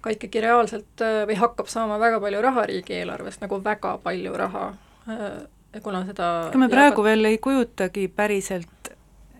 ka 0.00 0.14
ikkagi 0.14 0.42
reaalselt 0.42 1.04
äh, 1.04 1.22
või 1.30 1.38
hakkab 1.38 1.70
saama 1.70 1.98
väga 2.02 2.20
palju 2.20 2.42
raha 2.42 2.66
riigieelarvest, 2.70 3.42
nagu 3.44 3.60
väga 3.64 3.96
palju 4.02 4.34
raha, 4.36 4.66
äh, 5.08 5.80
kuna 5.82 6.04
seda 6.08 6.48
ega 6.48 6.58
me 6.58 6.70
praegu 6.72 7.02
jagad... 7.02 7.10
veel 7.10 7.32
ei 7.32 7.38
kujutagi 7.38 8.08
päriselt 8.08 8.92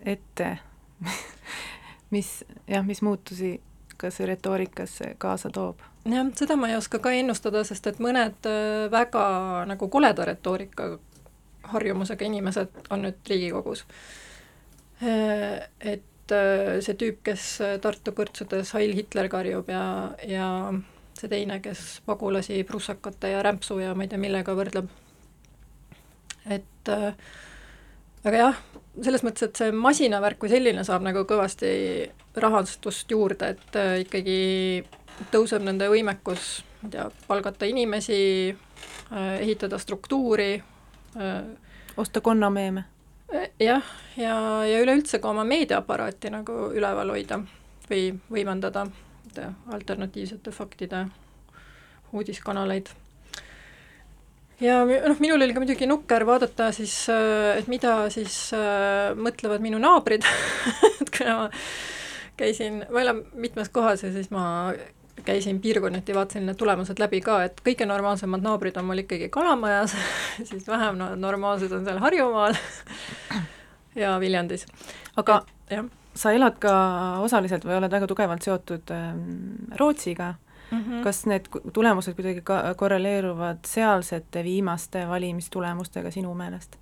ette 0.05 0.57
mis 2.15 2.31
jah, 2.67 2.85
mis 2.85 3.01
muutusi 3.01 3.57
ka 3.99 4.11
see 4.13 4.27
retoorikas 4.29 5.01
kaasa 5.17 5.51
toob 5.51 5.83
jah, 6.13 6.29
seda 6.37 6.55
ma 6.59 6.69
ei 6.69 6.77
oska 6.77 6.99
ka 7.03 7.11
ennustada, 7.15 7.63
sest 7.67 7.87
et 7.91 7.99
mõned 8.03 8.47
äh, 8.47 8.87
väga 8.91 9.23
nagu 9.69 9.89
koleda 9.91 10.27
retoorika 10.29 10.93
harjumusega 11.69 12.25
inimesed 12.25 12.91
on 12.93 13.03
nüüd 13.05 13.19
Riigikogus. 13.29 13.83
Äh, 15.03 15.67
et 15.79 16.35
äh, 16.35 16.77
see 16.85 16.95
tüüp, 16.99 17.21
kes 17.27 17.49
Tartu 17.83 18.15
kõrtsudes 18.15 18.73
Heil 18.77 18.95
Hitler 18.97 19.29
karjub 19.31 19.69
ja, 19.71 19.83
ja 20.27 20.49
see 21.19 21.31
teine, 21.31 21.59
kes 21.63 21.99
pagulasi 22.07 22.63
prussakate 22.67 23.33
ja 23.35 23.43
rämpsu 23.45 23.81
ja 23.83 23.93
ma 23.95 24.05
ei 24.05 24.11
tea, 24.11 24.21
millega 24.21 24.55
võrdleb, 24.55 24.87
et 26.47 26.91
aga 28.23 28.37
jah, 28.39 28.61
selles 29.03 29.25
mõttes, 29.27 29.49
et 29.49 29.59
see 29.59 29.73
masinavärk 29.75 30.39
kui 30.39 30.51
selline 30.51 30.85
saab 30.87 31.03
nagu 31.03 31.25
kõvasti 31.27 31.73
rahastust 32.39 33.11
juurde, 33.11 33.51
et 33.51 33.79
ikkagi 34.05 34.39
tõuseb 35.31 35.63
nende 35.65 35.89
võimekus, 35.91 36.59
ma 36.81 36.89
ei 36.89 36.93
tea, 36.95 37.07
palgata 37.27 37.67
inimesi 37.69 38.21
äh,, 38.49 39.41
ehitada 39.41 39.79
struktuuri 39.81 40.53
äh,, 40.59 41.43
osta 41.97 42.21
konnameeme? 42.21 42.85
jah, 43.29 43.49
ja, 43.59 43.81
ja, 44.17 44.37
ja 44.65 44.79
üleüldse 44.81 45.19
ka 45.21 45.29
oma 45.29 45.43
meediaaparaati 45.45 46.31
nagu 46.33 46.71
üleval 46.73 47.13
hoida 47.13 47.43
või 47.89 48.09
võimendada 48.31 48.87
alternatiivsete 49.69 50.51
faktide 50.51 51.03
uudiskanaleid 52.11 52.89
ja 54.63 54.81
noh, 54.85 55.19
minul 55.19 55.41
oli 55.41 55.55
ka 55.55 55.63
muidugi 55.63 55.87
nukker 55.89 56.25
vaadata 56.27 56.71
siis, 56.75 56.93
äh, 57.13 57.59
et 57.59 57.69
mida 57.71 57.95
siis 58.13 58.49
äh, 58.55 59.15
mõtlevad 59.15 59.63
minu 59.63 59.79
naabrid 59.81 60.25
et 61.01 61.11
kuna 61.15 61.37
ma 61.43 61.49
käisin, 62.39 62.83
ma 62.91 63.03
elan 63.03 63.23
mitmes 63.39 63.71
kohas 63.73 64.03
ja 64.03 64.11
siis 64.15 64.31
ma 64.33 64.73
käisin 65.29 65.61
piirkonniti, 65.61 66.15
vaatasin 66.15 66.49
need 66.49 66.57
tulemused 66.57 66.99
läbi 67.01 67.21
ka, 67.25 67.43
et 67.45 67.61
kõige 67.65 67.85
normaalsemad 67.89 68.43
naabrid 68.43 68.77
on 68.81 68.89
mul 68.89 69.03
ikkagi 69.03 69.29
Kalamajas 69.33 69.95
siis 70.49 70.67
vähem 70.67 70.97
no, 70.99 71.13
normaalsed 71.19 71.73
on 71.75 71.85
seal 71.85 72.01
Harjumaal 72.01 72.57
ja 74.03 74.17
Viljandis. 74.21 74.65
aga 75.21 75.41
et, 75.69 75.95
sa 76.17 76.33
elad 76.35 76.57
ka 76.61 76.73
osaliselt 77.23 77.65
või 77.67 77.77
oled 77.77 77.93
väga 77.93 78.09
tugevalt 78.09 78.45
seotud 78.45 78.93
ähm, 78.95 79.21
Rootsiga 79.79 80.33
mm. 80.33 80.81
-hmm. 80.81 81.03
kas 81.03 81.25
need 81.29 81.47
tulemused 81.73 82.17
kuidagi 82.17 82.41
ka 82.41 82.73
korreleeruvad 82.77 83.65
sealsete 83.67 84.43
viimaste 84.43 85.07
valimistulemustega 85.07 86.11
sinu 86.11 86.33
meelest? 86.33 86.79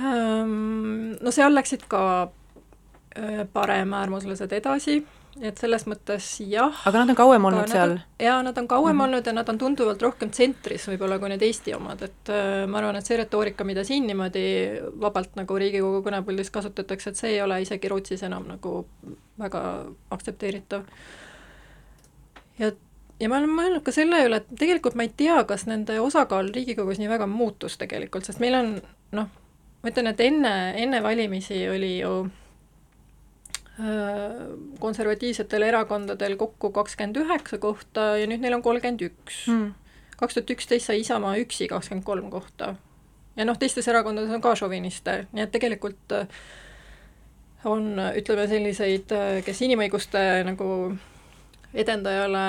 Ehm, 0.00 1.16
no 1.20 1.30
seal 1.30 1.54
läksid 1.54 1.86
ka 1.88 2.02
paremäärmuslased 3.52 4.52
edasi, 4.52 5.06
et 5.44 5.58
selles 5.60 5.84
mõttes 5.88 6.28
jah. 6.48 6.78
aga 6.88 7.02
nad 7.02 7.12
on 7.12 7.18
kauem 7.18 7.44
olnud 7.48 7.68
seal? 7.68 7.96
jaa, 8.22 8.38
nad 8.44 8.56
on 8.58 8.68
kauem 8.68 8.94
mm 8.94 9.00
-hmm. 9.00 9.04
olnud 9.04 9.26
ja 9.26 9.32
nad 9.32 9.48
on 9.48 9.58
tunduvalt 9.58 10.02
rohkem 10.02 10.30
tsentris 10.30 10.88
võib-olla 10.88 11.18
kui 11.18 11.28
need 11.28 11.42
Eesti 11.42 11.74
omad, 11.74 12.02
et 12.02 12.30
äh, 12.32 12.66
ma 12.66 12.78
arvan, 12.78 12.96
et 12.96 13.06
see 13.06 13.16
retoorika, 13.16 13.64
mida 13.64 13.84
siin 13.84 14.06
niimoodi 14.06 14.46
vabalt 15.00 15.36
nagu 15.36 15.58
Riigikogu 15.58 16.02
kõnepuldis 16.08 16.50
kasutatakse, 16.50 17.10
et 17.10 17.16
see 17.16 17.30
ei 17.30 17.42
ole 17.42 17.60
isegi 17.62 17.88
Rootsis 17.88 18.22
enam 18.22 18.48
nagu 18.48 18.86
väga 19.38 19.62
aktsepteeritav 20.10 20.82
ja, 22.58 22.72
ja 23.20 23.28
ma 23.28 23.38
olen 23.38 23.50
mõelnud 23.50 23.82
ka 23.82 23.92
selle 23.92 24.24
üle, 24.26 24.36
et 24.36 24.48
tegelikult 24.58 24.94
ma 24.94 25.02
ei 25.02 25.12
tea, 25.16 25.44
kas 25.44 25.66
nende 25.66 26.00
osakaal 26.00 26.52
Riigikogus 26.54 26.98
nii 26.98 27.08
väga 27.12 27.26
muutus 27.26 27.76
tegelikult, 27.76 28.24
sest 28.24 28.40
meil 28.40 28.54
on 28.54 28.80
noh, 29.12 29.28
ma 29.82 29.92
ütlen, 29.92 30.06
et 30.06 30.20
enne, 30.20 30.56
enne 30.80 31.02
valimisi 31.02 31.68
oli 31.68 31.98
ju 31.98 32.26
konservatiivsetel 34.80 35.66
erakondadel 35.66 36.38
kokku 36.40 36.70
kakskümmend 36.72 37.18
üheksa 37.20 37.58
kohta 37.60 38.14
ja 38.16 38.28
nüüd 38.30 38.40
neil 38.40 38.56
on 38.56 38.62
kolmkümmend 38.64 39.02
üks. 39.04 39.42
Hmm. 39.50 39.74
kaks 40.16 40.38
tuhat 40.38 40.50
üksteist 40.54 40.88
sai 40.88 41.02
Isamaa 41.02 41.34
üksi 41.42 41.68
kakskümmend 41.68 42.06
kolm 42.06 42.30
kohta. 42.32 42.74
ja 43.36 43.44
noh, 43.44 43.58
teistes 43.60 43.88
erakondades 43.88 44.32
on 44.32 44.40
ka 44.40 44.54
šoviniste, 44.56 45.26
nii 45.36 45.44
et 45.44 45.52
tegelikult 45.52 46.16
äh, 46.16 46.24
on, 47.64 47.98
ütleme 48.16 48.46
selliseid, 48.48 49.12
äh, 49.12 49.40
kes 49.44 49.60
inimõiguste 49.66 50.22
nagu 50.46 50.68
edendajale 51.76 52.44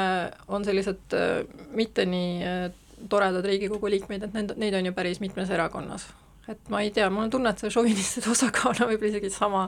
on 0.54 0.66
sellised 0.66 1.16
äh, 1.18 1.42
mitte 1.76 2.06
nii 2.08 2.46
äh, 2.46 2.62
toredad 3.10 3.46
Riigikogu 3.46 3.90
liikmeid, 3.94 4.28
et 4.28 4.38
need, 4.38 4.56
neid 4.62 4.78
on 4.78 4.90
ju 4.90 4.94
päris 4.96 5.22
mitmes 5.24 5.52
erakonnas. 5.54 6.08
et 6.48 6.70
ma 6.72 6.82
ei 6.82 6.92
tea, 6.96 7.10
mul 7.12 7.26
on 7.26 7.32
tunne, 7.34 7.52
et 7.52 7.60
see 7.60 7.74
šovinistide 7.74 8.32
osakaal 8.36 8.78
on 8.78 8.92
võib-olla 8.94 9.12
isegi 9.16 9.32
sama, 9.34 9.68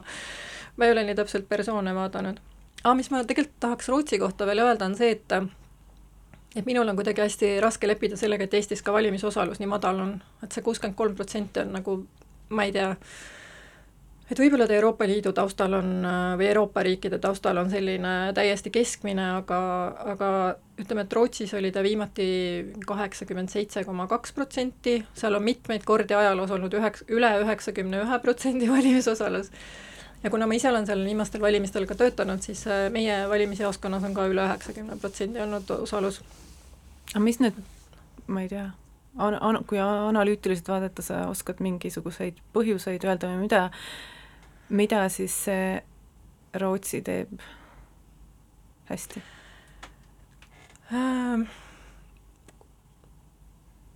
ma 0.80 0.88
ei 0.88 0.96
ole 0.96 1.04
nii 1.04 1.18
täpselt 1.20 1.50
persoone 1.50 1.94
vaadanud. 1.96 2.40
aga 2.84 2.94
mis 2.96 3.12
ma 3.12 3.24
tegelikult 3.28 3.60
tahaks 3.60 3.90
Rootsi 3.92 4.20
kohta 4.20 4.48
veel 4.48 4.64
öelda, 4.64 4.88
on 4.88 4.96
see, 4.96 5.12
et 5.18 5.36
et 6.56 6.66
minul 6.66 6.88
on 6.88 6.98
kuidagi 6.98 7.22
hästi 7.22 7.58
raske 7.62 7.88
leppida 7.88 8.18
sellega, 8.18 8.48
et 8.48 8.56
Eestis 8.58 8.82
ka 8.82 8.94
valimisosalus 8.96 9.60
nii 9.60 9.70
madal 9.70 10.00
on, 10.02 10.16
et 10.44 10.56
see 10.56 10.66
kuuskümmend 10.66 10.98
kolm 10.98 11.20
protsenti 11.20 11.62
on 11.62 11.76
nagu 11.78 12.00
ma 12.50 12.66
ei 12.66 12.74
tea, 12.74 12.90
et 14.30 14.40
võib-olla 14.40 14.66
ta 14.70 14.76
Euroopa 14.78 15.08
Liidu 15.10 15.34
taustal 15.36 15.76
on 15.78 15.92
või 16.40 16.48
Euroopa 16.50 16.84
riikide 16.86 17.20
taustal 17.22 17.58
on 17.62 17.70
selline 17.72 18.14
täiesti 18.38 18.72
keskmine, 18.74 19.26
aga, 19.42 19.60
aga 20.14 20.32
ütleme, 20.82 21.06
et 21.06 21.14
Rootsis 21.14 21.54
oli 21.58 21.72
ta 21.76 21.84
viimati 21.86 22.30
kaheksakümmend 22.88 23.54
seitse 23.54 23.84
koma 23.86 24.08
kaks 24.10 24.34
protsenti, 24.38 25.00
seal 25.18 25.38
on 25.38 25.46
mitmeid 25.46 25.86
kordi 25.86 26.18
ajaloos 26.18 26.54
olnud 26.58 26.74
üheks, 26.82 27.06
üle 27.14 27.32
üheksakümne 27.44 28.04
ühe 28.06 28.20
protsendi 28.24 28.70
valimisosalus. 28.72 29.54
Ja 30.24 30.30
kuna 30.30 30.48
ma 30.48 30.58
ise 30.58 30.70
olen 30.70 30.88
seal 30.88 31.06
viimastel 31.06 31.42
valimistel 31.42 31.88
ka 31.90 31.96
töötanud, 31.96 32.44
siis 32.44 32.66
äh, 32.68 32.88
meie 32.94 33.22
valimisjaoskonnas 33.30 34.06
on 34.10 34.14
ka 34.18 34.28
üle 34.28 34.46
üheksakümne 34.48 35.00
protsendi 35.00 35.42
olnud 35.44 35.72
osalus. 35.80 36.22
aga 37.14 37.24
mis 37.24 37.40
need, 37.40 37.58
ma 38.28 38.46
ei 38.46 38.52
tea, 38.52 38.70
an-, 39.18 39.40
an-, 39.42 39.64
kui 39.68 39.82
analüütiliselt 39.84 40.72
vaadata, 40.72 41.06
sa 41.06 41.26
oskad 41.32 41.64
mingisuguseid 41.64 42.40
põhjuseid 42.54 43.06
öelda 43.08 43.32
või 43.32 43.46
mida 43.48 43.68
mida 44.70 45.10
siis 45.10 45.34
see 45.46 45.82
Rootsi 46.62 47.02
teeb 47.06 47.34
hästi 48.90 49.22
ähm,? 50.94 51.48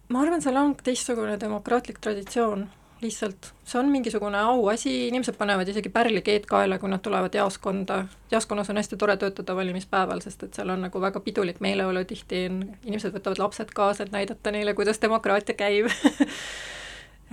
ma 0.10 0.22
arvan, 0.22 0.42
seal 0.42 0.58
on 0.62 0.76
teistsugune 0.78 1.38
demokraatlik 1.42 2.02
traditsioon 2.02 2.68
lihtsalt, 3.04 3.52
see 3.68 3.80
on 3.80 3.92
mingisugune 3.92 4.39
auasi, 4.39 4.94
inimesed 5.08 5.38
panevad 5.38 5.70
isegi 5.70 5.92
pärlikeed 5.94 6.48
kaela, 6.50 6.80
kui 6.80 6.89
nad 6.89 7.04
tulevad 7.04 7.36
jaoskonda, 7.36 8.04
jaoskonnas 8.32 8.70
on 8.72 8.80
hästi 8.82 8.98
tore 8.98 9.18
töötada 9.18 9.56
valimispäeval, 9.56 10.24
sest 10.26 10.44
et 10.48 10.58
seal 10.58 10.74
on 10.74 10.86
nagu 10.88 11.02
väga 11.02 11.22
pidulik 11.24 11.62
meeleolu, 11.63 12.06
tihti 12.10 12.46
on, 12.50 12.60
inimesed 12.84 13.16
võtavad 13.16 13.42
lapsed 13.44 13.74
kaasa, 13.76 14.08
et 14.08 14.13
näidata 14.16 14.54
neile, 14.56 14.74
kuidas 14.78 15.02
demokraatia 15.02 15.56
käib. 15.60 15.92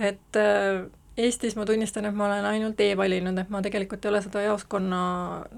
Et 0.01 0.37
äh, 0.39 0.87
Eestis 1.17 1.55
ma 1.59 1.65
tunnistan, 1.67 2.05
et 2.07 2.15
ma 2.15 2.25
olen 2.25 2.45
ainult 2.47 2.79
e-valinud, 2.81 3.37
et 3.37 3.49
ma 3.51 3.59
tegelikult 3.61 4.05
ei 4.05 4.09
ole 4.09 4.21
seda 4.23 4.41
jaoskonna 4.41 5.01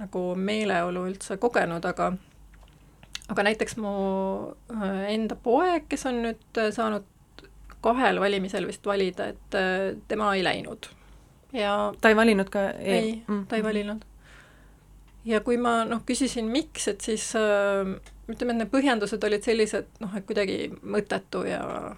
nagu 0.02 0.24
meeleolu 0.36 1.06
üldse 1.12 1.38
kogenud, 1.40 1.86
aga 1.86 2.10
aga 3.32 3.46
näiteks 3.48 3.78
mu 3.80 3.94
äh, 4.74 5.14
enda 5.14 5.38
poeg, 5.40 5.86
kes 5.90 6.08
on 6.10 6.20
nüüd 6.26 6.60
äh, 6.60 6.72
saanud 6.76 7.06
kahel 7.84 8.20
valimisel 8.22 8.68
vist 8.70 8.86
valida, 8.88 9.30
et 9.34 9.58
äh, 9.60 9.94
tema 10.08 10.34
ei 10.38 10.44
läinud. 10.46 10.90
ja 11.54 11.94
ta 12.02 12.10
ei 12.10 12.18
valinud 12.18 12.50
ka 12.50 12.70
e 12.80 12.98
ei 12.98 13.14
mm., 13.28 13.46
ta 13.48 13.60
ei 13.60 13.64
valinud. 13.64 14.06
ja 15.26 15.42
kui 15.46 15.58
ma 15.58 15.84
noh, 15.86 16.04
küsisin, 16.08 16.50
miks, 16.52 16.88
et 16.92 17.02
siis 17.02 17.32
äh, 17.40 17.96
ütleme, 18.28 18.56
et 18.56 18.64
need 18.64 18.72
põhjendused 18.74 19.28
olid 19.28 19.44
sellised 19.44 20.00
noh, 20.04 20.16
et 20.18 20.26
kuidagi 20.30 20.72
mõttetu 20.82 21.46
ja 21.48 21.64
mm 21.64 21.94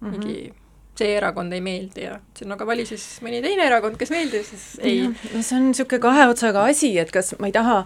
-hmm. 0.00 0.10
mingi 0.10 0.52
see 0.98 1.16
erakond 1.16 1.52
ei 1.52 1.60
meeldi 1.60 2.06
ja 2.06 2.18
ütlesin, 2.20 2.52
aga 2.54 2.66
vali 2.66 2.86
siis 2.86 3.04
mõni 3.24 3.40
teine 3.42 3.66
erakond, 3.66 3.96
kes 3.98 4.12
meeldib, 4.14 4.44
siis 4.46 4.66
ei. 4.78 5.08
no 5.08 5.42
see 5.42 5.56
on 5.58 5.70
niisugune 5.70 6.00
kahe 6.00 6.28
otsaga 6.30 6.66
asi, 6.70 6.92
et 6.98 7.10
kas 7.14 7.34
ma 7.40 7.50
ei 7.50 7.56
taha 7.56 7.84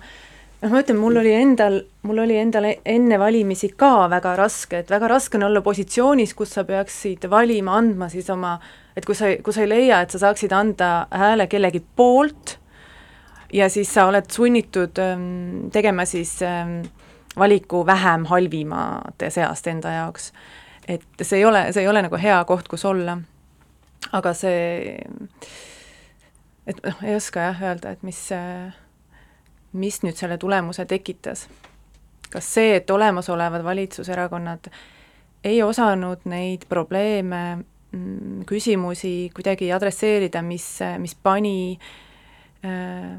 noh, 0.63 0.71
ma 0.71 0.83
ütlen, 0.83 0.99
mul 1.01 1.21
oli 1.21 1.33
endal, 1.37 1.81
mul 2.07 2.23
oli 2.25 2.37
endal 2.41 2.69
enne 2.73 3.19
valimisi 3.21 3.71
ka 3.79 4.09
väga 4.11 4.35
raske, 4.39 4.83
et 4.83 4.93
väga 4.93 5.11
raske 5.11 5.39
on 5.39 5.49
olla 5.49 5.63
positsioonis, 5.65 6.35
kus 6.39 6.57
sa 6.57 6.65
peaksid 6.69 7.29
valima, 7.31 7.77
andma 7.79 8.11
siis 8.13 8.31
oma, 8.35 8.57
et 8.97 9.07
kui 9.07 9.17
sa, 9.19 9.33
kui 9.45 9.55
sa 9.55 9.65
ei 9.65 9.73
leia, 9.73 10.03
et 10.03 10.15
sa 10.15 10.23
saaksid 10.27 10.55
anda 10.57 10.93
hääle 11.15 11.49
kellegi 11.51 11.83
poolt 11.97 12.59
ja 13.55 13.71
siis 13.73 13.91
sa 13.95 14.09
oled 14.11 14.29
sunnitud 14.31 14.99
ähm, 15.01 15.69
tegema 15.73 16.05
siis 16.09 16.41
ähm, 16.43 16.81
valiku 17.39 17.87
vähem 17.87 18.27
halvimate 18.29 19.31
seast 19.33 19.71
enda 19.71 19.95
jaoks 20.01 20.33
et 20.89 21.05
see 21.23 21.43
ei 21.43 21.45
ole, 21.45 21.67
see 21.73 21.85
ei 21.85 21.91
ole 21.91 22.03
nagu 22.05 22.19
hea 22.21 22.39
koht, 22.49 22.69
kus 22.69 22.85
olla. 22.89 23.19
aga 24.15 24.33
see, 24.33 24.95
et 26.71 26.79
noh, 26.85 27.01
ei 27.05 27.17
oska 27.19 27.49
jah 27.49 27.65
öelda, 27.69 27.93
et 27.93 28.05
mis, 28.07 28.21
mis 29.73 30.03
nüüd 30.03 30.17
selle 30.17 30.39
tulemuse 30.39 30.87
tekitas. 30.87 31.49
kas 32.31 32.45
see, 32.55 32.77
et 32.77 32.91
olemasolevad 32.91 33.65
valitsuserakonnad 33.65 34.67
ei 35.45 35.63
osanud 35.63 36.27
neid 36.29 36.67
probleeme, 36.69 37.65
mm, 37.93 38.45
küsimusi 38.47 39.31
kuidagi 39.35 39.73
adresseerida, 39.73 40.43
mis, 40.43 40.67
mis 40.99 41.15
pani 41.15 41.79
äh, 42.65 43.17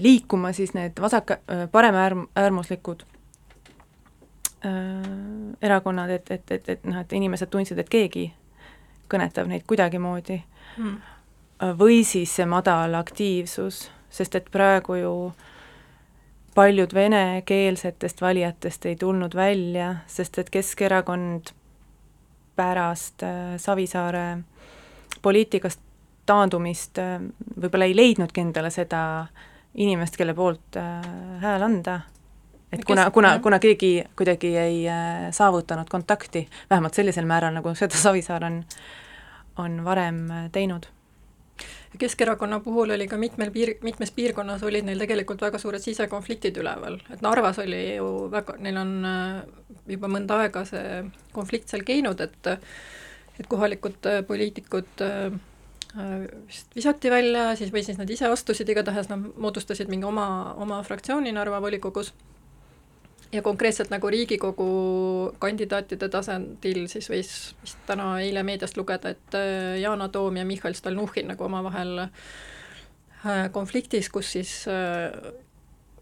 liikuma 0.00 0.52
siis 0.52 0.74
need 0.74 1.00
vasak, 1.00 1.36
paremäärmuslikud 1.72 3.04
äh, 4.64 4.70
erakonnad, 5.62 6.10
et, 6.10 6.30
et, 6.30 6.50
et, 6.50 6.68
et 6.68 6.84
noh, 6.84 7.00
et 7.00 7.12
inimesed 7.12 7.52
tundsid, 7.52 7.78
et 7.78 7.90
keegi 7.90 8.30
kõnetab 9.12 9.50
neid 9.50 9.66
kuidagimoodi. 9.68 10.40
Mm.. 10.78 10.96
või 11.78 12.00
siis 12.04 12.32
see 12.34 12.46
madal 12.50 12.96
aktiivsus, 12.98 13.84
sest 14.14 14.38
et 14.38 14.46
praegu 14.52 14.98
ju 15.00 15.14
paljud 16.54 16.94
venekeelsetest 16.94 18.20
valijatest 18.22 18.86
ei 18.86 18.96
tulnud 18.96 19.34
välja, 19.34 19.94
sest 20.06 20.38
et 20.38 20.50
Keskerakond 20.54 21.50
pärast 22.56 23.24
Savisaare 23.58 24.26
poliitikast 25.22 25.80
taandumist 26.26 27.00
võib-olla 27.60 27.88
ei 27.90 27.96
leidnudki 27.96 28.40
endale 28.40 28.70
seda 28.70 29.00
inimest, 29.74 30.16
kelle 30.16 30.34
poolt 30.34 30.78
hääl 31.42 31.62
anda. 31.66 32.00
Et 32.72 32.84
kuna, 32.86 33.10
kuna, 33.10 33.38
kuna 33.42 33.58
keegi 33.58 34.04
kuidagi 34.16 34.54
ei 34.58 34.78
saavutanud 35.34 35.90
kontakti, 35.90 36.46
vähemalt 36.70 36.94
sellisel 36.94 37.26
määral, 37.26 37.54
nagu 37.58 37.74
seda 37.80 37.98
Savisaar 37.98 38.46
on, 38.46 38.62
on 39.58 39.80
varem 39.84 40.28
teinud 40.54 40.86
Keskerakonna 41.98 42.58
puhul 42.60 42.90
oli 42.90 43.06
ka 43.06 43.16
mitmel 43.20 43.50
piir, 43.54 43.76
mitmes 43.86 44.10
piirkonnas 44.10 44.62
olid 44.66 44.86
neil 44.86 44.98
tegelikult 44.98 45.42
väga 45.44 45.60
suured 45.62 45.82
sisekonfliktid 45.82 46.58
üleval, 46.58 46.98
et 47.14 47.22
Narvas 47.22 47.60
oli 47.62 47.80
ju 47.94 48.08
väga, 48.32 48.56
neil 48.64 48.80
on 48.80 48.92
äh, 49.06 49.40
juba 49.94 50.10
mõnda 50.10 50.40
aega 50.42 50.64
see 50.66 51.04
konflikt 51.36 51.70
seal 51.70 51.86
käinud, 51.86 52.20
et 52.20 52.54
et 53.38 53.48
kohalikud 53.50 54.06
äh, 54.10 54.20
poliitikud 54.26 55.04
äh, 55.06 55.38
vist 56.48 56.74
visati 56.74 57.10
välja, 57.10 57.52
siis 57.58 57.70
või 57.74 57.84
siis 57.86 57.98
nad 57.98 58.10
ise 58.10 58.26
astusid, 58.26 58.68
igatahes 58.68 59.10
nad 59.10 59.30
moodustasid 59.38 59.90
mingi 59.90 60.06
oma, 60.08 60.26
oma 60.58 60.82
fraktsiooni 60.82 61.32
Narva 61.34 61.62
volikogus 61.62 62.10
ja 63.34 63.42
konkreetselt 63.42 63.90
nagu 63.90 64.10
Riigikogu 64.10 64.66
kandidaatide 65.42 66.08
tasandil 66.12 66.84
siis 66.90 67.08
võis 67.10 67.30
vist 67.62 67.80
täna, 67.88 68.14
eile 68.22 68.44
meediast 68.46 68.78
lugeda, 68.78 69.14
et 69.14 69.38
äh, 69.38 69.78
Yana 69.82 70.08
Toom 70.08 70.38
ja 70.38 70.46
Mihhail 70.46 70.76
Stalnuhhin 70.78 71.32
nagu 71.32 71.46
omavahel 71.46 72.06
äh, 72.06 73.48
konfliktis, 73.52 74.10
kus 74.14 74.34
siis 74.36 74.54
äh, 74.70 75.10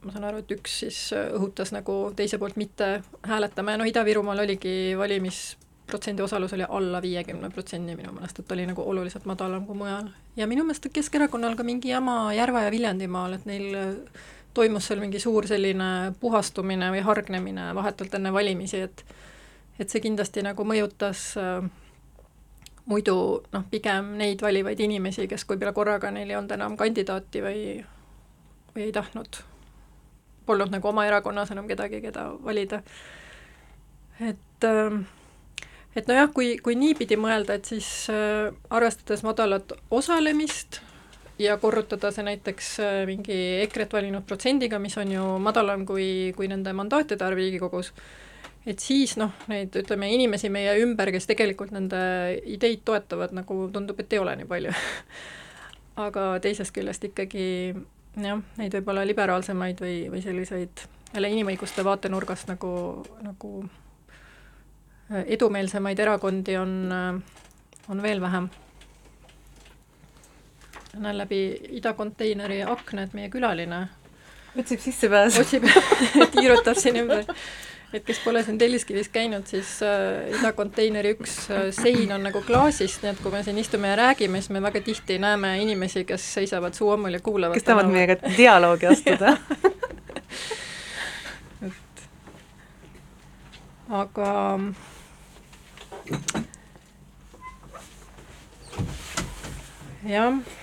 ma 0.03 0.13
saan 0.13 0.29
aru, 0.29 0.43
et 0.43 0.55
üks 0.57 0.81
siis 0.85 1.01
õhutas 1.15 1.73
nagu 1.75 2.05
teise 2.19 2.41
poolt 2.43 2.59
mitte 2.61 2.95
hääletama 3.29 3.77
ja 3.77 3.81
noh, 3.81 3.89
Ida-Virumaal 3.89 4.43
oligi 4.45 4.93
valimisprotsendi 4.99 6.25
osalus 6.27 6.53
oli 6.57 6.67
alla 6.69 7.01
viiekümne 7.03 7.51
protsendi 7.55 7.97
minu 7.97 8.13
meelest, 8.17 8.43
et 8.43 8.53
oli 8.53 8.67
nagu 8.69 8.85
oluliselt 8.93 9.29
madalam 9.31 9.67
kui 9.67 9.79
mujal. 9.79 10.11
ja 10.37 10.51
minu 10.51 10.67
meelest 10.69 10.91
Keskerakonnal 10.93 11.57
ka 11.57 11.65
mingi 11.65 11.95
jama 11.95 12.35
Järva 12.37 12.67
ja 12.67 12.75
Viljandimaal, 12.75 13.39
et 13.39 13.49
neil 13.49 13.77
toimus 14.55 14.89
seal 14.89 15.01
mingi 15.01 15.21
suur 15.21 15.47
selline 15.49 16.13
puhastumine 16.21 16.91
või 16.93 17.05
hargnemine 17.05 17.71
vahetult 17.75 18.15
enne 18.19 18.33
valimisi, 18.33 18.83
et 18.89 19.05
et 19.81 19.89
see 19.89 20.03
kindlasti 20.05 20.43
nagu 20.45 20.65
mõjutas 20.69 21.23
äh, 21.41 21.65
muidu 22.87 23.17
noh, 23.53 23.65
pigem 23.71 24.13
neid 24.19 24.43
valivaid 24.43 24.81
inimesi, 24.85 25.27
kes 25.31 25.47
võib-olla 25.49 25.73
korraga 25.77 26.11
neil 26.13 26.31
ei 26.31 26.37
olnud 26.37 26.53
enam 26.57 26.77
kandidaati 26.77 27.43
või, 27.43 27.65
või 28.75 28.87
ei 28.89 28.93
tahtnud, 28.95 29.41
polnud 30.47 30.75
nagu 30.75 30.89
oma 30.91 31.07
erakonnas 31.09 31.51
enam 31.55 31.71
kedagi, 31.71 32.03
keda 32.05 32.29
valida. 32.45 32.83
et 34.21 34.69
äh, 34.69 35.03
et 35.97 36.09
nojah, 36.09 36.31
kui, 36.35 36.57
kui 36.63 36.77
niipidi 36.79 37.19
mõelda, 37.21 37.59
et 37.59 37.69
siis 37.69 37.89
äh, 38.13 38.53
arvestades 38.71 39.23
madalat 39.27 39.75
osalemist, 39.91 40.81
ja 41.43 41.57
korrutada 41.61 42.11
see 42.15 42.25
näiteks 42.27 42.69
äh, 42.83 42.99
mingi 43.09 43.39
EKRE-t 43.65 43.97
valinud 43.97 44.27
protsendiga, 44.29 44.79
mis 44.83 44.97
on 45.01 45.13
ju 45.13 45.25
madalam 45.43 45.87
kui, 45.89 46.33
kui 46.37 46.49
nende 46.51 46.75
mandaatide 46.77 47.27
arv 47.27 47.41
Riigikogus, 47.41 47.93
et 48.67 48.83
siis 48.83 49.17
noh, 49.21 49.35
neid 49.51 49.75
ütleme, 49.83 50.11
inimesi 50.15 50.51
meie 50.53 50.77
ümber, 50.83 51.13
kes 51.15 51.29
tegelikult 51.31 51.75
nende 51.75 52.01
ideid 52.55 52.85
toetavad, 52.87 53.35
nagu 53.37 53.67
tundub, 53.75 54.01
et 54.01 54.13
ei 54.13 54.23
ole 54.23 54.37
nii 54.41 54.49
palju. 54.51 54.75
Aga 56.07 56.27
teisest 56.41 56.73
küljest 56.73 57.05
ikkagi 57.11 57.45
jah, 58.17 58.43
neid 58.59 58.75
võib-olla 58.79 59.05
liberaalsemaid 59.09 59.83
või, 59.83 59.97
või 60.13 60.25
selliseid 60.25 60.87
jälle 61.13 61.31
inimõiguste 61.35 61.85
vaatenurgast 61.85 62.49
nagu, 62.49 62.73
nagu 63.25 63.53
äh, 65.13 65.25
edumeelsemaid 65.37 66.01
erakondi 66.01 66.57
on, 66.61 66.77
äh, 66.93 67.89
on 67.93 68.03
veel 68.05 68.23
vähem 68.25 68.49
näen 70.99 71.19
läbi 71.19 71.43
idakonteineri 71.81 72.63
akna, 72.69 73.03
et 73.03 73.15
meie 73.17 73.29
külaline 73.33 73.87
otsib 74.59 74.81
sissepääsu. 74.81 75.41
otsib 75.41 75.65
tiirutab 76.35 76.77
siin 76.77 76.97
ümber. 77.03 77.25
et 77.93 78.05
kes 78.05 78.21
pole 78.25 78.43
siin 78.45 78.59
Telliskivis 78.59 79.09
käinud, 79.13 79.47
siis 79.47 79.83
äh, 79.85 80.39
idakonteineri 80.41 81.15
üks 81.17 81.51
äh, 81.51 81.69
sein 81.77 82.13
on 82.13 82.23
nagu 82.25 82.43
klaasist, 82.47 83.03
nii 83.05 83.13
et 83.13 83.21
kui 83.25 83.33
me 83.33 83.43
siin 83.45 83.59
istume 83.61 83.89
ja 83.89 83.97
räägime, 84.01 84.41
siis 84.41 84.51
me 84.53 84.63
väga 84.63 84.81
tihti 84.81 85.19
näeme 85.21 85.59
inimesi, 85.63 86.05
kes 86.09 86.35
seisavad 86.35 86.75
suu 86.77 86.91
ammul 86.95 87.19
ja 87.19 87.21
kuulavad. 87.21 87.55
kes 87.57 87.69
tahavad 87.69 87.93
meiega 87.93 88.17
dialoogi 88.37 88.87
astuda 88.93 89.37
et 91.69 92.07
aga 93.89 94.33
jah 100.09 100.62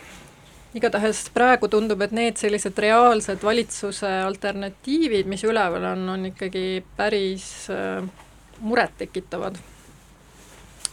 igatahes 0.77 1.23
praegu 1.34 1.69
tundub, 1.71 2.01
et 2.05 2.13
need 2.13 2.38
sellised 2.38 2.77
reaalsed 2.77 3.41
valitsuse 3.43 4.10
alternatiivid, 4.25 5.29
mis 5.29 5.43
üleval 5.47 5.88
on, 5.93 6.03
on 6.13 6.27
ikkagi 6.29 6.84
päris 6.97 7.69
äh, 7.73 8.03
murettekitavad. 8.60 9.58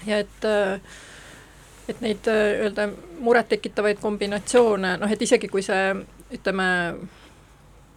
ja 0.07 0.19
et 0.19 0.45
äh, 0.45 0.81
et 1.89 2.01
neid 2.01 2.29
äh, 2.29 2.65
öelda 2.65 2.89
murettekitavaid 3.21 4.01
kombinatsioone, 4.03 4.97
noh 5.01 5.13
et 5.13 5.23
isegi 5.23 5.49
kui 5.49 5.63
see 5.63 5.93
ütleme, 6.35 6.69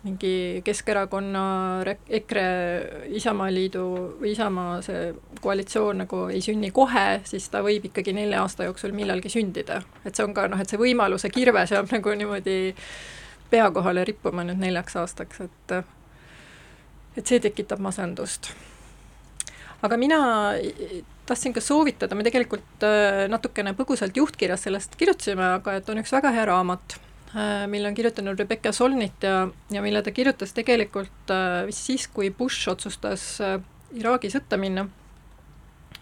mingi 0.03 0.62
Keskerakonna, 0.63 1.43
EKRE, 2.19 2.43
Isamaaliidu 3.19 3.83
või 4.21 4.31
Isamaa 4.31 4.79
see 4.85 5.09
koalitsioon 5.43 6.03
nagu 6.05 6.21
ei 6.31 6.41
sünni 6.43 6.71
kohe, 6.75 7.19
siis 7.27 7.49
ta 7.51 7.63
võib 7.65 7.89
ikkagi 7.89 8.13
nelja 8.15 8.43
aasta 8.45 8.67
jooksul 8.69 8.95
millalgi 8.95 9.31
sündida. 9.33 9.81
et 10.05 10.15
see 10.15 10.23
on 10.23 10.33
ka 10.33 10.47
noh, 10.47 10.62
et 10.62 10.71
see 10.71 10.79
võimaluse 10.79 11.31
kirve 11.33 11.65
saab 11.67 11.91
nagu 11.91 12.15
niimoodi 12.15 12.73
pea 13.49 13.69
kohale 13.75 14.05
rippuma 14.07 14.45
nüüd 14.47 14.62
neljaks 14.62 14.95
aastaks, 15.01 15.41
et 15.47 15.75
et 17.17 17.27
see 17.27 17.39
tekitab 17.43 17.83
masendust. 17.83 18.53
aga 19.81 19.97
mina 19.97 20.21
tahtsin 21.25 21.53
ka 21.53 21.62
soovitada, 21.62 22.15
me 22.15 22.23
tegelikult 22.23 22.88
äh, 22.88 23.27
natukene 23.29 23.75
põgusalt 23.77 24.15
juhtkirjas 24.17 24.63
sellest 24.65 24.95
kirjutasime, 24.95 25.53
aga 25.59 25.75
et 25.79 25.89
on 25.89 25.99
üks 26.01 26.15
väga 26.15 26.31
hea 26.35 26.47
raamat 26.49 26.99
mille 27.67 27.87
on 27.87 27.93
kirjutanud 27.93 28.39
Rebecca 28.39 28.71
Solnit 28.71 29.23
ja, 29.23 29.47
ja 29.71 29.81
mille 29.81 30.01
ta 30.01 30.11
kirjutas 30.11 30.53
tegelikult 30.53 31.29
äh, 31.29 31.65
vist 31.67 31.85
siis, 31.85 32.07
kui 32.07 32.31
Bush 32.33 32.69
otsustas 32.69 33.35
äh, 33.41 33.59
Iraagi 33.93 34.31
sõtta 34.33 34.57
minna, 34.57 34.87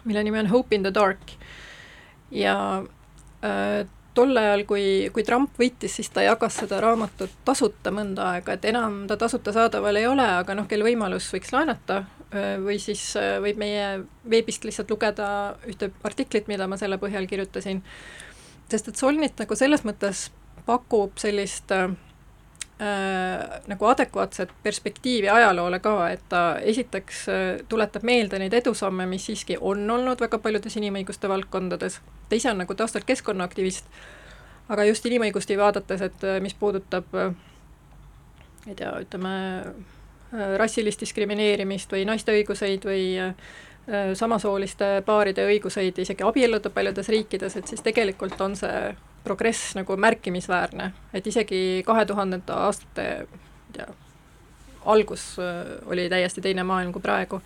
mille 0.07 0.23
nimi 0.23 0.39
on 0.39 0.51
Hope 0.51 0.75
in 0.75 0.87
the 0.87 0.93
Dark. 0.93 1.33
ja 2.31 2.55
äh, 3.43 3.83
tol 4.15 4.39
ajal, 4.39 4.63
kui, 4.65 4.85
kui 5.13 5.23
Trump 5.27 5.59
võitis, 5.59 5.99
siis 5.99 6.09
ta 6.09 6.23
jagas 6.23 6.55
seda 6.63 6.79
raamatut 6.81 7.35
tasuta 7.45 7.91
mõnda 7.91 8.31
aega, 8.37 8.55
et 8.55 8.65
enam 8.65 9.03
ta 9.07 9.19
tasuta 9.19 9.53
saadaval 9.53 9.99
ei 9.99 10.07
ole, 10.07 10.25
aga 10.39 10.55
noh, 10.57 10.65
kel 10.67 10.81
võimalus, 10.87 11.27
võiks 11.35 11.53
laenata 11.53 12.05
või 12.63 12.75
siis 12.81 13.13
võib 13.39 13.59
meie 13.61 14.01
veebist 14.27 14.65
lihtsalt 14.67 14.89
lugeda 14.91 15.27
ühte 15.69 15.91
artiklit, 16.03 16.49
mida 16.51 16.65
ma 16.67 16.75
selle 16.81 16.97
põhjal 16.99 17.23
kirjutasin. 17.29 17.79
sest 18.67 18.89
et 18.89 18.99
Solnit 18.99 19.37
nagu 19.39 19.55
selles 19.55 19.85
mõttes 19.87 20.25
pakub 20.67 21.17
sellist 21.21 21.71
äh, 21.71 21.89
nagu 23.67 23.85
adekvaatset 23.85 24.49
perspektiivi 24.63 25.29
ajaloole 25.29 25.79
ka, 25.79 26.09
et 26.09 26.21
ta 26.29 26.41
esiteks 26.61 27.23
äh, 27.29 27.65
tuletab 27.69 28.03
meelde 28.05 28.39
neid 28.39 28.53
edusamme, 28.53 29.07
mis 29.09 29.25
siiski 29.25 29.57
on 29.61 29.81
olnud 29.91 30.21
väga 30.21 30.37
paljudes 30.39 30.77
inimõiguste 30.77 31.29
valdkondades, 31.29 31.99
ta 32.29 32.37
ise 32.37 32.51
on 32.51 32.61
nagu 32.61 32.75
taustalt 32.77 33.07
keskkonnaaktivist, 33.09 33.89
aga 34.69 34.85
just 34.91 35.05
inimõigusti 35.09 35.57
vaadates, 35.57 36.03
et 36.05 36.27
äh, 36.27 36.41
mis 36.43 36.53
puudutab 36.53 37.15
äh, 37.17 37.33
ei 38.67 38.75
tea, 38.75 38.91
ütleme, 39.01 39.31
rassilist 40.59 40.99
diskrimineerimist 40.99 41.93
või 41.95 42.01
naiste 42.03 42.33
õiguseid 42.35 42.83
või 42.83 43.03
samasooliste 44.19 44.89
paaride 45.07 45.45
õiguseid, 45.47 46.01
isegi 46.03 46.25
abielluda 46.27 46.67
paljudes 46.75 47.07
riikides, 47.07 47.55
et 47.55 47.71
siis 47.71 47.79
tegelikult 47.85 48.35
on 48.43 48.57
see 48.59 48.81
progress 49.27 49.75
nagu 49.77 49.97
märkimisväärne, 49.99 50.91
et 51.13 51.27
isegi 51.27 51.61
kahe 51.85 52.05
tuhandete 52.09 52.55
aastate, 52.55 53.07
ma 53.27 53.41
ei 53.67 53.79
tea, 53.79 53.87
algus 54.87 55.33
äh, 55.39 55.65
oli 55.91 56.07
täiesti 56.09 56.41
teine 56.41 56.63
maailm 56.63 56.93
kui 56.95 57.03
praegu. 57.03 57.41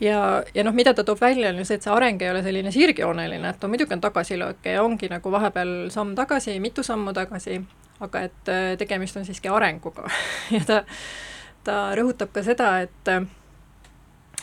ja, 0.00 0.42
ja 0.54 0.64
noh, 0.64 0.74
mida 0.76 0.94
ta 0.94 1.04
toob 1.04 1.20
välja, 1.20 1.48
on 1.50 1.62
ju 1.62 1.64
see, 1.64 1.80
et 1.80 1.86
see 1.86 1.92
areng 1.92 2.22
ei 2.22 2.30
ole 2.30 2.42
selline 2.44 2.72
sirgjooneline, 2.72 3.48
et 3.48 3.64
on 3.64 3.72
muidugi 3.72 3.96
on 3.96 4.04
tagasilööke 4.04 4.76
ja 4.76 4.84
ongi 4.84 5.08
nagu 5.12 5.32
vahepeal 5.32 5.88
samm 5.94 6.14
tagasi, 6.18 6.58
mitu 6.60 6.84
sammu 6.84 7.16
tagasi, 7.16 7.62
aga 8.04 8.26
et 8.28 8.52
äh, 8.52 8.68
tegemist 8.78 9.16
on 9.16 9.24
siiski 9.24 9.48
arenguga 9.48 10.10
ja 10.56 10.62
ta, 10.68 10.82
ta 11.64 11.80
rõhutab 11.96 12.34
ka 12.36 12.44
seda, 12.44 12.76
et 12.84 13.16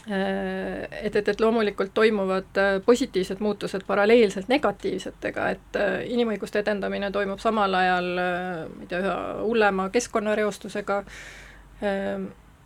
et, 0.08 1.16
et, 1.16 1.28
et 1.28 1.42
loomulikult 1.42 1.94
toimuvad 1.94 2.58
äh, 2.60 2.82
positiivsed 2.86 3.40
muutused 3.40 3.86
paralleelselt 3.88 4.50
negatiivsetega, 4.52 5.50
et 5.56 5.80
äh, 5.80 5.94
inimõiguste 6.12 6.60
edendamine 6.60 7.12
toimub 7.12 7.40
samal 7.40 7.74
ajal, 7.80 8.10
ma 8.18 8.84
ei 8.84 8.90
tea, 8.92 9.00
üha 9.00 9.18
hullema 9.46 9.88
keskkonnareostusega, 9.94 11.04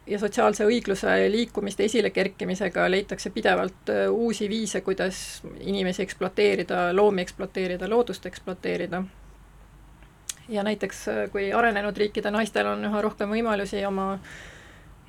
ja 0.08 0.20
sotsiaalse 0.20 0.66
õigluse 0.66 1.14
liikumiste 1.32 1.86
esilekerkimisega 1.86 2.88
leitakse 2.92 3.30
pidevalt 3.36 3.94
äh, 3.94 4.04
uusi 4.10 4.50
viise, 4.50 4.82
kuidas 4.82 5.44
inimesi 5.60 6.04
ekspluateerida, 6.08 6.90
loomi 6.96 7.22
ekspluateerida, 7.22 7.90
loodust 7.90 8.26
ekspluateerida. 8.26 9.04
ja 10.50 10.64
näiteks 10.64 11.06
kui 11.32 11.54
arenenud 11.54 11.98
riikide 11.98 12.32
naistel 12.32 12.68
on 12.68 12.86
üha 12.88 13.02
rohkem 13.02 13.30
võimalusi 13.30 13.82
oma 13.86 14.14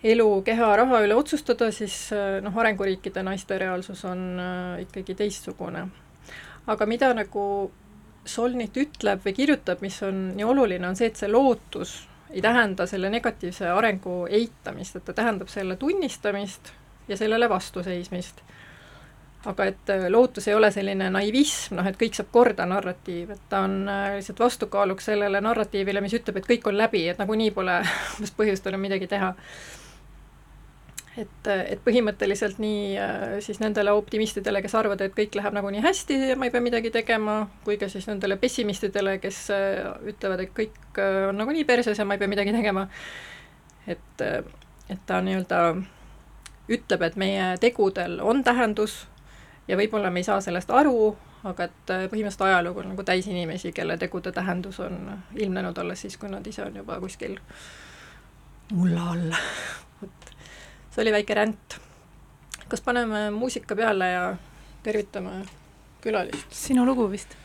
elu, 0.04 0.28
keha, 0.46 0.70
raha 0.76 1.02
üle 1.06 1.16
otsustada, 1.18 1.72
siis 1.74 1.96
noh, 2.42 2.54
arenguriikide 2.62 3.22
naiste 3.26 3.58
reaalsus 3.58 4.04
on 4.06 4.38
ikkagi 4.84 5.16
teistsugune. 5.18 5.88
aga 6.66 6.86
mida 6.86 7.14
nagu 7.14 7.44
Solnit 8.28 8.76
ütleb 8.76 9.22
või 9.24 9.32
kirjutab, 9.32 9.80
mis 9.80 10.02
on 10.04 10.18
nii 10.36 10.44
oluline, 10.44 10.84
on 10.88 10.96
see, 10.98 11.08
et 11.08 11.16
see 11.16 11.30
lootus 11.30 11.94
ei 12.30 12.42
tähenda 12.44 12.86
selle 12.86 13.10
negatiivse 13.10 13.70
arengu 13.72 14.26
eitamist, 14.30 14.96
et 14.96 15.04
ta 15.04 15.14
tähendab 15.16 15.48
selle 15.48 15.76
tunnistamist 15.76 16.72
ja 17.08 17.16
sellele 17.16 17.48
vastuseismist. 17.48 18.42
aga 19.46 19.64
et 19.70 19.90
äh, 19.90 20.08
lootus 20.10 20.48
ei 20.48 20.54
ole 20.54 20.68
selline 20.74 21.06
naivism, 21.14 21.76
noh 21.78 21.86
et 21.86 21.96
kõik 21.96 22.16
saab 22.18 22.28
korda 22.34 22.66
narratiiv, 22.66 23.30
et 23.30 23.44
ta 23.48 23.62
on 23.64 23.86
lihtsalt 23.86 24.40
vastukaaluks 24.42 25.06
sellele 25.08 25.40
narratiivile, 25.40 26.02
mis 26.04 26.16
ütleb, 26.18 26.40
et 26.40 26.48
kõik 26.48 26.66
on 26.68 26.76
läbi, 26.76 27.04
et 27.08 27.20
nagunii 27.22 27.52
pole 27.54 27.78
umbes 28.18 28.34
põhjust 28.36 28.66
enam 28.68 28.82
midagi 28.82 29.06
teha 29.08 29.30
et, 31.18 31.48
et 31.48 31.80
põhimõtteliselt 31.84 32.60
nii 32.62 32.94
äh, 33.00 33.34
siis 33.44 33.60
nendele 33.62 33.92
optimistidele, 33.96 34.62
kes 34.62 34.74
arvavad, 34.78 35.02
et 35.04 35.14
kõik 35.16 35.34
läheb 35.38 35.56
nagunii 35.56 35.82
hästi 35.84 36.18
ja 36.30 36.38
ma 36.38 36.48
ei 36.48 36.54
pea 36.54 36.62
midagi 36.64 36.92
tegema, 36.94 37.40
kui 37.66 37.78
ka 37.80 37.88
siis 37.90 38.06
nendele 38.10 38.38
pessimistidele, 38.40 39.18
kes 39.22 39.42
äh, 39.54 39.88
ütlevad, 40.12 40.44
et 40.44 40.54
kõik 40.56 41.00
äh, 41.02 41.28
on 41.30 41.40
nagunii 41.40 41.66
perses 41.68 41.98
ja 41.98 42.06
ma 42.08 42.16
ei 42.16 42.22
pea 42.22 42.30
midagi 42.30 42.54
tegema, 42.54 42.86
et, 43.86 44.24
et 44.24 45.06
ta 45.08 45.22
nii-öelda 45.24 45.62
ütleb, 46.68 47.06
et 47.06 47.16
meie 47.16 47.54
tegudel 47.62 48.18
on 48.20 48.44
tähendus 48.44 49.00
ja 49.68 49.78
võib-olla 49.80 50.12
me 50.12 50.22
ei 50.22 50.28
saa 50.28 50.42
sellest 50.44 50.70
aru, 50.70 51.16
aga 51.48 51.68
et 51.68 51.82
põhimõtteliselt 52.12 52.46
ajalugu 52.48 52.82
on 52.82 52.92
nagu 52.92 53.04
täis 53.06 53.26
inimesi, 53.30 53.72
kelle 53.72 53.96
tegude 53.98 54.32
tähendus 54.36 54.80
on 54.84 54.98
ilmnenud 55.34 55.78
alles 55.80 56.04
siis, 56.04 56.18
kui 56.20 56.30
nad 56.30 56.46
ise 56.46 56.66
on 56.66 56.80
juba 56.82 57.00
kuskil 57.00 57.38
mulla 58.74 59.10
all 59.14 59.32
see 60.90 61.02
oli 61.04 61.12
väike 61.12 61.34
ränd. 61.34 61.78
kas 62.68 62.80
paneme 62.84 63.30
muusika 63.30 63.76
peale 63.76 64.10
ja 64.12 64.24
tervitame 64.82 65.42
külalist? 66.00 66.46
sinu 66.50 66.86
lugu 66.86 67.10
vist? 67.10 67.36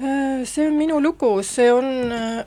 Äh, 0.00 0.44
see 0.44 0.68
on 0.68 0.78
minu 0.78 1.00
lugu, 1.02 1.42
see 1.42 1.72
on 1.72 2.12
äh, 2.12 2.44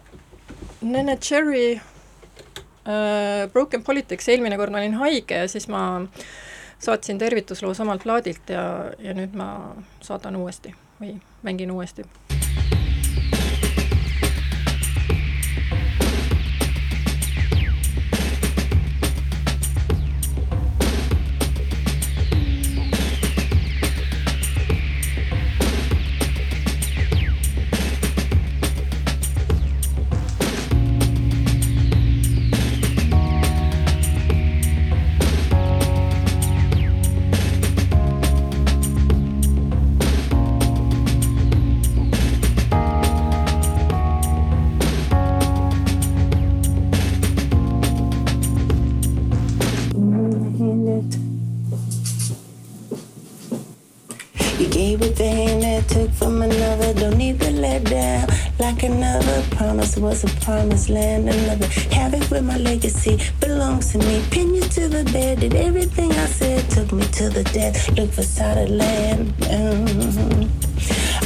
Nene 0.82 1.18
Cherry 1.18 1.76
uh, 1.76 3.52
Broken 3.54 3.84
Politics, 3.84 4.30
eelmine 4.30 4.58
kord 4.58 4.74
ma 4.74 4.82
olin 4.82 4.98
haige 5.02 5.44
ja 5.44 5.48
siis 5.52 5.68
ma 5.70 5.84
saatsin 6.82 7.20
tervitusloo 7.22 7.74
samalt 7.78 8.04
plaadilt 8.04 8.50
ja, 8.50 8.64
ja 9.00 9.14
nüüd 9.14 9.38
ma 9.38 9.76
saadan 10.02 10.40
uuesti 10.42 10.74
või 11.02 11.20
mängin 11.46 11.72
uuesti 11.72 12.08
was 59.98 60.24
a 60.24 60.28
promised 60.42 60.90
land. 60.90 61.30
Another 61.30 61.68
havoc 61.96 62.30
with 62.30 62.44
my 62.44 62.58
legacy 62.58 63.20
belongs 63.40 63.92
to 63.92 63.98
me. 63.98 64.24
Pin 64.32 64.54
you 64.54 64.62
to 64.62 64.88
the 64.88 65.04
bed. 65.12 65.40
Did 65.40 65.56
everything 65.56 66.12
I 66.12 66.26
said 66.26 66.70
took 66.70 66.92
me 66.92 67.06
to 67.20 67.30
the 67.30 67.44
death. 67.46 67.90
Look 67.98 68.12
for 68.12 68.24
solid 68.24 68.70
land. 68.70 69.34
Mm-hmm. 69.38 70.72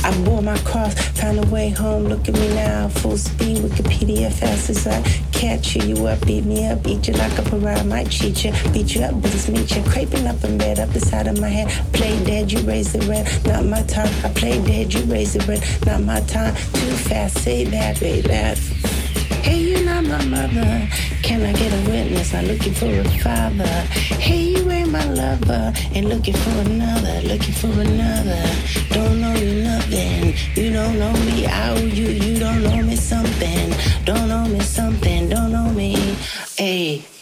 I 0.05 0.23
bore 0.23 0.41
my 0.41 0.57
cross, 0.59 0.93
found 1.19 1.39
a 1.43 1.47
way 1.47 1.69
home. 1.69 2.03
Look 2.03 2.27
at 2.27 2.35
me 2.35 2.47
now, 2.53 2.89
full 2.89 3.17
speed, 3.17 3.57
Wikipedia 3.57 4.31
fast 4.31 4.69
as 4.69 4.85
I 4.85 5.01
catch 5.35 5.75
you. 5.75 5.83
You 5.83 6.07
up, 6.07 6.25
beat 6.25 6.45
me 6.45 6.67
up, 6.67 6.87
eat 6.87 7.07
you 7.07 7.13
like 7.13 7.37
a 7.37 7.43
pariah, 7.43 7.83
might 7.83 8.09
cheat 8.09 8.43
you, 8.45 8.51
beat 8.71 8.95
you 8.95 9.01
up, 9.01 9.21
but 9.21 9.33
it's 9.33 9.49
meet 9.49 9.75
you. 9.75 9.83
Creeping 9.83 10.25
up 10.25 10.43
in 10.43 10.57
bed, 10.57 10.79
up 10.79 10.89
the 10.89 10.99
side 10.99 11.27
of 11.27 11.39
my 11.39 11.49
head. 11.49 11.69
Play 11.93 12.23
dead, 12.23 12.51
you 12.51 12.59
raise 12.61 12.93
the 12.93 12.99
red, 13.05 13.25
not 13.45 13.65
my 13.65 13.83
time. 13.83 14.09
I 14.23 14.29
play 14.29 14.63
dead, 14.65 14.93
you 14.93 15.03
raise 15.03 15.33
the 15.33 15.45
red, 15.45 15.63
not 15.85 16.01
my 16.01 16.21
time. 16.21 16.55
Too 16.55 16.95
fast, 17.09 17.39
say 17.39 17.65
that, 17.65 17.97
say 17.97 18.21
that. 18.21 18.57
Hey, 19.45 19.59
you're 19.59 19.85
not 19.85 20.05
my 20.05 20.25
mother. 20.25 20.89
Can 21.25 21.41
I 21.41 21.53
get 21.53 21.73
a 21.73 21.89
witness? 21.89 22.35
I'm 22.35 22.45
looking 22.45 22.75
for 22.75 22.85
a 22.85 23.03
father. 23.17 23.65
Hey, 24.21 24.43
you 24.43 24.69
ain't 24.69 24.91
my 24.91 25.03
lover. 25.05 25.73
And 25.95 26.07
looking 26.07 26.35
for 26.35 26.51
another, 26.69 27.19
looking 27.21 27.55
for 27.55 27.73
another. 27.81 28.45
Don't 28.91 29.19
know 29.21 29.33
you 29.33 29.63
nothing. 29.63 30.35
You 30.53 30.71
don't 30.71 30.99
know 30.99 31.13
me. 31.25 31.47
I 31.47 31.71
owe 31.71 31.77
you. 31.77 32.09
You 32.09 32.39
don't 32.39 32.61
know 32.61 32.79
me 32.83 32.95
something. 32.95 33.73
Don't 34.03 34.29
know 34.29 34.45
me 34.45 34.59
something. 34.59 35.27
Don't 35.27 35.51
know 35.51 35.67
me. 35.71 35.95
Hey. 36.59 37.14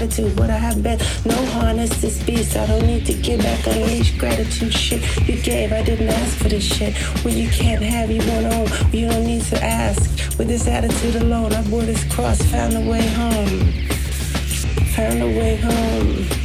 Latitude, 0.00 0.40
what 0.40 0.48
I 0.48 0.56
have 0.56 0.82
bet, 0.82 0.98
no 1.26 1.34
harness 1.52 2.00
this 2.00 2.22
beast. 2.22 2.56
I 2.56 2.66
don't 2.66 2.86
need 2.86 3.04
to 3.04 3.12
give 3.12 3.40
back, 3.40 3.66
unleash 3.66 4.16
gratitude. 4.16 4.72
Shit 4.72 5.02
you 5.28 5.36
gave, 5.42 5.72
I 5.74 5.82
didn't 5.82 6.08
ask 6.08 6.38
for 6.38 6.48
this 6.48 6.64
shit. 6.64 6.96
What 7.22 7.34
you 7.34 7.50
can't 7.50 7.82
have, 7.82 8.10
you 8.10 8.26
won't 8.26 8.46
own. 8.46 8.92
You 8.94 9.10
don't 9.10 9.26
need 9.26 9.42
to 9.42 9.62
ask. 9.62 10.00
With 10.38 10.48
this 10.48 10.66
attitude 10.66 11.16
alone, 11.16 11.52
I 11.52 11.62
bore 11.68 11.82
this 11.82 12.02
cross, 12.14 12.40
found 12.50 12.78
a 12.78 12.80
way 12.80 13.06
home. 13.08 13.72
Found 14.94 15.22
a 15.22 15.26
way 15.26 15.56
home. 15.56 16.39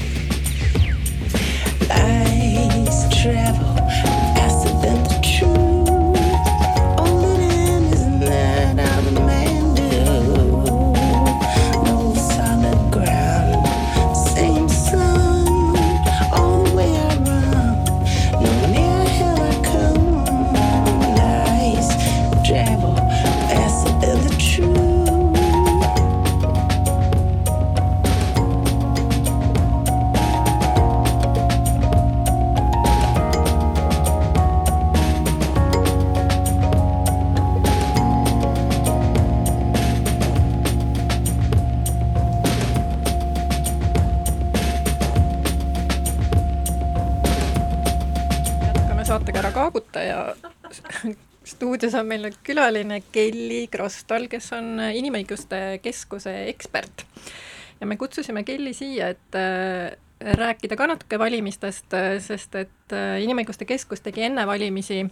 Stuudios 51.95 52.03
on 52.03 52.09
meil 52.09 52.25
nüüd 52.25 52.39
külaline 52.43 52.97
Kelly 53.13 53.67
Krostal, 53.71 54.27
kes 54.27 54.51
on 54.53 54.79
Inimõiguste 54.79 55.79
Keskuse 55.81 56.49
ekspert. 56.49 57.05
ja 57.79 57.87
me 57.87 57.95
kutsusime 57.97 58.43
Kelly 58.43 58.73
siia, 58.73 59.09
et 59.09 59.35
äh, 59.35 59.95
rääkida 60.19 60.75
ka 60.75 60.87
natuke 60.87 61.19
valimistest, 61.19 61.93
äh, 61.93 62.19
sest 62.19 62.55
et 62.55 62.91
äh, 62.91 63.21
Inimõiguste 63.23 63.65
Keskus 63.65 64.01
tegi 64.01 64.23
enne 64.23 64.45
valimisi 64.47 65.05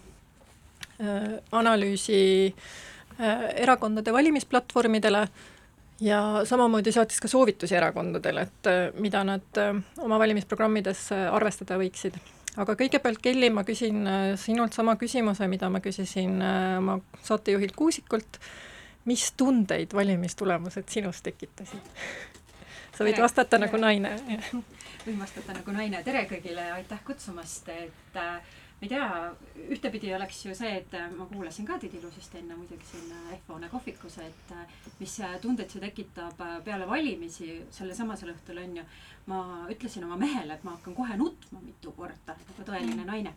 analüüsi 1.51 2.53
erakondade 3.19 4.13
valimisplatvormidele 4.13 5.23
ja 6.01 6.19
samamoodi 6.45 6.91
saatis 6.93 7.19
ka 7.19 7.27
soovitusi 7.27 7.75
erakondadele, 7.75 8.45
et 8.45 8.69
mida 9.01 9.23
nad 9.23 9.59
oma 9.97 10.19
valimisprogrammides 10.21 11.09
arvestada 11.33 11.79
võiksid 11.81 12.19
aga 12.61 12.75
kõigepealt, 12.79 13.21
Kelly, 13.23 13.49
ma 13.53 13.63
küsin 13.67 14.03
äh, 14.07 14.27
sinult 14.39 14.75
sama 14.77 14.95
küsimuse, 14.99 15.47
mida 15.51 15.69
ma 15.73 15.81
küsisin 15.83 16.37
äh, 16.41 16.77
oma 16.79 16.99
saatejuhilt 17.25 17.75
Kuusikult, 17.77 18.39
mis 19.09 19.31
tundeid 19.37 19.95
valimistulemused 19.95 20.89
sinus 20.93 21.23
tekitasid? 21.25 21.91
sa 22.93 23.05
võid 23.07 23.17
vastata 23.17 23.57
tere. 23.57 23.65
nagu 23.65 23.79
naine. 23.81 24.13
võin 25.05 25.19
vastata 25.19 25.55
nagu 25.57 25.73
naine, 25.75 26.03
tere 26.05 26.27
kõigile, 26.29 26.69
aitäh 26.77 27.01
kutsumast, 27.07 27.69
et 27.73 28.19
äh, 28.21 28.59
ma 28.83 28.85
ei 28.85 28.89
tea, 28.89 29.69
ühtepidi 29.71 30.11
oleks 30.15 30.41
ju 30.45 30.53
see, 30.55 30.71
et 30.81 30.93
äh, 30.97 31.07
ma 31.15 31.25
kuulasin 31.29 31.65
ka 31.65 31.77
Tiit 31.79 31.93
Ilusist 31.95 32.35
enne 32.35 32.55
muidugi 32.57 32.83
siin 32.89 33.11
äh, 33.15 33.37
F-hoone 33.37 33.69
kohvikus, 33.71 34.17
et 34.19 34.51
äh, 34.51 34.65
mis 34.99 35.13
tundeid 35.41 35.71
see 35.71 35.79
tekitab 35.79 36.41
peale 36.65 36.87
valimisi, 36.89 37.61
sellesamasel 37.71 38.33
õhtul 38.33 38.59
on 38.63 38.77
ju. 38.81 38.85
ma 39.31 39.39
ütlesin 39.71 40.03
oma 40.03 40.17
mehele, 40.19 40.57
et 40.57 40.63
ma 40.67 40.73
hakkan 40.75 40.95
kohe 40.97 41.15
nutma 41.15 41.61
mitu 41.63 41.93
korda, 41.95 42.35
nagu 42.35 42.65
tõeline 42.67 42.97
mm. 42.97 43.07
naine 43.07 43.31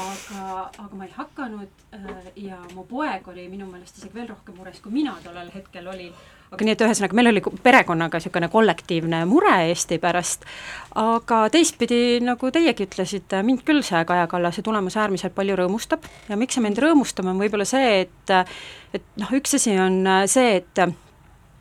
aga, 0.00 0.64
aga 0.66 0.98
ma 0.98 1.06
ei 1.06 1.14
hakanud 1.14 1.84
ja 2.42 2.58
mu 2.74 2.82
poeg 2.90 3.28
oli 3.30 3.46
minu 3.50 3.68
meelest 3.70 4.00
isegi 4.00 4.14
veel 4.14 4.26
rohkem 4.32 4.58
mures, 4.58 4.82
kui 4.82 4.90
mina 4.94 5.14
tollel 5.22 5.52
hetkel 5.54 5.86
olin 5.86 6.14
aga 6.50 6.66
nii 6.66 6.74
et 6.74 6.84
ühesõnaga, 6.84 7.16
meil 7.16 7.30
oli 7.30 7.42
perekonnaga 7.62 8.18
niisugune 8.18 8.48
kollektiivne 8.50 9.22
mure 9.30 9.52
Eesti 9.68 10.00
pärast, 10.02 10.46
aga 10.98 11.44
teistpidi, 11.52 12.18
nagu 12.26 12.50
teiegi 12.54 12.88
ütlesite, 12.88 13.42
mind 13.46 13.62
küll 13.66 13.84
see 13.86 14.02
Kaja 14.08 14.26
Kallase 14.30 14.64
tulemus 14.66 14.98
äärmiselt 14.98 15.36
palju 15.36 15.58
rõõmustab. 15.60 16.08
Ja 16.28 16.38
miks 16.40 16.58
see 16.58 16.64
mind 16.64 16.80
rõõmustab, 16.82 17.28
on 17.30 17.38
võib-olla 17.42 17.68
see, 17.68 18.02
et 18.06 18.34
et 18.96 19.06
noh, 19.22 19.30
üks 19.38 19.54
asi 19.60 19.76
on 19.78 20.02
see, 20.30 20.58
et 20.62 20.84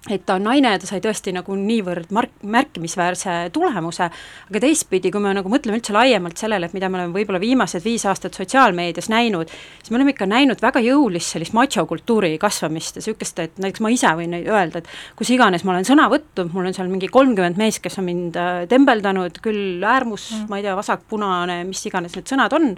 et 0.08 0.24
ta 0.26 0.38
on 0.40 0.46
naine 0.48 0.72
ja 0.72 0.80
ta 0.80 0.88
sai 0.88 1.02
tõesti 1.04 1.34
nagu 1.36 1.56
niivõrd 1.60 2.14
mark-, 2.16 2.38
märkimisväärse 2.48 3.34
tulemuse, 3.54 4.08
aga 4.48 4.62
teistpidi, 4.64 5.12
kui 5.12 5.20
me 5.24 5.34
nagu 5.36 5.52
mõtleme 5.52 5.80
üldse 5.80 5.92
laiemalt 5.96 6.40
sellele, 6.40 6.70
et 6.70 6.76
mida 6.78 6.88
me 6.90 7.02
oleme 7.02 7.18
võib-olla 7.18 7.42
viimased 7.44 7.84
viis 7.84 8.06
aastat 8.08 8.38
sotsiaalmeedias 8.40 9.10
näinud, 9.12 9.52
siis 9.52 9.92
me 9.92 10.00
oleme 10.00 10.16
ikka 10.16 10.30
näinud 10.30 10.64
väga 10.64 10.80
jõulist 10.86 11.36
sellist 11.36 11.56
machokultuuri 11.58 12.38
kasvamist 12.40 12.96
ja 12.96 13.04
niisugust, 13.04 13.44
et 13.44 13.60
näiteks 13.60 13.84
ma 13.84 13.92
ise 13.92 14.14
võin 14.22 14.38
öelda, 14.40 14.80
et 14.80 15.20
kus 15.20 15.34
iganes 15.36 15.68
ma 15.68 15.76
olen 15.76 15.88
sõna 15.88 16.08
võtnud, 16.12 16.54
mul 16.56 16.72
on 16.72 16.78
seal 16.78 16.92
mingi 16.92 17.12
kolmkümmend 17.12 17.60
meest, 17.60 17.84
kes 17.84 18.00
on 18.00 18.08
mind 18.08 18.40
äh, 18.40 18.64
tembeldanud, 18.72 19.44
küll 19.44 19.84
äärmus 19.84 20.32
mm., 20.32 20.48
ma 20.50 20.62
ei 20.62 20.68
tea, 20.68 20.80
vasak-punane, 20.80 21.66
mis 21.68 21.84
iganes 21.92 22.16
need 22.16 22.32
sõnad 22.32 22.56
on, 22.56 22.72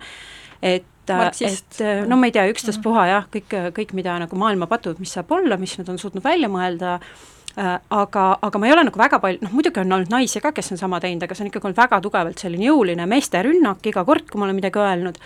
et 0.62 0.90
et 1.10 2.08
no 2.08 2.18
ma 2.20 2.30
ei 2.30 2.36
tea, 2.36 2.45
ükstaspuha 2.52 3.08
jah, 3.10 3.28
kõik, 3.34 3.54
kõik, 3.78 3.93
mida 3.97 4.20
nagu 4.22 4.38
maailma 4.39 4.70
patud, 4.72 4.99
mis 5.02 5.14
saab 5.18 5.32
olla, 5.34 5.58
mis 5.58 5.78
nad 5.80 5.89
on 5.89 5.99
suutnud 6.02 6.24
välja 6.24 6.49
mõelda 6.52 6.97
äh,, 6.99 7.78
aga, 7.89 8.26
aga 8.41 8.60
ma 8.60 8.68
ei 8.68 8.74
ole 8.76 8.86
nagu 8.88 8.99
väga 8.99 9.20
palju, 9.24 9.41
noh 9.43 9.56
muidugi 9.56 9.82
on 9.82 9.95
olnud 9.97 10.12
naisi 10.14 10.41
ka, 10.43 10.54
kes 10.56 10.72
on 10.76 10.80
sama 10.80 11.02
teinud, 11.04 11.24
aga 11.26 11.36
see 11.36 11.45
on 11.45 11.52
ikkagi 11.52 11.68
olnud 11.68 11.80
väga 11.82 12.02
tugevalt 12.04 12.43
selline 12.43 12.68
jõuline 12.70 13.08
meesterünnak 13.10 13.88
iga 13.91 14.06
kord, 14.08 14.30
kui 14.30 14.39
ma 14.39 14.47
olen 14.47 14.60
midagi 14.60 14.80
öelnud, 14.80 15.20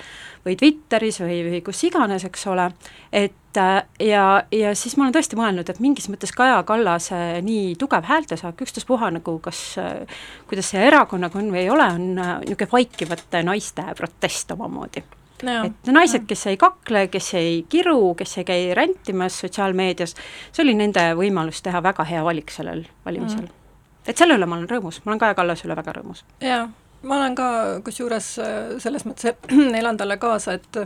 või 0.45 0.57
Twitteris 0.59 1.19
või, 1.23 1.39
või 1.49 1.61
kus 1.65 1.83
iganes, 1.87 2.25
eks 2.27 2.47
ole, 2.51 2.69
et 3.13 3.59
äh, 3.61 3.75
ja, 4.07 4.25
ja 4.53 4.73
siis 4.77 4.97
ma 4.97 5.05
olen 5.05 5.17
tõesti 5.17 5.37
mõelnud, 5.39 5.69
et 5.69 5.81
mingis 5.83 6.09
mõttes 6.11 6.33
Kaja 6.35 6.61
Kallase 6.67 7.41
nii 7.45 7.75
tugev 7.81 8.07
häältesaak, 8.09 8.61
ükstaspuha 8.65 9.11
nagu 9.19 9.37
kas, 9.43 9.61
äh, 9.81 10.23
kuidas 10.49 10.73
see 10.73 10.81
erakonnaga 10.87 11.41
on 11.41 11.53
või 11.53 11.65
ei 11.65 11.69
ole, 11.73 11.91
on 11.99 12.09
äh, 12.17 12.33
niisugune 12.45 12.73
vaikivate 12.73 13.45
naiste 13.45 13.85
protest 13.97 14.57
omamoodi 14.57 15.05
No, 15.43 15.55
et 15.67 15.89
naised, 15.91 16.23
kes 16.29 16.45
ei 16.47 16.57
kakle, 16.59 17.07
kes 17.11 17.33
ei 17.35 17.57
kiru, 17.69 18.13
kes 18.15 18.37
ei 18.39 18.45
käi 18.47 18.61
räntimas 18.77 19.41
sotsiaalmeedias, 19.43 20.15
see 20.55 20.63
oli 20.63 20.75
nende 20.79 21.03
võimalus 21.19 21.59
teha 21.65 21.81
väga 21.83 22.05
hea 22.07 22.23
valik 22.23 22.53
sellel 22.55 22.85
valimisel. 23.05 23.43
Mm.. 23.49 24.07
et 24.07 24.17
selle 24.17 24.37
üle 24.39 24.47
ma 24.47 24.55
olen 24.55 24.69
rõõmus, 24.71 25.01
ma 25.03 25.11
olen 25.11 25.23
Kaja 25.25 25.35
Kallase 25.35 25.67
üle 25.67 25.75
väga 25.75 25.97
rõõmus. 25.97 26.23
jaa, 26.39 26.69
ma 27.03 27.17
olen 27.19 27.35
ka 27.35 27.49
kusjuures 27.83 28.29
äh, 28.39 28.55
selles 28.79 29.03
mõttes 29.07 29.35
elan 29.81 29.99
talle 29.99 30.17
kaasa, 30.21 30.55
et 30.55 30.81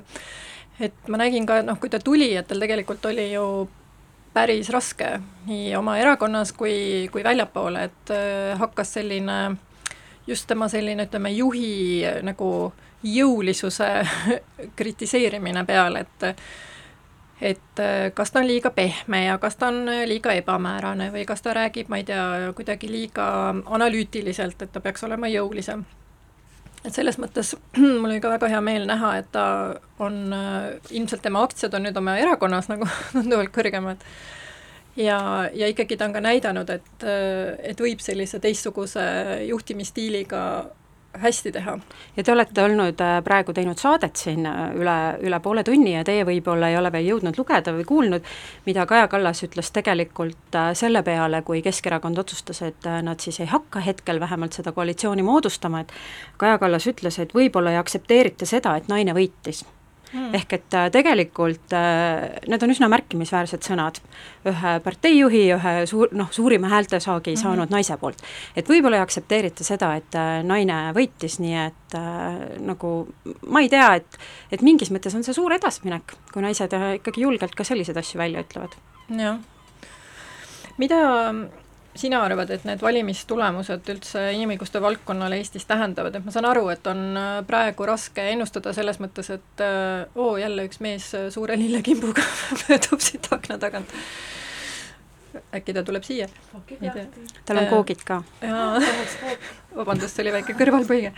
et 0.79 1.07
ma 1.11 1.21
nägin 1.21 1.45
ka, 1.45 1.61
noh, 1.61 1.77
kui 1.77 1.93
ta 1.93 2.01
tuli, 2.01 2.31
et 2.33 2.47
tal 2.49 2.65
tegelikult 2.65 3.05
oli 3.05 3.29
ju 3.35 3.45
päris 4.33 4.69
raske 4.73 5.17
nii 5.45 5.73
oma 5.77 5.97
erakonnas 6.01 6.55
kui, 6.57 7.09
kui 7.13 7.21
väljapoole, 7.23 7.85
et 7.91 8.17
äh, 8.17 8.57
hakkas 8.57 8.97
selline 8.97 9.39
just 10.27 10.49
tema 10.49 10.67
selline, 10.69 11.05
ütleme, 11.05 11.29
juhi 11.37 12.05
äh, 12.05 12.23
nagu 12.25 12.49
äh, 12.69 12.85
jõulisuse 13.03 14.07
kritiseerimine 14.79 15.65
peale, 15.65 15.99
et 15.99 16.35
et 17.41 17.79
äh, 17.79 18.09
kas 18.13 18.31
ta 18.31 18.41
on 18.41 18.47
liiga 18.47 18.71
pehme 18.75 19.23
ja 19.23 19.37
kas 19.39 19.55
ta 19.55 19.69
on 19.71 19.85
liiga 20.05 20.33
ebamäärane 20.35 21.07
või 21.13 21.23
kas 21.25 21.41
ta 21.41 21.53
räägib, 21.55 21.87
ma 21.87 22.01
ei 22.01 22.03
tea, 22.03 22.51
kuidagi 22.55 22.89
liiga 22.91 23.27
analüütiliselt, 23.65 24.61
et 24.61 24.73
ta 24.73 24.81
peaks 24.83 25.03
olema 25.07 25.27
jõulisem. 25.31 25.85
et 26.83 26.93
selles 26.93 27.17
mõttes 27.19 27.55
mul 28.01 28.09
oli 28.09 28.19
ka 28.19 28.33
väga 28.35 28.49
hea 28.51 28.61
meel 28.61 28.87
näha, 28.87 29.13
et 29.17 29.31
ta 29.31 29.45
on, 29.99 30.33
äh, 30.33 30.75
ilmselt 30.91 31.21
tema 31.21 31.43
aktsiad 31.43 31.73
on 31.73 31.87
nüüd 31.87 31.97
oma 31.97 32.17
erakonnas 32.17 32.67
nagu 32.67 32.87
tunduvalt 33.15 33.55
kõrgemad 33.55 34.03
ja, 34.99 35.49
ja 35.53 35.67
ikkagi 35.71 35.97
ta 35.97 36.09
on 36.09 36.13
ka 36.13 36.21
näidanud, 36.23 36.69
et, 36.69 37.07
et 37.63 37.79
võib 37.79 38.03
sellise 38.03 38.39
teistsuguse 38.43 39.05
juhtimisstiiliga 39.47 40.41
hästi 41.18 41.51
teha. 41.51 41.80
ja 42.18 42.24
te 42.24 42.32
olete 42.32 42.64
olnud 42.64 43.01
äh, 43.01 43.16
praegu 43.24 43.53
teinud 43.53 43.80
saadet 43.82 44.16
siin 44.16 44.45
äh, 44.45 44.60
üle, 44.78 44.97
üle 45.26 45.39
poole 45.43 45.64
tunni 45.64 45.93
ja 45.95 46.03
teie 46.05 46.26
võib-olla 46.28 46.70
ei 46.70 46.78
ole 46.78 46.91
veel 46.91 47.07
jõudnud 47.10 47.39
lugeda 47.39 47.74
või 47.74 47.86
kuulnud, 47.88 48.30
mida 48.66 48.86
Kaja 48.89 49.07
Kallas 49.10 49.43
ütles 49.43 49.72
tegelikult 49.74 50.55
äh, 50.55 50.72
selle 50.78 51.03
peale, 51.03 51.41
kui 51.47 51.64
Keskerakond 51.66 52.18
otsustas, 52.22 52.62
et 52.62 52.89
nad 53.03 53.20
siis 53.20 53.39
ei 53.41 53.49
hakka 53.49 53.82
hetkel 53.86 54.20
vähemalt 54.20 54.53
seda 54.53 54.72
koalitsiooni 54.76 55.26
moodustama, 55.26 55.82
et 55.82 55.93
Kaja 56.38 56.62
Kallas 56.62 56.88
ütles, 56.88 57.20
et 57.20 57.36
võib-olla 57.36 57.74
ei 57.74 57.82
aktsepteerita 57.82 58.45
seda, 58.49 58.78
et 58.78 58.88
naine 58.91 59.18
võitis 59.18 59.66
hmm.. 60.14 60.34
ehk 60.38 60.55
et 60.57 60.78
äh, 60.78 60.88
tegelikult 60.93 61.76
äh, 61.76 62.39
need 62.49 62.64
on 62.66 62.74
üsna 62.74 62.89
märkimisväärsed 62.91 63.66
sõnad 63.66 63.99
ühe 64.49 64.74
parteijuhi, 64.86 65.43
ühe 65.55 65.74
suur, 65.89 66.12
noh, 66.16 66.32
suurima 66.34 66.72
häältesaagi 66.72 67.34
hmm. 67.34 67.41
saanud 67.43 67.74
naise 67.74 67.97
poolt. 68.01 68.24
et 68.55 68.70
võib-olla 68.70 68.99
ei 68.99 69.05
aktsepteerita 69.05 69.68
seda, 69.68 69.93
et 69.99 70.18
äh, 70.20 70.39
naine 70.45 70.82
võitis, 70.97 71.39
nii 71.43 71.55
et 71.68 71.78
nagu 72.62 72.89
ma 73.49 73.64
ei 73.64 73.70
tea, 73.72 73.88
et 73.97 74.20
et 74.53 74.62
mingis 74.66 74.91
mõttes 74.93 75.16
on 75.18 75.26
see 75.26 75.34
suur 75.34 75.53
edasiminek, 75.55 76.14
kui 76.34 76.43
naised 76.45 76.74
ikkagi 76.99 77.26
julgelt 77.26 77.55
ka 77.57 77.66
selliseid 77.66 77.97
asju 77.97 78.22
välja 78.22 78.43
ütlevad. 78.45 78.78
jah. 79.18 79.39
mida 80.78 81.01
sina 81.95 82.21
arvad, 82.23 82.49
et 82.53 82.65
need 82.67 82.81
valimistulemused 82.83 83.89
üldse 83.93 84.23
inimõiguste 84.35 84.81
valdkonnale 84.83 85.39
Eestis 85.41 85.65
tähendavad, 85.69 86.15
et 86.15 86.25
ma 86.25 86.33
saan 86.33 86.47
aru, 86.49 86.67
et 86.73 86.85
on 86.89 87.05
äh, 87.17 87.29
praegu 87.47 87.87
raske 87.89 88.25
ennustada 88.33 88.73
selles 88.77 89.01
mõttes, 89.01 89.31
et 89.33 89.63
äh, 89.65 90.03
oo, 90.15 90.35
jälle 90.41 90.67
üks 90.69 90.81
mees 90.85 91.09
äh, 91.17 91.29
suure 91.33 91.57
lillekimbuga 91.59 92.25
möödub 92.65 93.01
siit 93.07 93.31
akna 93.33 93.57
tagant. 93.61 93.95
äkki 95.55 95.73
ta 95.73 95.83
tuleb 95.85 96.05
siia? 96.05 96.29
tal 97.45 97.63
on 97.63 97.71
koogid 97.71 98.05
ka. 98.05 98.21
vabandust, 99.79 100.15
see 100.15 100.25
oli 100.25 100.37
väike 100.39 100.57
kõrvalpõige 100.59 101.13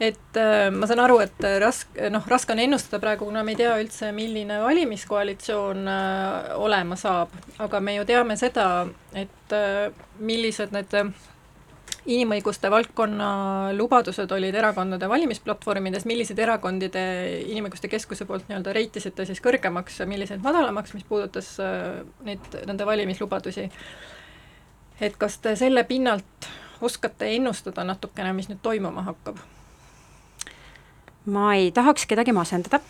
et 0.00 0.36
äh, 0.40 0.70
ma 0.72 0.88
saan 0.88 1.02
aru, 1.04 1.18
et 1.20 1.42
raske, 1.60 2.08
noh, 2.12 2.24
raske 2.28 2.54
on 2.54 2.62
ennustada 2.62 3.00
praegu, 3.02 3.26
kuna 3.28 3.42
me 3.44 3.52
ei 3.52 3.58
tea 3.60 3.74
üldse, 3.82 4.08
milline 4.16 4.60
valimiskoalitsioon 4.62 5.90
äh, 5.92 6.54
olema 6.56 6.96
saab, 6.96 7.34
aga 7.60 7.82
me 7.84 7.98
ju 7.98 8.06
teame 8.08 8.38
seda, 8.40 8.70
et 9.12 9.54
äh, 9.56 9.90
millised 10.24 10.72
need 10.72 10.96
inimõiguste 12.10 12.70
valdkonna 12.72 13.28
lubadused 13.76 14.32
olid 14.32 14.56
erakondade 14.56 15.08
valimisplatvormides, 15.08 16.08
milliseid 16.08 16.40
erakondi 16.40 16.88
te 16.88 17.04
Inimõiguste 17.52 17.90
Keskuse 17.92 18.24
poolt 18.24 18.48
nii-öelda 18.48 18.72
reitisite 18.72 19.28
siis 19.28 19.44
kõrgemaks 19.44 20.00
ja 20.00 20.08
milliseid 20.08 20.40
madalamaks, 20.40 20.96
mis 20.96 21.04
puudutas 21.04 21.52
neid, 22.24 22.48
nende 22.64 22.88
valimislubadusi. 22.88 23.68
et 25.00 25.16
kas 25.20 25.38
te 25.44 25.52
selle 25.60 25.84
pinnalt 25.84 26.48
oskate 26.80 27.34
ennustada 27.36 27.84
natukene, 27.84 28.32
mis 28.32 28.48
nüüd 28.48 28.64
toimuma 28.64 29.04
hakkab? 29.12 29.44
Ma 31.24 31.54
ei 31.54 31.70
tahaks 31.72 32.06
kedagi 32.08 32.32
masendada, 32.32 32.80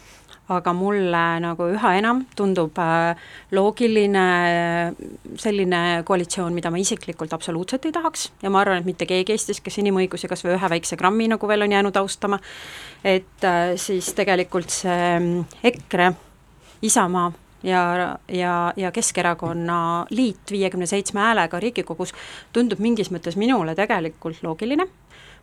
aga 0.51 0.72
mulle 0.74 1.22
nagu 1.43 1.66
üha 1.74 1.93
enam 1.99 2.24
tundub 2.37 2.78
äh, 2.83 3.18
loogiline 3.55 4.24
äh, 4.51 4.95
selline 5.39 6.03
koalitsioon, 6.07 6.55
mida 6.55 6.72
ma 6.74 6.81
isiklikult 6.83 7.35
absoluutselt 7.37 7.87
ei 7.87 7.95
tahaks. 7.95 8.31
Ja 8.43 8.51
ma 8.51 8.62
arvan, 8.62 8.81
et 8.83 8.89
mitte 8.89 9.07
keegi 9.07 9.35
Eestis, 9.35 9.62
kes 9.62 9.78
inimõigusi 9.83 10.31
kas 10.31 10.43
või 10.47 10.57
ühe 10.57 10.72
väikse 10.74 10.99
grammi 10.99 11.28
nagu 11.31 11.51
veel 11.51 11.66
on 11.66 11.76
jäänud 11.76 12.01
austama, 12.03 12.41
et 13.05 13.47
äh, 13.47 13.76
siis 13.81 14.11
tegelikult 14.18 14.74
see 14.74 15.07
mm, 15.18 15.62
EKRE, 15.70 16.11
Isamaa 16.83 17.28
ja, 17.62 18.16
ja, 18.28 18.72
ja 18.76 18.91
Keskerakonna 18.93 20.07
liit 20.11 20.51
viiekümne 20.51 20.87
seitsme 20.87 21.20
häälega 21.20 21.61
Riigikogus 21.61 22.14
tundub 22.53 22.81
mingis 22.81 23.12
mõttes 23.12 23.37
minule 23.37 23.74
tegelikult 23.78 24.43
loogiline 24.43 24.89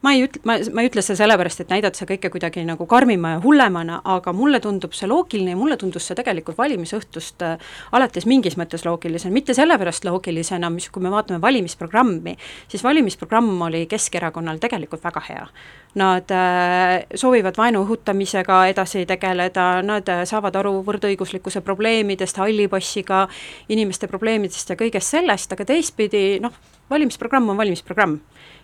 ma 0.01 0.13
ei 0.13 0.23
ütle, 0.27 0.41
ma, 0.45 0.57
ma 0.73 0.83
ei 0.83 0.89
ütle 0.91 1.01
seda 1.05 1.21
sellepärast, 1.23 1.63
et 1.63 1.71
näidata 1.73 1.97
seda 1.97 2.13
kõike 2.13 2.29
kuidagi 2.33 2.63
nagu 2.67 2.85
karmima 2.89 3.35
ja 3.35 3.39
hullemana, 3.43 4.01
aga 4.05 4.33
mulle 4.35 4.59
tundub 4.63 4.93
see 4.97 5.09
loogiline 5.09 5.55
ja 5.55 5.59
mulle 5.59 5.77
tundus 5.81 6.05
see 6.07 6.17
tegelikult 6.17 6.57
valimisõhtust 6.59 7.45
äh, 7.45 7.57
alates 7.97 8.27
mingis 8.29 8.57
mõttes 8.59 8.85
loogilisena, 8.85 9.33
mitte 9.33 9.55
sellepärast 9.57 10.05
loogilisena, 10.05 10.69
mis, 10.73 10.89
kui 10.93 11.03
me 11.03 11.11
vaatame 11.13 11.41
valimisprogrammi, 11.41 12.37
siis 12.69 12.85
valimisprogramm 12.85 13.65
oli 13.69 13.85
Keskerakonnal 13.89 14.61
tegelikult 14.61 15.03
väga 15.03 15.23
hea. 15.29 15.49
Nad 15.97 16.29
äh, 16.35 17.07
soovivad 17.17 17.57
vaenu 17.57 17.81
õhutamisega 17.87 18.61
edasi 18.69 19.05
tegeleda, 19.09 19.81
nad 19.85 20.09
äh, 20.13 20.23
saavad 20.29 20.59
aru 20.61 20.75
võrdõiguslikkuse 20.85 21.63
probleemidest, 21.65 22.37
halli 22.37 22.69
passiga 22.69 23.25
inimeste 23.73 24.09
probleemidest 24.11 24.75
ja 24.75 24.77
kõigest 24.77 25.17
sellest, 25.17 25.57
aga 25.57 25.65
teistpidi 25.65 26.37
noh, 26.43 26.53
valimisprogramm 26.91 27.49
on 27.49 27.57
valimisprogramm 27.57 28.19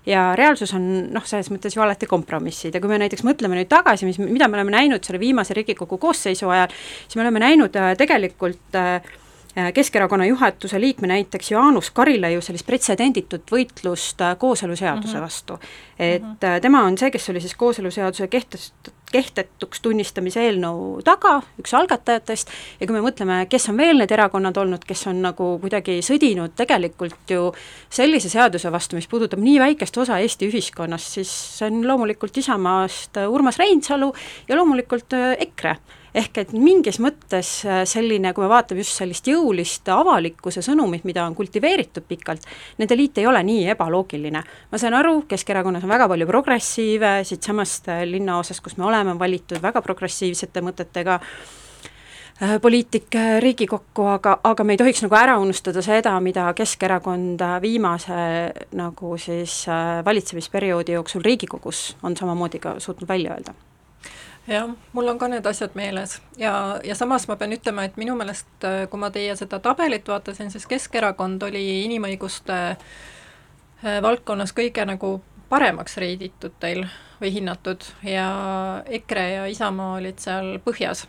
ja 0.05 0.35
reaalsus 0.35 0.73
on 0.75 0.85
noh, 1.13 1.25
selles 1.25 1.49
mõttes 1.53 1.75
ju 1.77 1.83
alati 1.83 2.09
kompromissid 2.09 2.75
ja 2.75 2.81
kui 2.83 2.91
me 2.91 2.99
näiteks 3.01 3.23
mõtleme 3.27 3.57
nüüd 3.59 3.71
tagasi, 3.71 4.07
mis, 4.09 4.19
mida 4.19 4.49
me 4.51 4.59
oleme 4.59 4.75
näinud 4.75 5.03
selle 5.05 5.21
viimase 5.21 5.55
Riigikogu 5.57 5.97
koosseisu 6.01 6.49
ajal, 6.51 6.73
siis 7.05 7.19
me 7.19 7.25
oleme 7.25 7.43
näinud 7.43 7.75
äh, 7.79 7.93
tegelikult 7.99 8.79
äh, 8.79 9.13
Keskerakonna 9.53 10.25
juhatuse 10.25 10.79
liikme 10.81 11.07
näiteks 11.11 11.51
Jaanus 11.51 11.91
Karilaiu 11.93 12.41
sellist 12.41 12.65
pretsedenditut 12.65 13.51
võitlust 13.53 14.21
äh, 14.25 14.33
kooseluseaduse 14.37 15.13
mm 15.13 15.19
-hmm. 15.19 15.23
vastu. 15.23 15.59
et 15.99 16.21
mm 16.21 16.35
-hmm. 16.41 16.61
tema 16.61 16.83
on 16.83 16.97
see, 16.97 17.11
kes 17.11 17.29
oli 17.29 17.41
siis 17.41 17.55
kooseluseaduse 17.55 18.27
kehtest-, 18.27 18.91
kehtetuks 19.13 19.81
tunnistamise 19.83 20.41
eelnõu 20.43 21.01
taga, 21.05 21.37
üks 21.61 21.73
algatajatest, 21.77 22.51
ja 22.81 22.87
kui 22.89 22.97
me 22.97 23.03
mõtleme, 23.05 23.43
kes 23.51 23.69
on 23.71 23.79
veel 23.79 24.01
need 24.01 24.13
erakonnad 24.15 24.57
olnud, 24.59 24.85
kes 24.87 25.05
on 25.11 25.21
nagu 25.25 25.53
kuidagi 25.61 25.99
sõdinud 26.05 26.55
tegelikult 26.59 27.33
ju 27.33 27.49
sellise 27.93 28.31
seaduse 28.33 28.71
vastu, 28.73 28.97
mis 28.99 29.09
puudutab 29.11 29.41
nii 29.43 29.59
väikest 29.61 29.97
osa 30.03 30.19
Eesti 30.23 30.49
ühiskonnast, 30.51 31.19
siis 31.19 31.33
see 31.59 31.69
on 31.69 31.83
loomulikult 31.87 32.37
Isamaast 32.41 33.21
Urmas 33.27 33.59
Reinsalu 33.61 34.13
ja 34.49 34.57
loomulikult 34.57 35.17
äh, 35.17 35.35
EKRE 35.47 35.77
ehk 36.13 36.37
et 36.43 36.53
mingis 36.53 36.99
mõttes 37.01 37.49
äh, 37.65 37.81
selline, 37.89 38.33
kui 38.33 38.45
me 38.45 38.51
vaatame 38.51 38.83
just 38.83 38.99
sellist 38.99 39.27
jõulist 39.29 39.89
avalikkuse 39.89 40.63
sõnumit, 40.65 41.07
mida 41.09 41.25
on 41.25 41.35
kultiveeritud 41.37 42.05
pikalt, 42.09 42.45
nende 42.77 42.97
liit 42.97 43.17
ei 43.17 43.27
ole 43.29 43.41
nii 43.43 43.65
ebaloogiline. 43.73 44.43
ma 44.71 44.81
saan 44.81 44.97
aru, 44.99 45.23
Keskerakonnas 45.27 45.83
on 45.83 45.93
väga 45.93 46.07
palju 46.11 46.29
progressiive, 46.29 47.15
siitsamast 47.27 47.89
äh, 47.89 48.05
linnaosast, 48.09 48.63
kus 48.63 48.77
me 48.77 48.87
oleme, 48.89 49.15
on 49.15 49.19
valitud 49.19 49.61
väga 49.61 49.81
progressiivsete 49.81 50.61
mõtetega 50.61 51.17
äh, 51.17 52.55
poliitik 52.61 53.17
Riigikokku, 53.41 54.07
aga, 54.13 54.37
aga 54.43 54.63
me 54.63 54.77
ei 54.77 54.83
tohiks 54.83 55.01
nagu 55.07 55.17
ära 55.17 55.39
unustada 55.41 55.81
seda, 55.81 56.13
mida 56.21 56.51
Keskerakond 56.53 57.41
viimase 57.65 58.23
nagu 58.77 59.17
siis 59.17 59.63
valitsemisperioodi 60.05 60.99
jooksul 60.99 61.25
Riigikogus 61.25 61.93
on 62.03 62.17
samamoodi 62.17 62.61
ka 62.61 62.79
suutnud 62.79 63.09
välja 63.09 63.33
öelda 63.33 63.72
jah, 64.47 64.69
mul 64.93 65.07
on 65.07 65.19
ka 65.19 65.29
need 65.31 65.45
asjad 65.47 65.75
meeles 65.79 66.17
ja, 66.37 66.79
ja 66.83 66.95
samas 66.95 67.27
ma 67.29 67.37
pean 67.39 67.55
ütlema, 67.55 67.87
et 67.87 67.97
minu 67.97 68.15
meelest, 68.19 68.49
äh, 68.67 68.83
kui 68.91 68.99
ma 68.99 69.11
teie 69.13 69.35
seda 69.39 69.59
tabelit 69.63 70.07
vaatasin, 70.07 70.51
siis 70.51 70.67
Keskerakond 70.69 71.43
oli 71.47 71.63
inimõiguste 71.85 72.59
äh, 72.73 73.99
valdkonnas 74.03 74.55
kõige 74.55 74.85
nagu 74.89 75.15
paremaks 75.49 75.97
reiditud 76.01 76.55
teil 76.59 76.85
või 77.21 77.33
hinnatud 77.35 77.85
ja 78.07 78.29
EKRE 78.99 79.27
ja 79.33 79.43
Isamaa 79.51 79.99
olid 79.99 80.19
seal 80.23 80.57
põhjas 80.65 81.05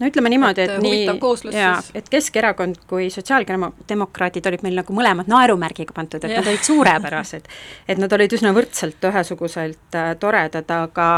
no 0.00 0.08
ütleme 0.08 0.32
niimoodi, 0.32 0.64
et, 0.64 0.74
et 0.78 0.82
nii, 0.82 1.54
jaa, 1.54 1.76
et 1.94 2.08
Keskerakond 2.10 2.82
kui 2.90 3.10
sotsiaaldemokraadid 3.12 4.50
olid 4.50 4.66
meil 4.66 4.80
nagu 4.80 4.96
mõlemad 4.96 5.30
naerumärgiga 5.30 5.94
pandud, 5.96 6.24
et 6.24 6.34
ja. 6.34 6.40
nad 6.40 6.50
olid 6.50 6.66
suurepärased. 6.66 7.48
et 7.86 8.00
nad 8.00 8.18
olid 8.18 8.36
üsna 8.38 8.54
võrdselt 8.56 9.10
ühesuguselt 9.12 9.98
äh, 9.98 10.12
toredad, 10.20 10.70
aga 10.74 11.10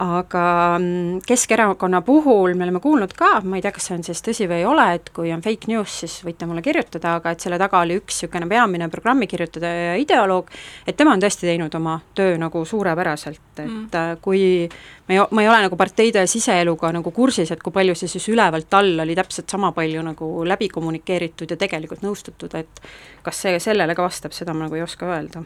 aga 0.00 0.78
mm, 0.78 1.20
Keskerakonna 1.26 2.00
puhul 2.00 2.54
me 2.54 2.64
oleme 2.64 2.80
kuulnud 2.80 3.12
ka, 3.16 3.40
ma 3.44 3.58
ei 3.58 3.64
tea, 3.64 3.72
kas 3.76 3.90
see 3.90 3.96
on 3.98 4.04
siis 4.06 4.22
tõsi 4.24 4.46
või 4.48 4.62
ei 4.62 4.68
ole, 4.68 4.86
et 4.96 5.10
kui 5.12 5.28
on 5.34 5.42
fake 5.44 5.68
news, 5.68 5.98
siis 6.02 6.14
võite 6.24 6.48
mulle 6.48 6.62
kirjutada, 6.64 7.18
aga 7.18 7.34
et 7.34 7.44
selle 7.44 7.58
taga 7.60 7.82
oli 7.84 7.98
üks 8.00 8.22
niisugune 8.22 8.48
peamine 8.48 8.88
programmi 8.92 9.28
kirjutaja 9.28 9.90
ja 9.90 9.98
ideoloog, 10.00 10.48
et 10.88 10.96
tema 10.96 11.12
on 11.12 11.20
tõesti 11.20 11.50
teinud 11.50 11.76
oma 11.76 11.98
töö 12.16 12.38
nagu 12.40 12.64
suurepäraselt, 12.64 13.44
et 13.58 13.66
mm. 13.66 14.16
kui 14.24 14.42
ma 15.08 15.16
ei, 15.18 15.22
ma 15.36 15.44
ei 15.44 15.52
ole 15.52 15.60
nagu 15.66 15.76
parteide 15.76 16.24
siseeluga 16.30 16.94
nagu 16.96 17.12
kursis, 17.12 17.52
et 17.52 17.60
kui 17.60 17.76
palju 17.76 17.98
see 18.00 18.08
siis 18.16 18.32
ülevalt 18.32 18.80
all 18.80 19.04
oli 19.04 19.18
täpselt 19.18 19.52
sama 19.52 19.74
palju 19.76 20.04
nagu 20.06 20.32
läbi 20.48 20.72
kommunikeeritud 20.72 21.52
ja 21.52 21.60
tegelikult 21.60 22.04
nõustutud, 22.06 22.56
et 22.56 22.84
kas 23.22 23.44
see 23.44 23.60
sellele 23.60 23.96
ka 23.96 24.08
vastab, 24.08 24.32
seda 24.32 24.56
ma 24.56 24.64
nagu 24.64 24.80
ei 24.80 24.88
oska 24.88 25.12
öelda 25.12 25.44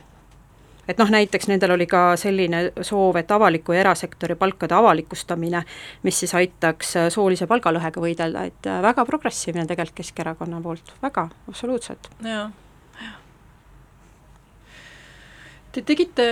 et 0.88 0.98
noh, 1.00 1.10
näiteks 1.10 1.48
nendel 1.50 1.74
oli 1.76 1.86
ka 1.90 2.14
selline 2.20 2.66
soov, 2.82 3.16
et 3.20 3.30
avaliku 3.30 3.74
ja 3.74 3.84
erasektori 3.84 4.36
palkade 4.40 4.76
avalikustamine, 4.76 5.64
mis 6.02 6.18
siis 6.22 6.34
aitaks 6.34 6.96
soolise 7.14 7.48
palgalõhega 7.50 8.02
võidelda, 8.02 8.44
et 8.50 8.70
väga 8.88 9.06
progressiivne 9.08 9.66
tegelikult 9.66 10.02
Keskerakonna 10.02 10.60
poolt, 10.64 10.94
väga, 11.02 11.28
absoluutselt. 11.48 12.10
jaa. 12.24 12.50
Te 15.74 15.82
tegite 15.82 16.24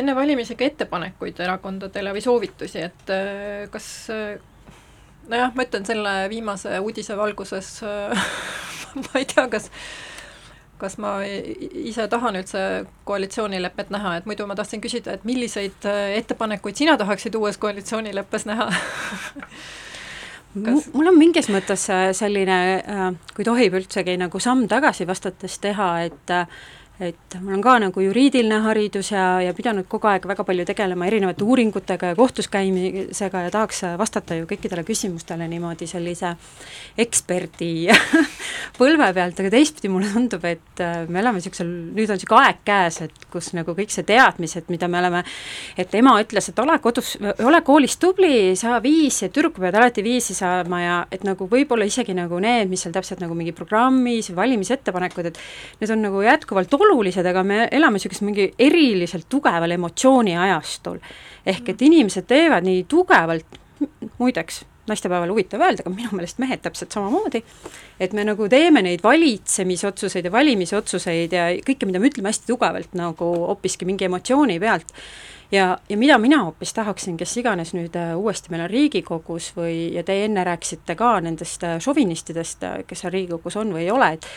enne 0.00 0.16
valimisi 0.18 0.56
ka 0.58 0.66
ettepanekuid 0.66 1.38
erakondadele 1.44 2.10
või 2.16 2.22
soovitusi, 2.24 2.80
et 2.82 3.12
äh, 3.14 3.68
kas 3.70 3.86
nojah, 5.30 5.52
ma 5.54 5.66
ütlen 5.66 5.86
selle 5.86 6.14
viimase 6.30 6.78
uudise 6.82 7.16
valguses 7.18 7.68
ma 9.04 9.20
ei 9.20 9.28
tea, 9.30 9.46
kas 9.52 9.70
kas 10.80 10.96
ma 11.02 11.18
ise 11.24 12.06
tahan 12.10 12.40
üldse 12.40 12.64
koalitsioonilepet 13.08 13.92
näha, 13.94 14.16
et 14.20 14.26
muidu 14.28 14.46
ma 14.48 14.56
tahtsin 14.58 14.82
küsida, 14.82 15.14
et 15.18 15.26
milliseid 15.28 15.86
äh, 15.88 16.16
ettepanekuid 16.20 16.80
sina 16.80 16.96
tahaksid 17.00 17.36
uues 17.38 17.60
koalitsioonileppes 17.60 18.48
näha? 18.50 18.70
Kas... 20.50 20.88
mul 20.90 21.12
on 21.12 21.18
mingis 21.18 21.46
mõttes 21.52 21.86
äh, 21.94 22.08
selline, 22.16 22.58
äh, 22.80 23.06
kui 23.36 23.46
tohib 23.46 23.76
üldsegi 23.78 24.16
nagu 24.18 24.40
samm 24.42 24.66
tagasi 24.70 25.06
vastates 25.06 25.60
teha, 25.62 25.92
et 26.08 26.34
et 27.00 27.36
mul 27.40 27.56
on 27.56 27.62
ka 27.64 27.78
nagu 27.80 28.02
juriidiline 28.04 28.58
haridus 28.60 29.08
ja, 29.14 29.40
ja 29.40 29.54
pidanud 29.56 29.86
kogu 29.88 30.10
aeg 30.10 30.26
väga 30.28 30.44
palju 30.44 30.66
tegelema 30.68 31.06
erinevate 31.08 31.44
uuringutega 31.46 32.12
ja 32.12 32.16
kohtus 32.18 32.50
käimisega 32.52 33.46
ja 33.46 33.52
tahaks 33.54 33.80
vastata 33.96 34.36
ju 34.36 34.44
kõikidele 34.50 34.84
küsimustele 34.84 35.46
niimoodi 35.48 35.88
sellise 35.88 36.34
eksperdi 37.00 37.70
põlve 38.80 39.08
pealt, 39.16 39.40
aga 39.40 39.52
teistpidi 39.54 39.88
mulle 39.92 40.10
tundub, 40.12 40.44
et 40.44 40.82
äh, 40.84 41.06
me 41.08 41.22
elame 41.22 41.40
niisugusel, 41.40 41.70
nüüd 41.96 42.12
on 42.12 42.20
niisugune 42.20 42.44
aeg 42.44 42.60
käes, 42.68 43.00
et 43.06 43.24
kus 43.32 43.50
nagu 43.56 43.72
kõik 43.78 43.94
see 43.94 44.04
teadmised, 44.08 44.68
mida 44.72 44.88
me 44.90 45.00
oleme, 45.00 45.24
et 45.80 45.96
ema 45.96 46.18
ütles, 46.20 46.50
et 46.52 46.60
ole 46.60 46.76
kodus, 46.84 47.14
ole 47.46 47.62
koolis 47.64 47.96
tubli, 48.02 48.52
saa 48.60 48.76
viis 48.84 49.22
ja 49.24 49.30
tüdrukud 49.32 49.64
peavad 49.64 49.80
alati 49.80 50.04
viisi 50.04 50.36
saama 50.36 50.82
ja 50.84 51.00
et 51.12 51.24
nagu 51.24 51.48
võib-olla 51.48 51.88
isegi 51.88 52.12
nagu 52.16 52.40
need, 52.44 52.68
mis 52.68 52.84
seal 52.84 52.92
täpselt 52.92 53.24
nagu 53.24 53.36
mingi 53.38 53.56
programmis 53.56 54.28
valimisettepanekud, 54.36 55.32
et 55.32 55.40
need 55.80 55.96
on 55.96 56.04
nagu 56.04 56.24
jätkuvalt 56.24 56.72
olulised, 56.76 56.89
olulised, 56.90 57.26
aga 57.26 57.44
me 57.46 57.62
elame 57.70 57.98
niisugusel 57.98 58.28
mingi 58.28 58.50
eriliselt 58.58 59.28
tugeval 59.30 59.76
emotsiooni 59.76 60.36
ajastul. 60.36 60.98
ehk 61.46 61.68
et 61.72 61.82
inimesed 61.82 62.26
teevad 62.28 62.66
nii 62.66 62.84
tugevalt, 62.88 63.58
muideks, 64.18 64.64
naistepäeval 64.90 65.30
huvitav 65.30 65.62
öelda, 65.62 65.84
aga 65.84 65.92
minu 65.94 66.10
meelest 66.12 66.38
mehed 66.42 66.60
täpselt 66.64 66.92
samamoodi, 66.92 67.42
et 68.00 68.12
me 68.16 68.24
nagu 68.26 68.48
teeme 68.50 68.82
neid 68.84 69.02
valitsemisotsuseid 69.04 70.28
ja 70.28 70.32
valimisotsuseid 70.34 71.36
ja 71.36 71.48
kõike, 71.66 71.88
mida 71.88 72.02
me 72.02 72.10
ütleme 72.10 72.32
hästi 72.32 72.50
tugevalt 72.50 72.96
nagu 72.98 73.30
hoopiski 73.46 73.88
mingi 73.88 74.08
emotsiooni 74.10 74.58
pealt 74.60 74.92
ja, 75.52 75.78
ja 75.88 75.96
mida 75.96 76.18
mina 76.18 76.42
hoopis 76.44 76.74
tahaksin, 76.74 77.16
kes 77.16 77.36
iganes 77.36 77.74
nüüd 77.74 77.96
äh, 77.98 78.14
uuesti 78.18 78.52
meil 78.52 78.64
on 78.66 78.70
Riigikogus 78.70 79.52
või, 79.56 79.92
ja 79.94 80.04
te 80.06 80.16
enne 80.24 80.44
rääkisite 80.46 80.96
ka 80.98 81.12
nendest 81.24 81.64
äh, 81.66 81.78
šovinistidest, 81.82 82.66
äh, 82.66 82.82
kes 82.86 83.04
seal 83.04 83.14
Riigikogus 83.14 83.58
on 83.60 83.74
või 83.74 83.86
ei 83.86 83.94
ole, 83.94 84.12
et 84.18 84.28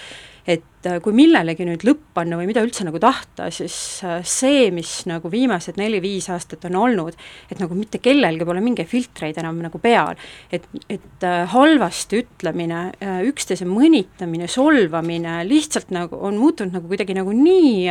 et 0.48 0.88
äh, 0.90 1.00
kui 1.04 1.16
millelegi 1.16 1.66
nüüd 1.68 1.86
lõpp 1.88 2.04
panna 2.18 2.38
või 2.40 2.50
mida 2.50 2.64
üldse 2.66 2.86
nagu 2.88 3.00
tahta, 3.02 3.50
siis 3.54 3.76
äh, 4.04 4.20
see, 4.28 4.68
mis 4.76 4.92
nagu 5.10 5.32
viimased 5.32 5.80
neli-viis 5.80 6.30
aastat 6.34 6.68
on 6.70 6.78
olnud, 6.82 7.18
et 7.52 7.62
nagu 7.64 7.78
mitte 7.78 8.02
kellelgi 8.04 8.48
pole 8.48 8.64
mingeid 8.64 8.90
filtreid 8.92 9.40
enam 9.40 9.62
nagu 9.64 9.80
peal, 9.84 10.20
et, 10.52 10.68
et 10.92 11.28
äh, 11.28 11.44
halvasti 11.54 12.24
ütlemine, 12.24 12.84
üksteise 13.30 13.68
mõnitamine, 13.68 14.50
solvamine 14.52 15.42
lihtsalt 15.48 15.94
nagu 15.96 16.20
on 16.28 16.38
muutunud 16.42 16.76
nagu 16.76 16.92
kuidagi 16.92 17.16
nagu 17.18 17.32
nii 17.36 17.88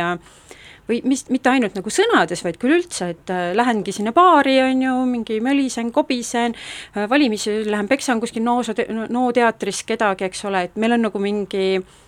või 0.89 0.99
mis, 1.07 1.23
mitte 1.31 1.51
ainult 1.51 1.77
nagu 1.77 1.91
sõnades, 1.93 2.43
vaid 2.43 2.57
küll 2.61 2.77
üldse, 2.77 3.09
et 3.13 3.31
äh, 3.31 3.51
lähengi 3.55 3.93
sinna 3.95 4.13
baari, 4.15 4.57
on 4.65 4.81
ju, 4.83 4.95
mingi 5.09 5.39
mölisen, 5.43 5.91
kobisen 5.95 6.55
äh,, 6.55 7.07
valimisi 7.09 7.61
lähen 7.69 7.87
peksan 7.91 8.21
kuskil 8.23 8.43
nooso, 8.43 8.75
NO 9.09 9.29
teatris 9.35 9.83
kedagi, 9.87 10.27
eks 10.27 10.43
ole, 10.49 10.65
et 10.67 10.79
meil 10.79 10.97
on 10.97 11.07
nagu 11.07 11.23
mingi 11.23 11.67
mm, 11.79 12.02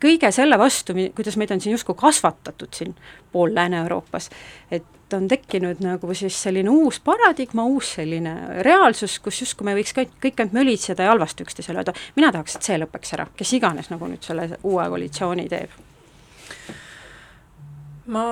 kõige 0.00 0.30
selle 0.34 0.58
vastu, 0.58 0.94
kuidas 1.16 1.36
meid 1.36 1.50
on 1.50 1.60
siin 1.62 1.74
justkui 1.74 1.96
kasvatatud 1.98 2.74
siin 2.74 2.94
pool 3.32 3.54
Lääne-Euroopas, 3.54 4.28
et 4.70 5.14
on 5.14 5.28
tekkinud 5.28 5.80
nagu 5.82 6.14
siis 6.14 6.36
selline 6.42 6.70
uus 6.70 7.00
paradigma, 7.04 7.64
uus 7.66 7.92
selline 7.98 8.62
reaalsus, 8.66 9.18
kus 9.22 9.40
justkui 9.42 9.66
me 9.68 9.76
võiks 9.78 9.94
kõik, 9.96 10.14
kõik 10.22 10.42
ainult 10.42 10.56
mölitseda 10.56 11.06
ja 11.06 11.14
halvasti 11.14 11.46
üksteisele 11.46 11.82
öelda, 11.82 11.94
mina 12.16 12.32
tahaks, 12.34 12.56
et 12.58 12.68
see 12.68 12.78
lõpeks 12.82 13.14
ära, 13.18 13.26
kes 13.36 13.54
iganes 13.58 13.90
nagu 13.90 14.10
nüüd 14.10 14.26
selle 14.26 14.48
uue 14.62 14.86
koalitsiooni 14.92 15.48
teeb. 15.50 15.74
ma 18.06 18.24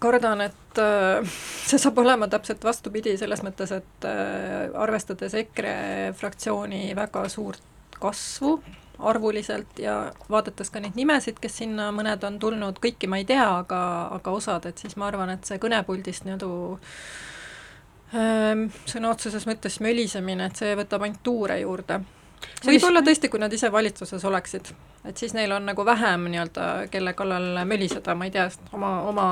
kardan, 0.00 0.40
et 0.44 0.80
äh, 0.82 1.36
see 1.64 1.80
saab 1.80 2.00
olema 2.02 2.28
täpselt 2.28 2.64
vastupidi, 2.64 3.16
selles 3.16 3.40
mõttes, 3.44 3.72
et 3.72 4.08
äh, 4.08 4.68
arvestades 4.76 5.34
EKRE 5.40 6.12
fraktsiooni 6.20 6.90
väga 6.96 7.28
suurt 7.32 7.64
kasvu 8.00 8.58
arvuliselt 9.08 9.78
ja 9.78 9.96
vaadates 10.30 10.70
ka 10.70 10.80
neid 10.80 10.96
nimesid, 10.98 11.38
kes 11.42 11.60
sinna 11.62 11.90
mõned 11.94 12.24
on 12.26 12.38
tulnud, 12.42 12.80
kõiki 12.82 13.10
ma 13.10 13.20
ei 13.20 13.26
tea, 13.28 13.44
aga, 13.62 13.82
aga 14.18 14.34
osad, 14.34 14.66
et 14.70 14.82
siis 14.82 14.96
ma 15.00 15.08
arvan, 15.10 15.32
et 15.34 15.48
see 15.48 15.60
kõnepuldist 15.62 16.26
nii-öelda 16.26 16.50
ähm, 18.16 18.66
sõna 18.88 19.12
otseses 19.12 19.46
mõttes 19.48 19.80
mölisemine, 19.84 20.48
et 20.48 20.62
see 20.62 20.76
võtab 20.78 21.06
ainult 21.06 21.22
tuure 21.22 21.58
juurde. 21.60 22.00
võib-olla 22.66 23.02
tõesti, 23.06 23.30
kui 23.32 23.42
nad 23.42 23.52
ise 23.52 23.72
valitsuses 23.72 24.24
oleksid, 24.24 24.72
et 25.08 25.16
siis 25.16 25.34
neil 25.34 25.52
on 25.52 25.66
nagu 25.66 25.86
vähem 25.86 26.28
nii-öelda, 26.30 26.68
kelle 26.90 27.14
kallal 27.18 27.64
möliseda, 27.64 28.14
ma 28.14 28.30
ei 28.30 28.34
tea, 28.34 28.48
oma, 28.72 28.94
oma 29.10 29.26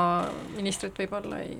ministrit 0.56 0.98
võib-olla 0.98 1.42
ei, 1.46 1.56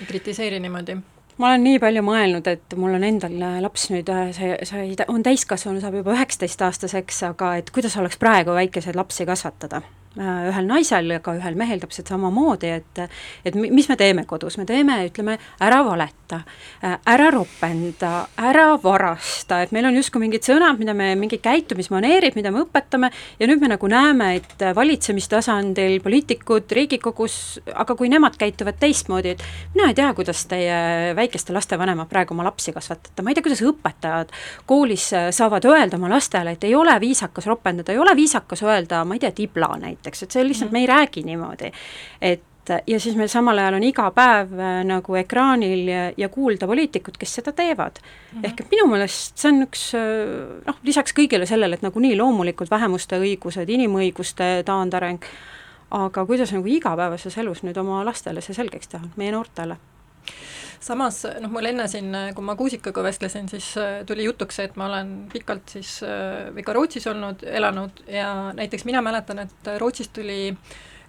ei 0.00 0.06
kritiseeri 0.06 0.60
niimoodi 0.60 0.98
ma 1.40 1.48
olen 1.50 1.64
nii 1.64 1.78
palju 1.80 2.02
mõelnud, 2.04 2.50
et 2.50 2.76
mul 2.76 2.98
on 2.98 3.06
endal 3.06 3.38
laps 3.64 3.88
nüüd, 3.92 4.10
äh, 4.12 4.34
see, 4.36 5.06
on 5.08 5.24
täiskasvanu, 5.24 5.80
saab 5.80 5.96
juba 6.00 6.14
üheksateistaastaseks, 6.16 7.22
aga 7.30 7.54
et 7.62 7.72
kuidas 7.74 7.96
oleks 8.00 8.20
praegu 8.20 8.56
väikeseid 8.56 8.98
lapsi 8.98 9.26
kasvatada? 9.28 9.80
Äh, 9.80 9.99
ühel 10.18 10.66
naisel 10.66 11.12
ja 11.14 11.20
ka 11.22 11.36
ühel 11.38 11.54
mehel 11.58 11.78
täpselt 11.82 12.10
samamoodi, 12.10 12.70
et 12.80 13.00
et 13.46 13.54
mis 13.54 13.88
me 13.88 13.96
teeme 13.96 14.24
kodus, 14.26 14.56
me 14.58 14.64
teeme, 14.66 14.96
ütleme, 15.06 15.36
ära 15.62 15.84
valeta, 15.86 16.40
äh, 16.84 16.96
ära 17.06 17.30
ropenda, 17.30 18.26
ära 18.36 18.74
varasta, 18.82 19.60
et 19.62 19.72
meil 19.72 19.86
on 19.86 19.94
justkui 19.94 20.24
mingid 20.24 20.42
sõnad, 20.46 20.80
mida 20.80 20.94
me, 20.98 21.12
mingid 21.18 21.42
käitumismaneerid, 21.44 22.34
mida 22.38 22.50
me 22.50 22.64
õpetame 22.64 23.12
ja 23.38 23.48
nüüd 23.48 23.62
me 23.62 23.70
nagu 23.70 23.90
näeme, 23.90 24.32
et 24.40 24.64
valitsemistasandil 24.74 26.00
poliitikud 26.02 26.74
Riigikogus, 26.74 27.60
aga 27.74 27.94
kui 27.94 28.10
nemad 28.10 28.34
käituvad 28.40 28.80
teistmoodi, 28.82 29.36
et 29.36 29.46
mina 29.76 29.90
ei 29.90 29.98
tea, 29.98 30.10
kuidas 30.18 30.42
teie 30.50 31.14
väikeste 31.16 31.54
laste 31.54 31.78
vanemad 31.78 32.10
praegu 32.10 32.34
oma 32.34 32.48
lapsi 32.48 32.74
kasvatate, 32.74 33.22
ma 33.22 33.30
ei 33.30 33.38
tea, 33.38 33.46
kuidas 33.46 33.62
õpetajad 33.62 34.34
koolis 34.66 35.06
saavad 35.38 35.70
öelda 35.70 36.00
oma 36.00 36.10
lastele, 36.10 36.56
et 36.56 36.66
ei 36.66 36.74
ole 36.74 36.98
viisakas 37.00 37.46
ropendada, 37.46 37.94
ei 37.94 38.02
ole 38.02 38.16
viisakas 38.18 38.66
öelda, 38.66 39.04
ma 39.06 39.14
ei 39.14 39.22
tea, 39.22 39.32
tibla 39.36 39.70
näiteks, 39.78 39.99
näiteks, 40.00 40.22
et 40.24 40.30
see 40.30 40.46
lihtsalt 40.46 40.70
mm, 40.70 40.76
-hmm. 40.76 40.80
me 40.80 40.80
ei 40.80 40.86
räägi 40.86 41.22
niimoodi. 41.22 41.72
et 42.20 42.42
ja 42.86 43.00
siis 43.00 43.16
meil 43.16 43.28
samal 43.28 43.58
ajal 43.58 43.74
on 43.74 43.84
iga 43.84 44.10
päev 44.14 44.52
äh, 44.58 44.80
nagu 44.86 45.14
ekraanil 45.14 45.88
ja, 45.88 46.02
ja 46.16 46.28
kuulda 46.28 46.66
poliitikud, 46.66 47.16
kes 47.18 47.34
seda 47.34 47.52
teevad 47.52 48.00
mm. 48.00 48.38
-hmm. 48.38 48.46
ehk 48.46 48.60
et 48.60 48.70
minu 48.70 48.86
meelest 48.86 49.38
see 49.38 49.52
on 49.52 49.62
üks 49.66 49.84
äh, 49.94 50.64
noh, 50.66 50.80
lisaks 50.82 51.14
kõigele 51.16 51.46
sellele, 51.46 51.74
et 51.74 51.82
nagunii 51.82 52.16
loomulikult 52.16 52.70
vähemuste 52.70 53.18
õigused, 53.18 53.68
inimõiguste 53.68 54.62
taandareng, 54.66 55.24
aga 55.90 56.26
kuidas 56.26 56.52
nagu 56.52 56.66
igapäevases 56.66 57.38
elus 57.38 57.62
nüüd 57.62 57.78
oma 57.80 58.04
lastele 58.04 58.40
see 58.40 58.54
selgeks 58.54 58.88
teha, 58.88 59.08
meie 59.16 59.32
noortele 59.32 59.76
samas 60.80 61.22
noh, 61.40 61.50
mul 61.52 61.68
enne 61.70 61.86
siin, 61.90 62.14
kui 62.36 62.46
ma 62.46 62.56
Kuusikaga 62.58 63.04
vestlesin, 63.04 63.48
siis 63.52 63.68
äh, 63.80 64.00
tuli 64.08 64.24
jutuks 64.24 64.60
see, 64.60 64.68
et 64.70 64.78
ma 64.80 64.88
olen 64.88 65.12
pikalt 65.32 65.76
siis 65.76 65.98
äh, 66.06 66.48
või 66.54 66.64
ka 66.66 66.74
Rootsis 66.76 67.06
olnud, 67.10 67.44
elanud 67.44 68.02
ja 68.10 68.30
näiteks 68.56 68.86
mina 68.88 69.02
mäletan, 69.04 69.44
et 69.44 69.72
Rootsist 69.80 70.14
tuli 70.16 70.54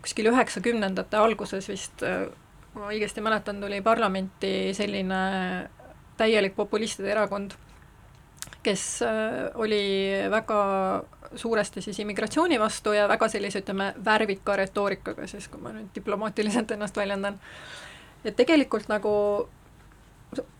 kuskil 0.01 0.31
üheksakümnendate 0.31 1.19
alguses 1.19 1.69
vist, 1.71 2.03
äh, 2.03 2.25
kui 2.71 2.83
ma 2.83 2.91
õigesti 2.91 3.23
mäletan, 3.23 3.61
tuli 3.63 3.81
parlamenti 3.85 4.71
selline 4.77 5.21
täielik 6.19 6.55
populistide 6.57 7.13
erakond, 7.15 7.55
kes 8.61 8.83
oli 9.57 9.81
väga 10.29 10.57
suuresti 11.35 11.81
siis 11.81 11.99
immigratsiooni 12.03 12.59
vastu 12.59 12.93
ja 12.93 13.07
väga 13.09 13.27
sellise, 13.31 13.63
ütleme, 13.63 13.93
värvika 14.05 14.55
retoorikaga 14.59 15.27
siis, 15.27 15.47
kui 15.49 15.61
ma 15.63 15.71
nüüd 15.73 15.89
diplomaatiliselt 15.95 16.75
ennast 16.75 16.97
väljendan. 16.97 17.39
Et 18.25 18.35
tegelikult 18.37 18.89
nagu 18.91 19.11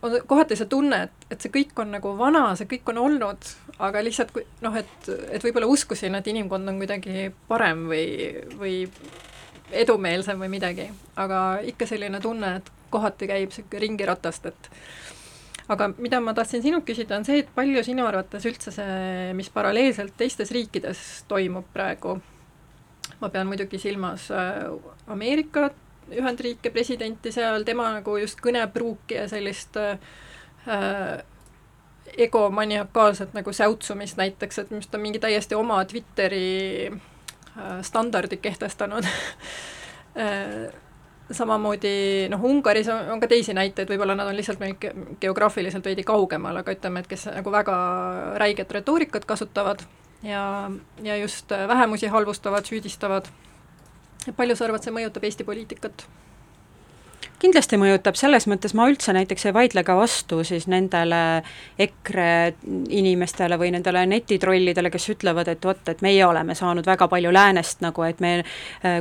on 0.02 0.16
kohati 0.28 0.56
see 0.60 0.68
tunne, 0.68 1.04
et, 1.08 1.28
et 1.32 1.44
see 1.44 1.52
kõik 1.54 1.78
on 1.80 1.94
nagu 1.96 2.14
vana, 2.20 2.44
see 2.60 2.68
kõik 2.70 2.90
on 2.92 3.00
olnud, 3.06 3.52
aga 3.80 4.02
lihtsalt 4.04 4.34
kui 4.36 4.44
noh, 4.66 4.76
et, 4.76 5.12
et 5.32 5.44
võib-olla 5.46 5.70
uskusin, 5.72 6.18
et 6.18 6.28
inimkond 6.28 6.68
on 6.68 6.82
kuidagi 6.82 7.30
parem 7.48 7.86
või, 7.92 8.06
või 8.60 8.76
edumeelsem 9.72 10.42
või 10.42 10.52
midagi, 10.52 10.90
aga 11.20 11.62
ikka 11.72 11.88
selline 11.88 12.20
tunne, 12.24 12.58
et 12.60 12.72
kohati 12.92 13.30
käib 13.30 13.54
niisugune 13.54 13.84
ringiratast, 13.86 14.52
et 14.52 14.70
aga 15.72 15.88
mida 15.96 16.20
ma 16.24 16.36
tahtsin 16.36 16.64
sinult 16.66 16.86
küsida, 16.88 17.16
on 17.18 17.28
see, 17.28 17.46
et 17.46 17.54
palju 17.56 17.84
sinu 17.88 18.04
arvates 18.08 18.46
üldse 18.50 18.74
see, 18.76 19.32
mis 19.38 19.50
paralleelselt 19.54 20.18
teistes 20.20 20.52
riikides 20.52 21.24
toimub 21.32 21.70
praegu, 21.72 22.18
ma 23.22 23.32
pean 23.32 23.48
muidugi 23.48 23.80
silmas 23.80 24.28
äh, 24.36 24.68
Ameerikat, 25.12 25.78
Ühendriike 26.18 26.72
presidenti 26.74 27.32
seal, 27.32 27.64
tema 27.68 27.90
nagu 27.98 28.18
just 28.20 28.42
kõnepruuki 28.44 29.20
ja 29.20 29.28
sellist 29.32 29.78
äh, 29.80 29.98
egomaniakaalset 32.18 33.34
nagu 33.38 33.54
säutsumist 33.54 34.20
näiteks, 34.20 34.60
et 34.60 34.72
minu 34.72 34.82
arust 34.82 34.96
on 34.96 35.04
mingi 35.04 35.20
täiesti 35.24 35.56
oma 35.56 35.80
Twitteri 35.86 36.92
äh, 36.92 37.82
standardi 37.82 38.38
kehtestanud. 38.38 39.08
Äh, 40.12 40.68
samamoodi 41.32 42.28
noh, 42.28 42.42
Ungaris 42.44 42.90
on, 42.92 43.14
on 43.14 43.22
ka 43.22 43.30
teisi 43.32 43.54
näiteid, 43.56 43.88
võib-olla 43.88 44.12
nad 44.20 44.28
on 44.28 44.36
lihtsalt 44.36 44.60
meil 44.60 44.74
geograafiliselt 45.24 45.86
veidi 45.88 46.04
kaugemal, 46.04 46.58
aga 46.60 46.74
ütleme, 46.76 47.00
et 47.00 47.08
kes 47.08 47.30
nagu 47.32 47.54
väga 47.54 47.78
räiget 48.42 48.74
retoorikat 48.76 49.24
kasutavad 49.30 49.86
ja, 50.28 50.44
ja 51.04 51.16
just 51.22 51.52
vähemusi 51.52 52.12
halvustavad, 52.12 52.68
süüdistavad 52.68 53.32
palju 54.38 54.56
sa 54.58 54.68
arvad, 54.68 54.84
see 54.86 54.94
mõjutab 54.94 55.26
Eesti 55.26 55.48
poliitikat? 55.48 56.06
Kindlasti 57.42 57.80
mõjutab, 57.82 58.18
selles 58.20 58.48
mõttes 58.50 58.76
ma 58.78 58.88
üldse 58.90 59.14
näiteks 59.16 59.48
ei 59.50 59.56
vaidle 59.56 59.84
ka 59.88 59.96
vastu 59.98 60.44
siis 60.48 60.68
nendele 60.72 61.42
EKRE 61.82 62.54
inimestele 62.90 63.58
või 63.60 63.72
nendele 63.76 64.06
netitrollidele, 64.10 64.92
kes 64.94 65.10
ütlevad, 65.16 65.50
et 65.52 65.66
vot, 65.66 65.82
et 65.90 66.04
meie 66.06 66.24
oleme 66.26 66.56
saanud 66.58 66.86
väga 66.86 67.08
palju 67.12 67.34
läänest 67.34 67.82
nagu, 67.86 68.06
et 68.08 68.20
me 68.22 68.44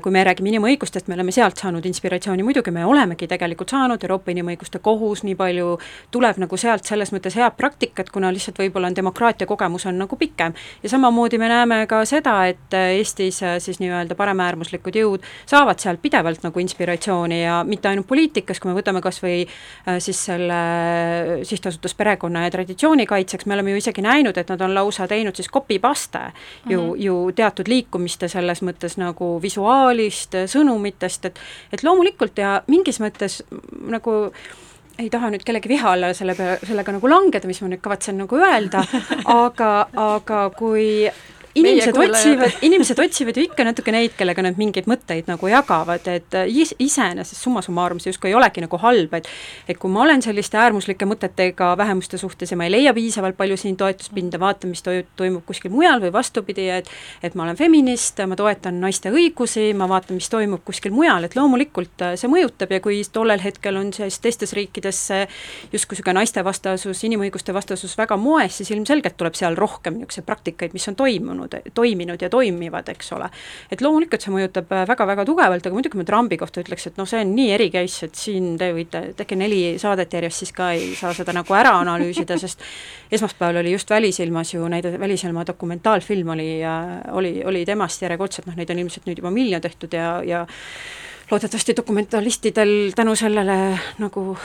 kui 0.02 0.12
me 0.12 0.24
räägime 0.24 0.50
inimõigustest, 0.52 1.08
me 1.08 1.16
oleme 1.16 1.32
sealt 1.34 1.60
saanud 1.60 1.84
inspiratsiooni, 1.86 2.44
muidugi 2.46 2.72
me 2.74 2.84
olemegi 2.86 3.28
tegelikult 3.30 3.72
saanud, 3.72 4.02
Euroopa 4.04 4.32
Inimõiguste 4.32 4.80
Kohus, 4.82 5.24
nii 5.26 5.36
palju 5.38 5.76
tuleb 6.14 6.40
nagu 6.42 6.58
sealt 6.60 6.88
selles 6.88 7.12
mõttes 7.14 7.36
head 7.38 7.56
praktikat, 7.58 8.10
kuna 8.12 8.32
lihtsalt 8.32 8.58
võib-olla 8.60 8.90
on 8.90 8.96
demokraatia 8.96 9.48
kogemus 9.48 9.86
on 9.86 9.98
nagu 10.00 10.16
pikem. 10.16 10.54
ja 10.82 10.88
samamoodi 10.88 11.38
me 11.38 11.48
näeme 11.48 11.86
ka 11.86 12.04
seda, 12.04 12.46
et 12.46 12.74
Eestis 12.74 13.40
siis 13.58 13.80
nii-öelda 13.80 14.14
paremäärmuslikud 14.14 14.96
jõud 14.96 15.26
saavad 15.46 15.78
sealt 15.78 16.02
pidevalt 16.02 16.42
nagu 16.42 16.60
inspiratsiooni 16.60 17.42
ja 17.42 17.62
mitte 17.66 17.88
ainult 17.88 18.06
poliitikud, 18.06 18.29
poliitikas, 18.30 18.60
kui 18.60 18.70
me 18.70 18.78
võtame 18.78 19.02
kas 19.02 19.20
või 19.22 19.42
äh, 19.44 19.98
siis 19.98 20.18
selle 20.28 20.60
sihtasutus 21.44 21.94
Perekonna 21.98 22.44
ja 22.44 22.50
Traditsiooni 22.50 23.06
Kaitseks, 23.06 23.46
me 23.46 23.54
oleme 23.54 23.74
ju 23.74 23.80
isegi 23.80 24.02
näinud, 24.02 24.36
et 24.38 24.48
nad 24.48 24.60
on 24.60 24.74
lausa 24.74 25.08
teinud 25.08 25.36
siis 25.36 25.50
copy-paste 25.50 26.30
ju 26.68 26.80
mm, 26.80 26.90
-hmm. 26.90 27.02
ju 27.04 27.32
teatud 27.34 27.68
liikumiste 27.68 28.28
selles 28.28 28.62
mõttes 28.62 28.96
nagu 28.96 29.40
visuaalist, 29.42 30.34
sõnumitest, 30.46 31.24
et 31.24 31.40
et 31.72 31.82
loomulikult 31.82 32.38
ja 32.38 32.62
mingis 32.66 33.00
mõttes 33.00 33.42
nagu 33.88 34.32
ei 34.98 35.10
taha 35.10 35.30
nüüd 35.30 35.44
kellegi 35.44 35.68
viha 35.68 35.92
alla 35.92 36.12
selle 36.14 36.34
peale, 36.34 36.58
sellega 36.66 36.92
nagu 36.92 37.08
langeda, 37.08 37.48
mis 37.48 37.60
ma 37.62 37.68
nüüd 37.68 37.80
kavatsen 37.80 38.18
nagu 38.18 38.36
öelda, 38.36 38.84
aga, 39.44 39.88
aga 39.96 40.50
kui 40.50 41.10
inimesed 41.54 41.96
otsivad, 41.98 42.56
inimesed 42.68 42.98
otsivad 43.02 43.36
ju 43.36 43.44
ikka 43.48 43.64
natuke 43.66 43.92
neid, 43.94 44.14
kellega 44.18 44.44
nad 44.44 44.58
mingeid 44.60 44.86
mõtteid 44.90 45.30
nagu 45.30 45.50
jagavad, 45.50 46.06
et 46.10 46.36
äh, 46.38 46.48
is, 46.62 46.74
iseenesest 46.78 47.42
summa 47.42 47.62
summarum 47.64 48.00
see 48.02 48.12
justkui 48.12 48.30
ei 48.30 48.36
olegi 48.38 48.62
nagu 48.64 48.80
halb, 48.82 49.14
et 49.18 49.28
et 49.68 49.78
kui 49.80 49.90
ma 49.92 50.04
olen 50.04 50.22
selliste 50.22 50.58
äärmuslike 50.60 51.06
mõtetega 51.08 51.72
vähemuste 51.78 52.18
suhtes 52.20 52.50
ja 52.50 52.58
ma 52.58 52.66
ei 52.68 52.74
leia 52.74 52.94
piisavalt 52.94 53.36
palju 53.38 53.58
siin 53.60 53.76
toetuspinda, 53.80 54.40
vaatan, 54.40 54.70
mis 54.74 54.82
to-, 54.86 54.94
toimub 55.18 55.44
kuskil 55.48 55.72
mujal 55.74 56.02
või 56.02 56.12
vastupidi, 56.14 56.68
et 56.80 56.90
et 57.22 57.34
ma 57.34 57.46
olen 57.46 57.58
feminist, 57.58 58.20
ma 58.26 58.38
toetan 58.38 58.80
naiste 58.80 59.10
õigusi, 59.10 59.70
ma 59.76 59.88
vaatan, 59.90 60.20
mis 60.20 60.30
toimub 60.30 60.64
kuskil 60.66 60.94
mujal, 60.94 61.26
et 61.26 61.36
loomulikult 61.38 62.06
äh, 62.06 62.14
see 62.20 62.30
mõjutab 62.30 62.72
ja 62.76 62.80
kui 62.84 63.02
tollel 63.12 63.42
hetkel 63.42 63.80
on 63.80 63.92
siis 63.96 64.20
teistes 64.22 64.54
riikides 64.56 65.04
see 65.10 65.26
justkui 65.72 65.98
niisugune 66.00 66.20
naiste 66.20 66.44
vastasus, 66.44 67.04
inimõiguste 67.04 67.54
vastasus 67.54 67.96
väga 67.98 68.16
moes, 68.20 68.60
siis 68.60 68.70
ilmselgelt 68.70 69.16
tuleb 69.18 69.34
seal 69.38 69.56
rohkem 69.58 69.98
niisuguseid 69.98 70.26
praktikaid, 70.28 70.74
mis 70.76 70.86
on 70.88 70.96
toimunud 70.96 71.39
toimunud, 71.48 71.74
toiminud 71.74 72.22
ja 72.22 72.30
toimivad, 72.30 72.88
eks 72.88 73.12
ole. 73.12 73.28
et 73.70 73.80
loomulikult 73.80 74.22
see 74.22 74.32
mõjutab 74.34 74.70
väga-väga 74.88 75.24
tugevalt, 75.28 75.66
aga 75.66 75.76
muidugi 75.76 75.98
ma 75.98 76.04
Trumpi 76.04 76.38
kohta 76.40 76.62
ütleks, 76.62 76.86
et 76.90 77.00
noh, 77.00 77.08
see 77.08 77.22
on 77.24 77.34
nii 77.34 77.50
eri 77.56 77.70
case, 77.70 78.06
et 78.06 78.14
siin 78.14 78.56
te 78.60 78.70
võite, 78.76 79.02
tehke 79.16 79.38
neli 79.38 79.78
saadet 79.80 80.12
järjest, 80.12 80.44
siis 80.44 80.54
ka 80.56 80.72
ei 80.76 80.94
saa 80.98 81.12
seda 81.16 81.34
nagu 81.36 81.56
ära 81.56 81.74
analüüsida, 81.80 82.38
sest 82.40 82.64
esmaspäeval 83.10 83.62
oli 83.62 83.74
just 83.74 83.90
Välisilmas 83.90 84.54
ju 84.54 84.68
näide, 84.68 84.94
Välisilma 85.00 85.44
dokumentaalfilm 85.46 86.34
oli, 86.36 86.48
oli, 87.12 87.34
oli 87.44 87.64
temast 87.66 88.02
järjekordselt, 88.02 88.50
noh 88.50 88.58
neid 88.58 88.70
on 88.70 88.82
ilmselt 88.84 89.08
nüüd 89.08 89.22
juba 89.22 89.32
miljon 89.34 89.62
tehtud 89.62 89.94
ja, 89.96 90.20
ja 90.26 90.46
loodetavasti 91.30 91.76
dokumentalistidel 91.76 92.92
tänu 92.96 93.14
sellele 93.16 93.78
nagu 93.98 94.36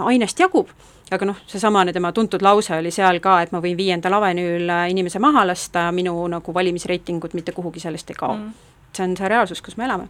ainest 0.00 0.40
jagub, 0.42 0.70
aga 1.12 1.28
noh, 1.28 1.38
seesamane 1.46 1.92
tema 1.92 2.12
tuntud 2.12 2.42
lause 2.42 2.76
oli 2.76 2.90
seal 2.94 3.20
ka, 3.24 3.38
et 3.42 3.52
ma 3.52 3.60
võin 3.64 3.76
viiendal 3.76 4.16
avenüül 4.18 4.70
inimese 4.90 5.20
maha 5.22 5.44
lasta, 5.46 5.86
minu 5.94 6.14
nagu 6.32 6.54
valimisreitingud 6.54 7.36
mitte 7.38 7.54
kuhugi 7.56 7.82
sellest 7.82 8.10
ei 8.10 8.18
kao 8.18 8.36
mm.. 8.36 8.52
see 8.96 9.06
on 9.06 9.16
see 9.16 9.32
reaalsus, 9.32 9.62
kus 9.62 9.76
me 9.76 9.88
elame. 9.88 10.08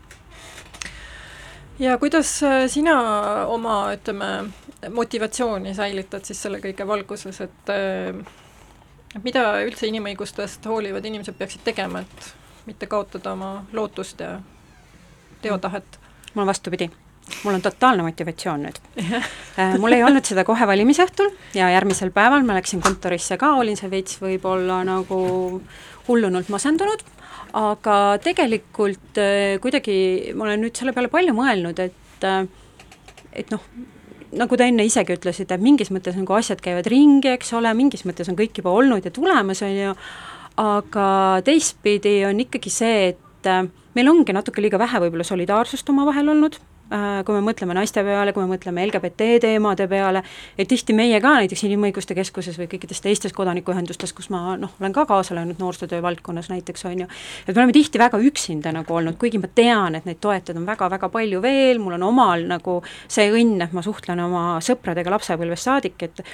ja 1.78 1.98
kuidas 1.98 2.34
äh, 2.46 2.66
sina 2.70 2.96
oma, 3.46 3.80
ütleme, 3.96 4.30
motivatsiooni 4.90 5.74
säilitad 5.74 6.24
siis 6.24 6.42
selle 6.42 6.62
kõige 6.62 6.86
valguses, 6.86 7.40
et 7.40 7.74
äh, 7.74 8.22
mida 9.22 9.46
üldse 9.66 9.90
inimõigustest 9.90 10.66
hoolivad 10.66 11.04
inimesed 11.04 11.36
peaksid 11.38 11.64
tegema, 11.64 12.00
et 12.00 12.32
mitte 12.66 12.86
kaotada 12.86 13.32
oma 13.32 13.54
lootust 13.72 14.20
ja 14.20 14.36
teotahet? 15.42 15.98
mul 16.34 16.46
on 16.46 16.48
vastupidi, 16.48 16.90
mul 17.42 17.54
on 17.54 17.62
totaalne 17.62 18.04
motivatsioon 18.06 18.66
nüüd. 18.66 18.78
Äh, 19.58 19.76
mul 19.80 19.92
ei 19.96 20.04
olnud 20.04 20.26
seda 20.26 20.44
kohe 20.48 20.66
valimisõhtul 20.68 21.28
ja 21.56 21.70
järgmisel 21.74 22.12
päeval 22.14 22.44
ma 22.46 22.56
läksin 22.56 22.82
kontorisse 22.84 23.36
ka, 23.40 23.54
olin 23.60 23.76
seal 23.78 23.92
veits 23.92 24.20
võib-olla 24.22 24.82
nagu 24.86 25.18
hullunult 26.08 26.50
masendunud, 26.52 27.02
aga 27.58 27.96
tegelikult 28.24 29.20
äh, 29.20 29.58
kuidagi 29.62 29.96
ma 30.36 30.48
olen 30.48 30.66
nüüd 30.66 30.78
selle 30.78 30.94
peale 30.96 31.12
palju 31.12 31.34
mõelnud, 31.36 31.82
et 31.84 32.26
äh, 32.28 32.44
et 33.32 33.52
noh, 33.52 33.62
nagu 34.36 34.56
te 34.56 34.68
enne 34.68 34.84
isegi 34.88 35.16
ütlesite, 35.16 35.56
et 35.56 35.64
mingis 35.64 35.92
mõttes 35.92 36.16
nagu 36.18 36.36
asjad 36.36 36.60
käivad 36.64 36.88
ringi, 36.90 37.32
eks 37.32 37.52
ole, 37.56 37.72
mingis 37.76 38.06
mõttes 38.08 38.28
on 38.32 38.36
kõik 38.38 38.60
juba 38.60 38.72
olnud 38.72 39.04
ja 39.04 39.12
tulemas, 39.14 39.62
on 39.64 39.72
ju, 39.72 39.94
aga 40.60 41.06
teistpidi 41.46 42.18
on 42.28 42.42
ikkagi 42.44 42.72
see, 42.72 43.12
et 43.12 43.50
meil 43.96 44.12
ongi 44.12 44.36
natuke 44.36 44.64
liiga 44.64 44.80
vähe 44.80 45.00
võib-olla 45.04 45.24
solidaarsust 45.26 45.88
omavahel 45.92 46.28
olnud, 46.32 46.60
kui 47.26 47.36
me 47.36 47.42
mõtleme 47.44 47.74
naiste 47.76 48.02
peale, 48.04 48.34
kui 48.34 48.44
me 48.44 48.54
mõtleme 48.54 48.84
LGBT 48.86 49.38
teemade 49.42 49.86
peale, 49.88 50.22
et 50.58 50.68
tihti 50.68 50.94
meie 50.96 51.20
ka 51.24 51.34
näiteks 51.40 51.64
Inimõiguste 51.68 52.16
Keskuses 52.18 52.58
või 52.60 52.68
kõikides 52.72 53.00
teistes 53.04 53.32
kodanikuühendustes, 53.36 54.12
kus 54.16 54.28
ma 54.32 54.56
noh, 54.60 54.74
olen 54.80 54.92
ka 54.92 55.06
kaasa 55.08 55.36
löönud 55.38 55.60
noorsootöö 55.62 56.02
valdkonnas 56.04 56.50
näiteks, 56.52 56.84
on 56.90 57.04
ju, 57.04 57.08
et 57.46 57.54
me 57.54 57.60
oleme 57.62 57.76
tihti 57.76 58.00
väga 58.02 58.20
üksinda 58.20 58.74
nagu 58.76 58.98
olnud, 58.98 59.16
kuigi 59.20 59.40
ma 59.40 59.48
tean, 59.54 59.96
et 59.96 60.08
neid 60.08 60.20
toetajaid 60.20 60.60
on 60.60 60.68
väga-väga 60.68 61.08
palju 61.12 61.42
veel, 61.42 61.80
mul 61.82 61.96
on 61.98 62.08
omal 62.12 62.46
nagu 62.50 62.80
see 63.08 63.30
õnn, 63.32 63.62
et 63.64 63.72
ma 63.72 63.84
suhtlen 63.84 64.20
oma 64.26 64.46
sõpradega 64.64 65.16
lapsepõlvest 65.16 65.70
saadik, 65.70 66.02
et 66.08 66.24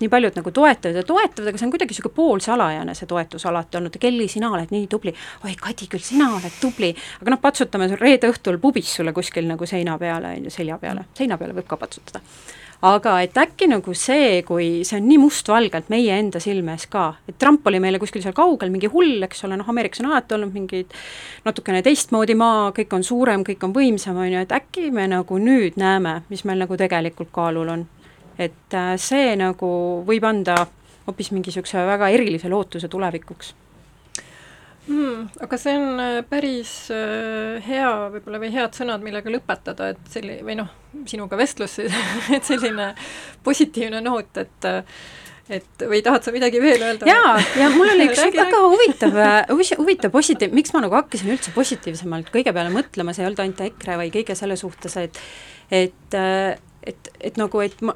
nii 0.00 0.10
paljud 0.12 0.36
nagu 0.38 0.52
toetavad 0.54 1.00
ja 1.00 1.04
toetavad, 1.06 1.50
aga 1.50 1.60
see 1.60 1.68
on 1.68 1.72
kuidagi 1.74 1.94
niisugune 1.94 2.16
poolsalajane, 2.16 2.94
see 2.98 3.08
toetus 3.10 3.46
alati 3.48 3.80
olnud, 3.80 3.96
Kelly, 4.00 4.28
sina 4.32 4.50
oled 4.52 4.74
nii 4.74 4.86
tubli, 4.92 5.14
oi 5.44 5.56
Kadi 5.60 5.88
küll, 5.92 6.04
sina 6.04 6.28
oled 6.36 6.60
tubli, 6.60 6.92
aga 7.20 7.34
noh, 7.34 7.42
patsutame 7.42 7.88
reede 7.96 8.30
õhtul 8.32 8.60
pubis 8.62 8.92
sulle 8.98 9.14
kuskil 9.16 9.48
nagu 9.48 9.66
seina 9.66 9.96
peale, 9.98 10.36
on 10.36 10.46
ju, 10.48 10.54
selja 10.54 10.78
peale, 10.82 11.08
seina 11.16 11.40
peale 11.40 11.56
võib 11.56 11.68
ka 11.70 11.80
patsutada. 11.80 12.22
Aga 12.84 13.14
et 13.24 13.38
äkki 13.40 13.70
nagu 13.70 13.94
see, 13.96 14.42
kui 14.44 14.84
see 14.84 14.98
on 14.98 15.06
nii 15.08 15.16
mustvalgelt 15.22 15.88
meie 15.88 16.18
enda 16.20 16.42
silme 16.44 16.74
ees 16.76 16.84
ka, 16.92 17.06
et 17.24 17.38
Trump 17.40 17.64
oli 17.70 17.80
meile 17.80 17.96
kuskil 17.98 18.20
seal 18.20 18.36
kaugel, 18.36 18.68
mingi 18.70 18.90
hull, 18.92 19.16
eks 19.24 19.46
ole, 19.48 19.56
noh, 19.56 19.68
Ameerikas 19.72 20.02
on 20.04 20.10
alati 20.10 20.36
olnud 20.36 20.52
mingid 20.52 20.92
natukene 21.46 21.80
teistmoodi 21.86 22.36
maa, 22.36 22.68
kõik 22.76 22.92
on 22.98 23.06
suurem, 23.06 23.46
kõik 23.48 23.64
on 23.64 23.72
võimsam, 23.72 24.20
on 24.20 24.28
ju, 24.28 24.44
et 24.44 24.52
äkki 24.52 24.90
me 24.92 25.08
nagu 25.08 25.40
nüüd 25.40 25.80
näeme, 25.80 26.18
mis 26.28 26.44
meil 26.44 26.60
nagu 26.66 26.76
tegelikult 26.76 27.32
kaalul 27.32 27.72
on 27.72 27.86
et 28.38 28.74
äh, 28.76 28.94
see 29.00 29.36
nagu 29.40 29.68
võib 30.06 30.26
anda 30.28 30.66
hoopis 31.06 31.30
mingi 31.32 31.52
niisuguse 31.52 31.86
väga 31.86 32.10
erilise 32.14 32.50
lootuse 32.52 32.90
tulevikuks 32.92 33.52
mm,. 34.88 35.28
Aga 35.46 35.58
see 35.60 35.76
on 35.78 36.00
äh, 36.02 36.22
päris 36.28 36.72
äh, 36.94 37.62
hea 37.66 37.92
võib-olla 38.14 38.40
või 38.42 38.52
head 38.54 38.76
sõnad, 38.78 39.04
millega 39.04 39.32
lõpetada, 39.32 39.92
et 39.94 40.10
selli-, 40.12 40.42
või 40.46 40.58
noh, 40.60 40.72
sinuga 41.08 41.38
vestlus, 41.38 41.78
et 42.36 42.46
selline 42.46 42.92
positiivne 43.46 44.02
noot, 44.04 44.44
et 44.44 44.74
et 45.46 45.82
või 45.86 46.00
tahad 46.02 46.24
sa 46.26 46.32
midagi 46.34 46.58
veel 46.58 46.82
öelda? 46.82 47.06
jaa, 47.06 47.36
ja 47.54 47.68
mul 47.70 47.92
oli 47.92 48.08
üks 48.08 48.18
väga 48.34 48.62
huvitav, 48.64 49.18
huvitav 49.78 50.10
positiiv, 50.14 50.54
miks 50.58 50.74
ma 50.74 50.82
nagu 50.82 50.98
hakkasin 50.98 51.30
üldse 51.30 51.54
positiivsemalt 51.54 52.32
kõige 52.34 52.50
peale 52.50 52.72
mõtlema, 52.74 53.14
see 53.14 53.22
ei 53.22 53.30
olnud 53.30 53.44
ainult 53.44 53.62
EKRE, 53.68 54.00
vaid 54.02 54.14
kõige 54.16 54.34
selle 54.38 54.58
suhtes, 54.58 54.98
et 54.98 55.20
et 55.70 56.18
et, 56.86 57.08
et 57.20 57.36
nagu, 57.40 57.60
et 57.64 57.74
ma 57.84 57.94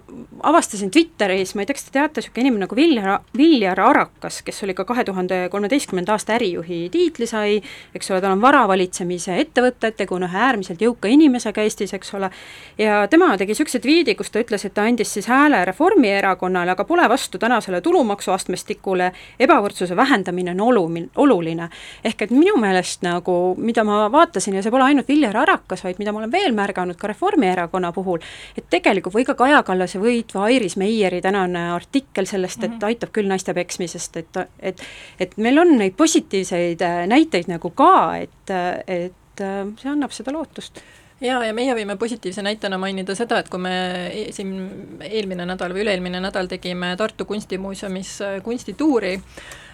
avastasin 0.51 0.91
Twitteris, 0.91 1.55
ma 1.55 1.63
ei 1.63 1.69
tea, 1.69 1.77
kas 1.79 1.87
te 1.87 1.93
teate, 1.95 2.21
niisugune 2.21 2.47
inimene 2.47 2.65
nagu 2.65 2.77
Viljar, 2.77 3.11
Viljar 3.37 3.81
Arakas, 3.81 4.41
kes 4.47 4.65
oli 4.67 4.75
ka 4.75 4.85
kahe 4.89 5.05
tuhande 5.07 5.39
kolmeteistkümnenda 5.53 6.17
aasta 6.17 6.35
ärijuhi 6.35 6.81
tiitli 6.93 7.29
sai, 7.31 7.61
eks 7.95 8.11
ole, 8.11 8.21
tal 8.25 8.35
on 8.35 8.43
varavalitsemise 8.43 9.37
ettevõte, 9.45 9.93
tegu 9.97 10.17
on 10.17 10.27
ühe 10.27 10.43
äärmiselt 10.47 10.83
jõuka 10.83 11.11
inimesega 11.13 11.63
Eestis, 11.63 11.95
eks 11.95 12.15
ole, 12.19 12.31
ja 12.79 13.05
tema 13.11 13.31
tegi 13.39 13.55
niisuguse 13.55 13.83
tweet'i, 13.85 14.17
kus 14.19 14.33
ta 14.35 14.43
ütles, 14.43 14.65
et 14.67 14.75
ta 14.75 14.87
andis 14.89 15.15
siis 15.15 15.31
hääle 15.31 15.63
Reformierakonnale, 15.69 16.75
aga 16.75 16.87
pole 16.89 17.07
vastu 17.11 17.39
tänasele 17.39 17.81
tulumaksuastmestikule, 17.85 19.13
ebavõrdsuse 19.47 19.97
vähendamine 19.97 20.57
on 20.57 20.65
olu-, 20.67 21.07
oluline. 21.17 21.71
ehk 22.05 22.27
et 22.27 22.35
minu 22.35 22.57
meelest 22.59 23.07
nagu, 23.07 23.55
mida 23.59 23.85
ma 23.87 24.03
vaatasin 24.13 24.59
ja 24.59 24.63
see 24.65 24.75
pole 24.75 24.89
ainult 24.89 25.09
Viljar 25.09 25.37
Arakas, 25.37 25.85
vaid 25.85 26.03
mida 26.03 26.13
ma 26.13 26.25
olen 26.25 26.33
veel 26.33 26.55
märganud 26.57 26.99
ka 26.99 27.13
Reformierakonna 27.13 27.93
puhul, 27.93 28.19
et 28.59 28.67
tegelikult 28.85 29.15
või 29.15 29.27
ka 29.29 29.35
Kaja 29.39 29.63
Kallase 29.67 30.01
võitva 30.03 30.47
Airis 30.49 30.77
Meieri 30.81 31.21
tänane 31.25 31.71
artikkel 31.75 32.27
sellest, 32.27 32.63
et 32.65 32.71
-hmm. 32.71 32.87
aitab 32.87 33.13
küll 33.17 33.29
naiste 33.29 33.55
peksmisest, 33.55 34.17
et, 34.17 34.41
et 34.61 34.81
et 35.21 35.37
meil 35.37 35.59
on 35.59 35.77
neid 35.79 35.97
positiivseid 35.97 36.83
äh, 36.83 37.07
näiteid 37.07 37.49
nagu 37.49 37.71
ka, 37.71 38.17
et, 38.17 38.55
et 38.87 39.41
äh, 39.41 39.67
see 39.77 39.91
annab 39.91 40.13
seda 40.13 40.33
lootust 40.33 40.83
jaa, 41.21 41.45
ja 41.45 41.55
meie 41.55 41.75
võime 41.75 41.97
positiivse 41.97 42.43
näitena 42.43 42.79
mainida 42.79 43.15
seda, 43.15 43.39
et 43.39 43.49
kui 43.49 43.61
me 43.61 43.75
e-, 44.09 44.29
siin 44.33 44.55
eelmine 45.01 45.47
nädal 45.47 45.75
või 45.75 45.85
üle-eelmine 45.85 46.21
nädal 46.21 46.49
tegime 46.49 46.95
Tartu 46.97 47.25
Kunstimuuseumis 47.25 48.21
äh, 48.21 48.39
kunstituuri, 48.43 49.19
Äh, 49.21 49.70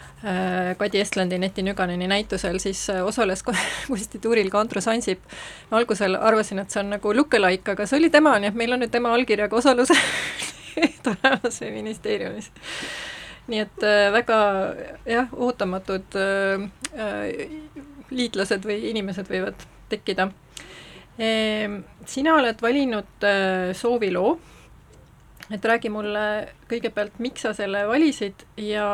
Kadi 0.78 1.00
Estlandi 1.02 1.36
Neti 1.38 1.60
Nüganeni 1.62 2.06
näitusel, 2.08 2.56
siis 2.58 2.86
äh, 2.90 3.02
osales 3.04 3.42
konstituuril 3.44 4.48
ka 4.52 4.60
Andrus 4.60 4.88
Ansip. 4.88 5.20
ma 5.70 5.76
algusel 5.76 6.16
arvasin, 6.16 6.62
et 6.62 6.72
see 6.72 6.80
on 6.80 6.94
nagu 6.94 7.12
lookalike, 7.12 7.74
aga 7.74 7.86
see 7.86 7.98
oli 8.00 8.08
tema, 8.10 8.38
nii 8.40 8.48
et 8.48 8.56
meil 8.56 8.72
on 8.72 8.80
nüüd 8.80 8.94
tema 8.94 9.12
allkirjaga 9.12 9.58
osalus 9.58 9.92
tulemas 11.04 11.60
ministeeriumis. 11.60 12.48
nii 13.52 13.60
et 13.66 13.84
äh, 13.84 14.08
väga 14.14 14.38
jah, 15.04 15.28
ootamatud 15.36 16.18
liitlased 18.10 18.64
või 18.64 18.80
inimesed 18.88 19.28
võivad 19.28 19.68
tekkida. 19.90 20.30
Ehm, 21.20 21.80
sina 22.08 22.38
oled 22.38 22.60
valinud 22.62 23.26
sooviloo, 23.76 24.32
et 25.52 25.64
räägi 25.64 25.92
mulle 25.92 26.24
kõigepealt, 26.70 27.20
miks 27.20 27.44
sa 27.44 27.52
selle 27.56 27.84
valisid 27.88 28.46
ja 28.56 28.88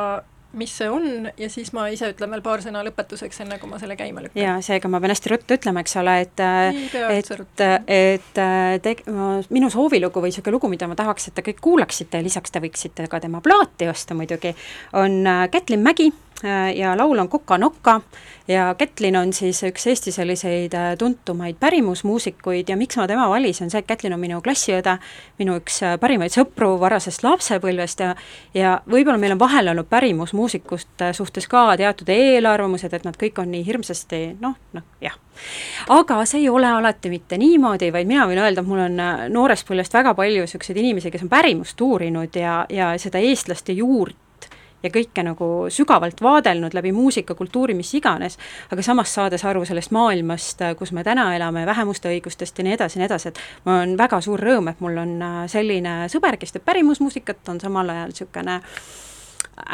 mis 0.52 0.72
see 0.76 0.88
on 0.92 1.28
ja 1.38 1.48
siis 1.50 1.72
ma 1.76 1.86
ise 1.92 2.10
ütlen 2.12 2.32
veel 2.34 2.42
paar 2.44 2.62
sõna 2.64 2.82
lõpetuseks, 2.86 3.42
enne 3.44 3.58
kui 3.60 3.70
ma 3.70 3.80
selle 3.82 3.96
käima 3.96 4.24
lükkan. 4.24 4.42
jaa, 4.42 4.56
seega 4.64 4.90
ma 4.92 5.00
pean 5.02 5.14
hästi 5.14 5.32
ruttu 5.32 5.58
ütlema, 5.58 5.84
eks 5.84 5.96
ole, 6.00 6.16
et 6.26 6.42
et, 6.42 7.84
et 7.86 8.42
teg-, 8.84 9.04
minu 9.50 9.70
soovilugu 9.72 10.22
või 10.22 10.32
niisugune 10.32 10.56
lugu, 10.56 10.72
mida 10.72 10.88
ma 10.90 10.98
tahaks, 10.98 11.28
et 11.28 11.38
te 11.38 11.46
kõik 11.46 11.62
kuulaksite 11.64 12.20
ja 12.20 12.26
lisaks 12.26 12.52
te 12.52 12.62
võiksite 12.62 13.08
ka 13.08 13.22
tema 13.22 13.40
plaati 13.44 13.88
osta 13.92 14.16
muidugi, 14.18 14.54
on 14.98 15.22
äh, 15.26 15.46
Kätlin 15.52 15.82
Mägi 15.84 16.12
Äh, 16.12 16.31
ja 16.76 16.96
laul 16.98 17.18
on 17.18 17.28
Koka-Nokka 17.28 18.00
ja 18.48 18.74
Kätlin 18.78 19.16
on 19.16 19.32
siis 19.32 19.62
üks 19.62 19.86
Eesti 19.86 20.12
selliseid 20.12 20.74
äh, 20.74 20.96
tuntumaid 20.98 21.56
pärimusmuusikuid 21.60 22.68
ja 22.68 22.76
miks 22.76 22.96
ma 22.96 23.06
tema 23.06 23.28
valisin, 23.30 23.70
see, 23.70 23.78
et 23.78 23.86
Kätlin 23.86 24.14
on 24.14 24.20
minu 24.20 24.40
klassiõde, 24.42 24.96
minu 25.38 25.56
üks 25.60 25.78
äh, 25.86 25.96
parimaid 26.00 26.34
sõpru 26.34 26.74
varasest 26.80 27.22
lapsepõlvest 27.22 28.02
ja 28.02 28.14
ja 28.54 28.74
võib-olla 28.90 29.18
meil 29.18 29.36
on 29.36 29.40
vahel 29.40 29.70
olnud 29.72 29.86
pärimusmuusikuste 29.90 31.12
suhtes 31.12 31.46
ka 31.48 31.76
teatud 31.76 32.08
eelarvamused, 32.12 32.92
et 32.92 33.06
nad 33.06 33.18
kõik 33.18 33.38
on 33.42 33.52
nii 33.52 33.66
hirmsasti 33.66 34.22
noh, 34.40 34.56
noh 34.72 34.88
jah. 35.00 35.14
aga 35.88 36.24
see 36.26 36.42
ei 36.42 36.48
ole 36.50 36.66
alati 36.68 37.10
mitte 37.12 37.38
niimoodi, 37.38 37.92
vaid 37.92 38.10
mina 38.10 38.26
võin 38.26 38.42
öelda, 38.42 38.64
et 38.64 38.68
mul 38.68 38.82
on 38.88 38.98
noorest 39.32 39.68
põlvest 39.68 39.94
väga 39.94 40.14
palju 40.18 40.42
niisuguseid 40.42 40.82
inimesi, 40.82 41.14
kes 41.14 41.24
on 41.24 41.32
pärimust 41.32 41.80
uurinud 41.80 42.36
ja, 42.36 42.64
ja 42.68 42.92
seda 42.98 43.22
eestlaste 43.22 43.72
juurt 43.78 44.16
ja 44.82 44.90
kõike 44.90 45.24
nagu 45.26 45.48
sügavalt 45.72 46.22
vaadelnud 46.22 46.74
läbi 46.74 46.92
muusika, 46.92 47.34
kultuuri, 47.34 47.74
mis 47.78 47.92
iganes, 47.94 48.38
aga 48.70 48.82
samas 48.82 49.14
saades 49.14 49.44
aru 49.44 49.64
sellest 49.68 49.92
maailmast, 49.94 50.64
kus 50.78 50.92
me 50.92 51.04
täna 51.04 51.30
elame, 51.36 51.66
vähemuste 51.66 52.10
õigustest 52.12 52.58
ja 52.58 52.66
nii 52.66 52.76
edasi 52.78 52.98
ja 52.98 53.02
nii 53.02 53.10
edasi, 53.10 53.32
et 53.32 53.42
mul 53.64 53.78
on 53.78 53.94
väga 53.98 54.20
suur 54.24 54.40
rõõm, 54.40 54.72
et 54.72 54.80
mul 54.84 54.98
on 55.02 55.14
äh, 55.22 55.38
selline 55.52 55.94
sõber, 56.12 56.38
kes 56.40 56.56
teeb 56.56 56.66
pärimusmuusikat, 56.66 57.44
on 57.48 57.60
samal 57.62 57.94
ajal 57.94 58.12
niisugune 58.12 58.58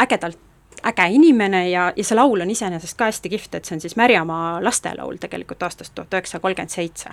ägedalt 0.02 0.38
äge 0.82 1.08
inimene 1.10 1.70
ja, 1.70 1.92
ja 1.96 2.04
see 2.04 2.16
laul 2.16 2.40
on 2.40 2.50
iseenesest 2.50 2.98
ka 2.98 3.08
hästi 3.10 3.32
kihvt, 3.32 3.54
et 3.54 3.68
see 3.68 3.76
on 3.76 3.82
siis 3.82 3.96
Märjamaa 3.98 4.58
lastelaul 4.64 5.18
tegelikult 5.20 5.62
aastast 5.62 5.94
tuhat 5.94 6.14
üheksasada 6.14 6.42
kolmkümmend 6.42 6.70
seitse. 6.70 7.10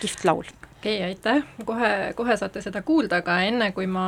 kihvt 0.00 0.24
laul. 0.24 0.44
okei 0.78 0.96
okay,, 0.96 1.08
aitäh, 1.08 1.42
kohe, 1.64 2.12
kohe 2.14 2.36
saate 2.36 2.62
seda 2.62 2.82
kuulda, 2.82 3.22
aga 3.24 3.40
enne 3.48 3.72
kui 3.72 3.86
ma 3.86 4.06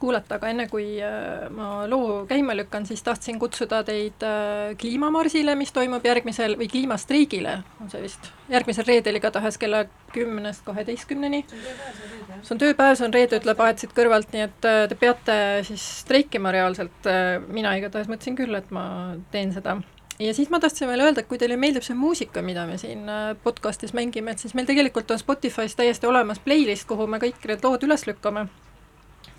kuulata, 0.00 0.36
aga 0.36 0.50
enne 0.52 0.66
kui 0.70 0.96
äh, 1.02 1.46
ma 1.54 1.84
loo 1.88 2.24
käima 2.28 2.56
lükkan, 2.56 2.86
siis 2.88 3.02
tahtsin 3.06 3.38
kutsuda 3.40 3.82
teid 3.86 4.24
äh, 4.26 4.74
kliimamarsile, 4.80 5.54
mis 5.58 5.72
toimub 5.76 6.04
järgmisel, 6.06 6.56
või 6.60 6.68
kliimastreigile, 6.72 7.58
on 7.80 7.90
see 7.92 8.02
vist, 8.04 8.30
järgmisel 8.52 8.88
reedel 8.88 9.20
igatahes 9.20 9.58
kella 9.60 9.84
kümnest 10.12 10.64
kaheteistkümneni. 10.66 11.44
see 11.48 12.54
on 12.54 12.62
tööpäev, 12.62 12.94
see 12.98 13.08
on 13.08 13.16
reede, 13.16 13.40
ütleb 13.40 13.60
Aet 13.64 13.82
siit 13.82 13.96
kõrvalt, 13.96 14.32
nii 14.34 14.46
et 14.46 14.68
äh, 14.68 14.84
te 14.90 14.98
peate 15.00 15.38
siis 15.68 15.84
streikima 16.04 16.52
reaalselt, 16.54 17.10
mina 17.48 17.76
igatahes 17.78 18.10
mõtlesin 18.12 18.38
küll, 18.38 18.54
et 18.58 18.72
ma 18.74 18.86
teen 19.32 19.54
seda. 19.56 19.78
Ja 20.20 20.32
siis 20.32 20.48
ma 20.48 20.56
tahtsin 20.60 20.88
veel 20.88 21.02
öelda, 21.04 21.20
et 21.20 21.28
kui 21.28 21.36
teile 21.36 21.58
meeldib 21.60 21.84
see 21.84 21.96
muusika, 21.96 22.40
mida 22.42 22.64
me 22.68 22.78
siin 22.80 23.04
podcastis 23.44 23.92
mängime, 23.96 24.32
et 24.32 24.40
siis 24.40 24.54
meil 24.56 24.68
tegelikult 24.68 25.10
on 25.12 25.20
Spotify's 25.20 25.76
täiesti 25.76 26.08
olemas 26.08 26.40
playlist, 26.40 26.88
kuhu 26.88 27.04
me 27.10 27.20
kõik 27.20 27.44
need 27.50 27.64
lood 27.66 27.84
üles 27.84 28.06
lükkame 28.08 28.46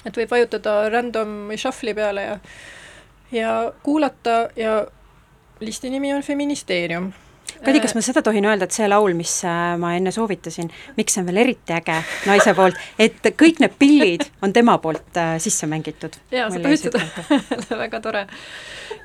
et 0.06 0.18
võib 0.18 0.32
vajutada 0.32 0.89
random 0.93 1.54
shuffle'i 1.56 1.95
peale 1.98 2.28
ja 2.28 2.39
ja 3.32 3.54
kuulata 3.84 4.50
ja 4.56 4.86
listi 5.60 5.89
nimi 5.89 6.14
on 6.14 6.22
Feministeerium 6.24 7.12
Kadi, 7.66 7.80
kas 7.82 7.95
ma 7.98 8.02
seda 8.06 8.22
tohin 8.26 8.45
öelda, 8.45 8.68
et 8.68 8.76
see 8.76 8.86
laul, 8.89 9.16
mis 9.18 9.32
äh, 9.48 9.74
ma 9.82 9.93
enne 9.98 10.12
soovitasin, 10.14 10.70
miks 10.98 11.16
see 11.16 11.24
on 11.24 11.30
veel 11.30 11.41
eriti 11.41 11.74
äge 11.74 11.95
naise 12.28 12.54
poolt, 12.58 12.78
et 13.02 13.30
kõik 13.39 13.62
need 13.64 13.74
pillid 13.80 14.26
on 14.45 14.54
tema 14.54 14.78
poolt 14.84 15.18
äh, 15.18 15.36
sisse 15.41 15.70
mängitud? 15.70 16.20
jaa, 16.34 16.52
sa 16.54 16.62
tohid 16.62 16.84
seda 16.84 17.02
väga 17.84 18.02
tore. 18.04 18.26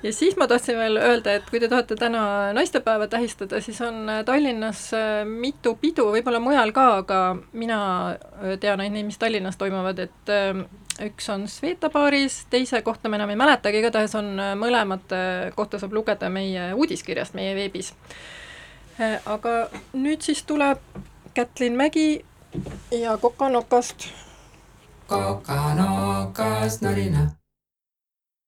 ja 0.04 0.12
siis 0.12 0.36
ma 0.36 0.48
tahtsin 0.50 0.76
veel 0.78 1.00
öelda, 1.00 1.38
et 1.38 1.48
kui 1.48 1.62
te 1.62 1.70
tahate 1.72 1.96
täna 1.96 2.52
naistepäeva 2.56 3.08
tähistada, 3.12 3.62
siis 3.64 3.80
on 3.86 4.04
äh, 4.10 4.20
Tallinnas 4.28 4.84
äh, 4.98 5.22
mitu 5.28 5.74
pidu, 5.80 6.10
võib-olla 6.12 6.42
mujal 6.42 6.74
ka, 6.76 6.88
aga 7.06 7.22
mina 7.56 7.80
äh, 8.12 8.58
tean 8.60 8.84
ainult 8.84 8.98
neid, 8.98 9.08
mis 9.14 9.20
Tallinnas 9.22 9.56
toimuvad, 9.60 10.04
et 10.10 10.34
äh, 10.34 10.64
üks 11.06 11.28
on 11.32 11.48
Sveta 11.48 11.90
baaris, 11.90 12.44
teise 12.50 12.82
kohta 12.82 13.08
ma 13.08 13.18
enam 13.18 13.30
ei 13.32 13.40
mäletagi, 13.40 13.80
igatahes 13.82 14.14
on 14.18 14.36
mõlemat 14.60 15.16
kohta 15.56 15.78
saab 15.82 15.92
lugeda 15.96 16.30
meie 16.30 16.70
uudiskirjast 16.74 17.34
meie 17.34 17.54
veebis 17.58 17.92
Äh, 19.00 19.20
aga 19.24 19.70
nüüd 19.96 20.20
siis 20.20 20.42
tuleb 20.44 20.78
Kätlin 21.34 21.76
Mägi 21.76 22.24
ja 22.90 23.16
Kokanokast. 23.16 24.08
kokanokas 25.06 26.80
norina, 26.82 27.30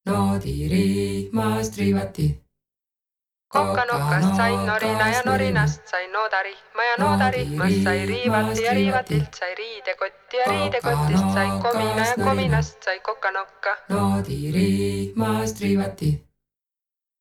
noodirihmast 0.07 1.79
riivati. 1.79 2.44
Kokanokast 3.55 4.37
sain 4.37 4.67
norina 4.67 5.09
ja 5.09 5.23
norinast 5.25 5.87
sain 5.89 6.13
noodarihma 6.13 6.85
ja 6.85 6.97
noodarihmast 6.99 7.83
sai 7.85 8.07
riivati 8.07 8.63
ja 8.63 8.73
riivatilt 8.73 9.35
sai 9.41 9.55
riidekotti 9.55 10.37
ja 10.37 10.47
riidekotist 10.51 11.29
sai 11.35 11.49
komina 11.63 12.07
ja 12.07 12.15
kominast 12.25 12.83
sai 12.83 13.01
kokanokka. 13.01 13.77
noodirihmast 13.89 15.61
riivati. 15.61 16.11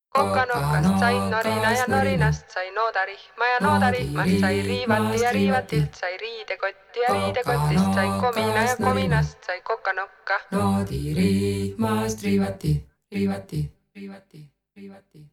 Kokanokast 0.10 1.00
sain 1.00 1.30
norina 1.32 1.72
ja 1.72 1.86
norinast 1.88 2.50
sai 2.50 2.72
noodarihma 2.72 3.46
ja 3.54 3.60
noodarihmast 3.60 4.40
sai 4.42 4.62
riivati 4.62 5.22
ja 5.22 5.32
riivatilt 5.32 5.94
sai 5.94 6.18
riidekotti 6.18 7.00
ja 7.00 7.14
riidekotist 7.14 7.94
sai 7.94 8.08
komina 8.22 8.62
ja 8.70 8.76
kominast 8.78 9.44
sai 9.46 9.62
kokanokka. 9.62 10.40
noodirihmast 10.52 12.24
riivati, 12.24 12.74
riivati, 13.12 13.72
riivati, 13.96 14.50
riivati, 14.76 15.33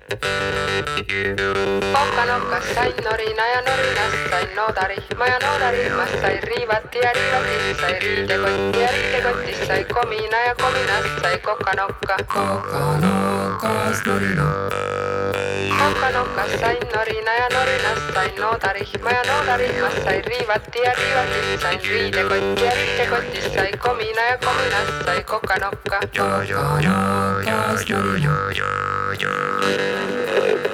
kokanokas 1.93 2.63
sain 2.75 2.93
norina 3.03 3.47
ja 3.47 3.61
norinast 3.61 4.29
sain 4.29 4.55
noodarihma 4.55 5.27
ja 5.27 5.39
noodarihmast 5.39 6.21
sai 6.21 6.39
riivati 6.41 6.99
ja 6.99 7.11
riivatist 7.13 7.81
sai 7.81 7.99
riidekotti 7.99 8.81
ja 8.81 8.91
riidekotist 8.91 9.67
sai 9.67 9.85
komina 9.85 10.37
ja 10.47 10.55
kominast 10.55 11.21
sai 11.21 11.39
kokanokka. 11.39 12.17
kokanokas 12.27 14.05
norina, 14.05 14.43
kokanokas 15.79 16.51
sain 16.59 16.87
norina 16.95 17.33
ja 17.33 17.47
norinast 17.53 18.13
sain 18.13 18.35
noodarihma 18.41 19.11
ja 19.11 19.23
noodarihmast 19.23 20.03
sai 20.03 20.21
riivati 20.21 20.79
ja 20.83 20.93
riivatist 20.93 21.61
sain 21.61 21.81
riidekotti 21.89 22.65
ja 22.65 22.73
riidekotist 22.73 23.53
sai 23.53 23.71
komina 23.71 24.21
ja 24.21 24.37
kominast 24.37 25.05
sai 25.05 25.23
kokanokka. 25.23 25.99
kokanokas 26.17 27.89
norina. 27.89 30.00
Thank 30.01 30.65
you. 30.65 30.70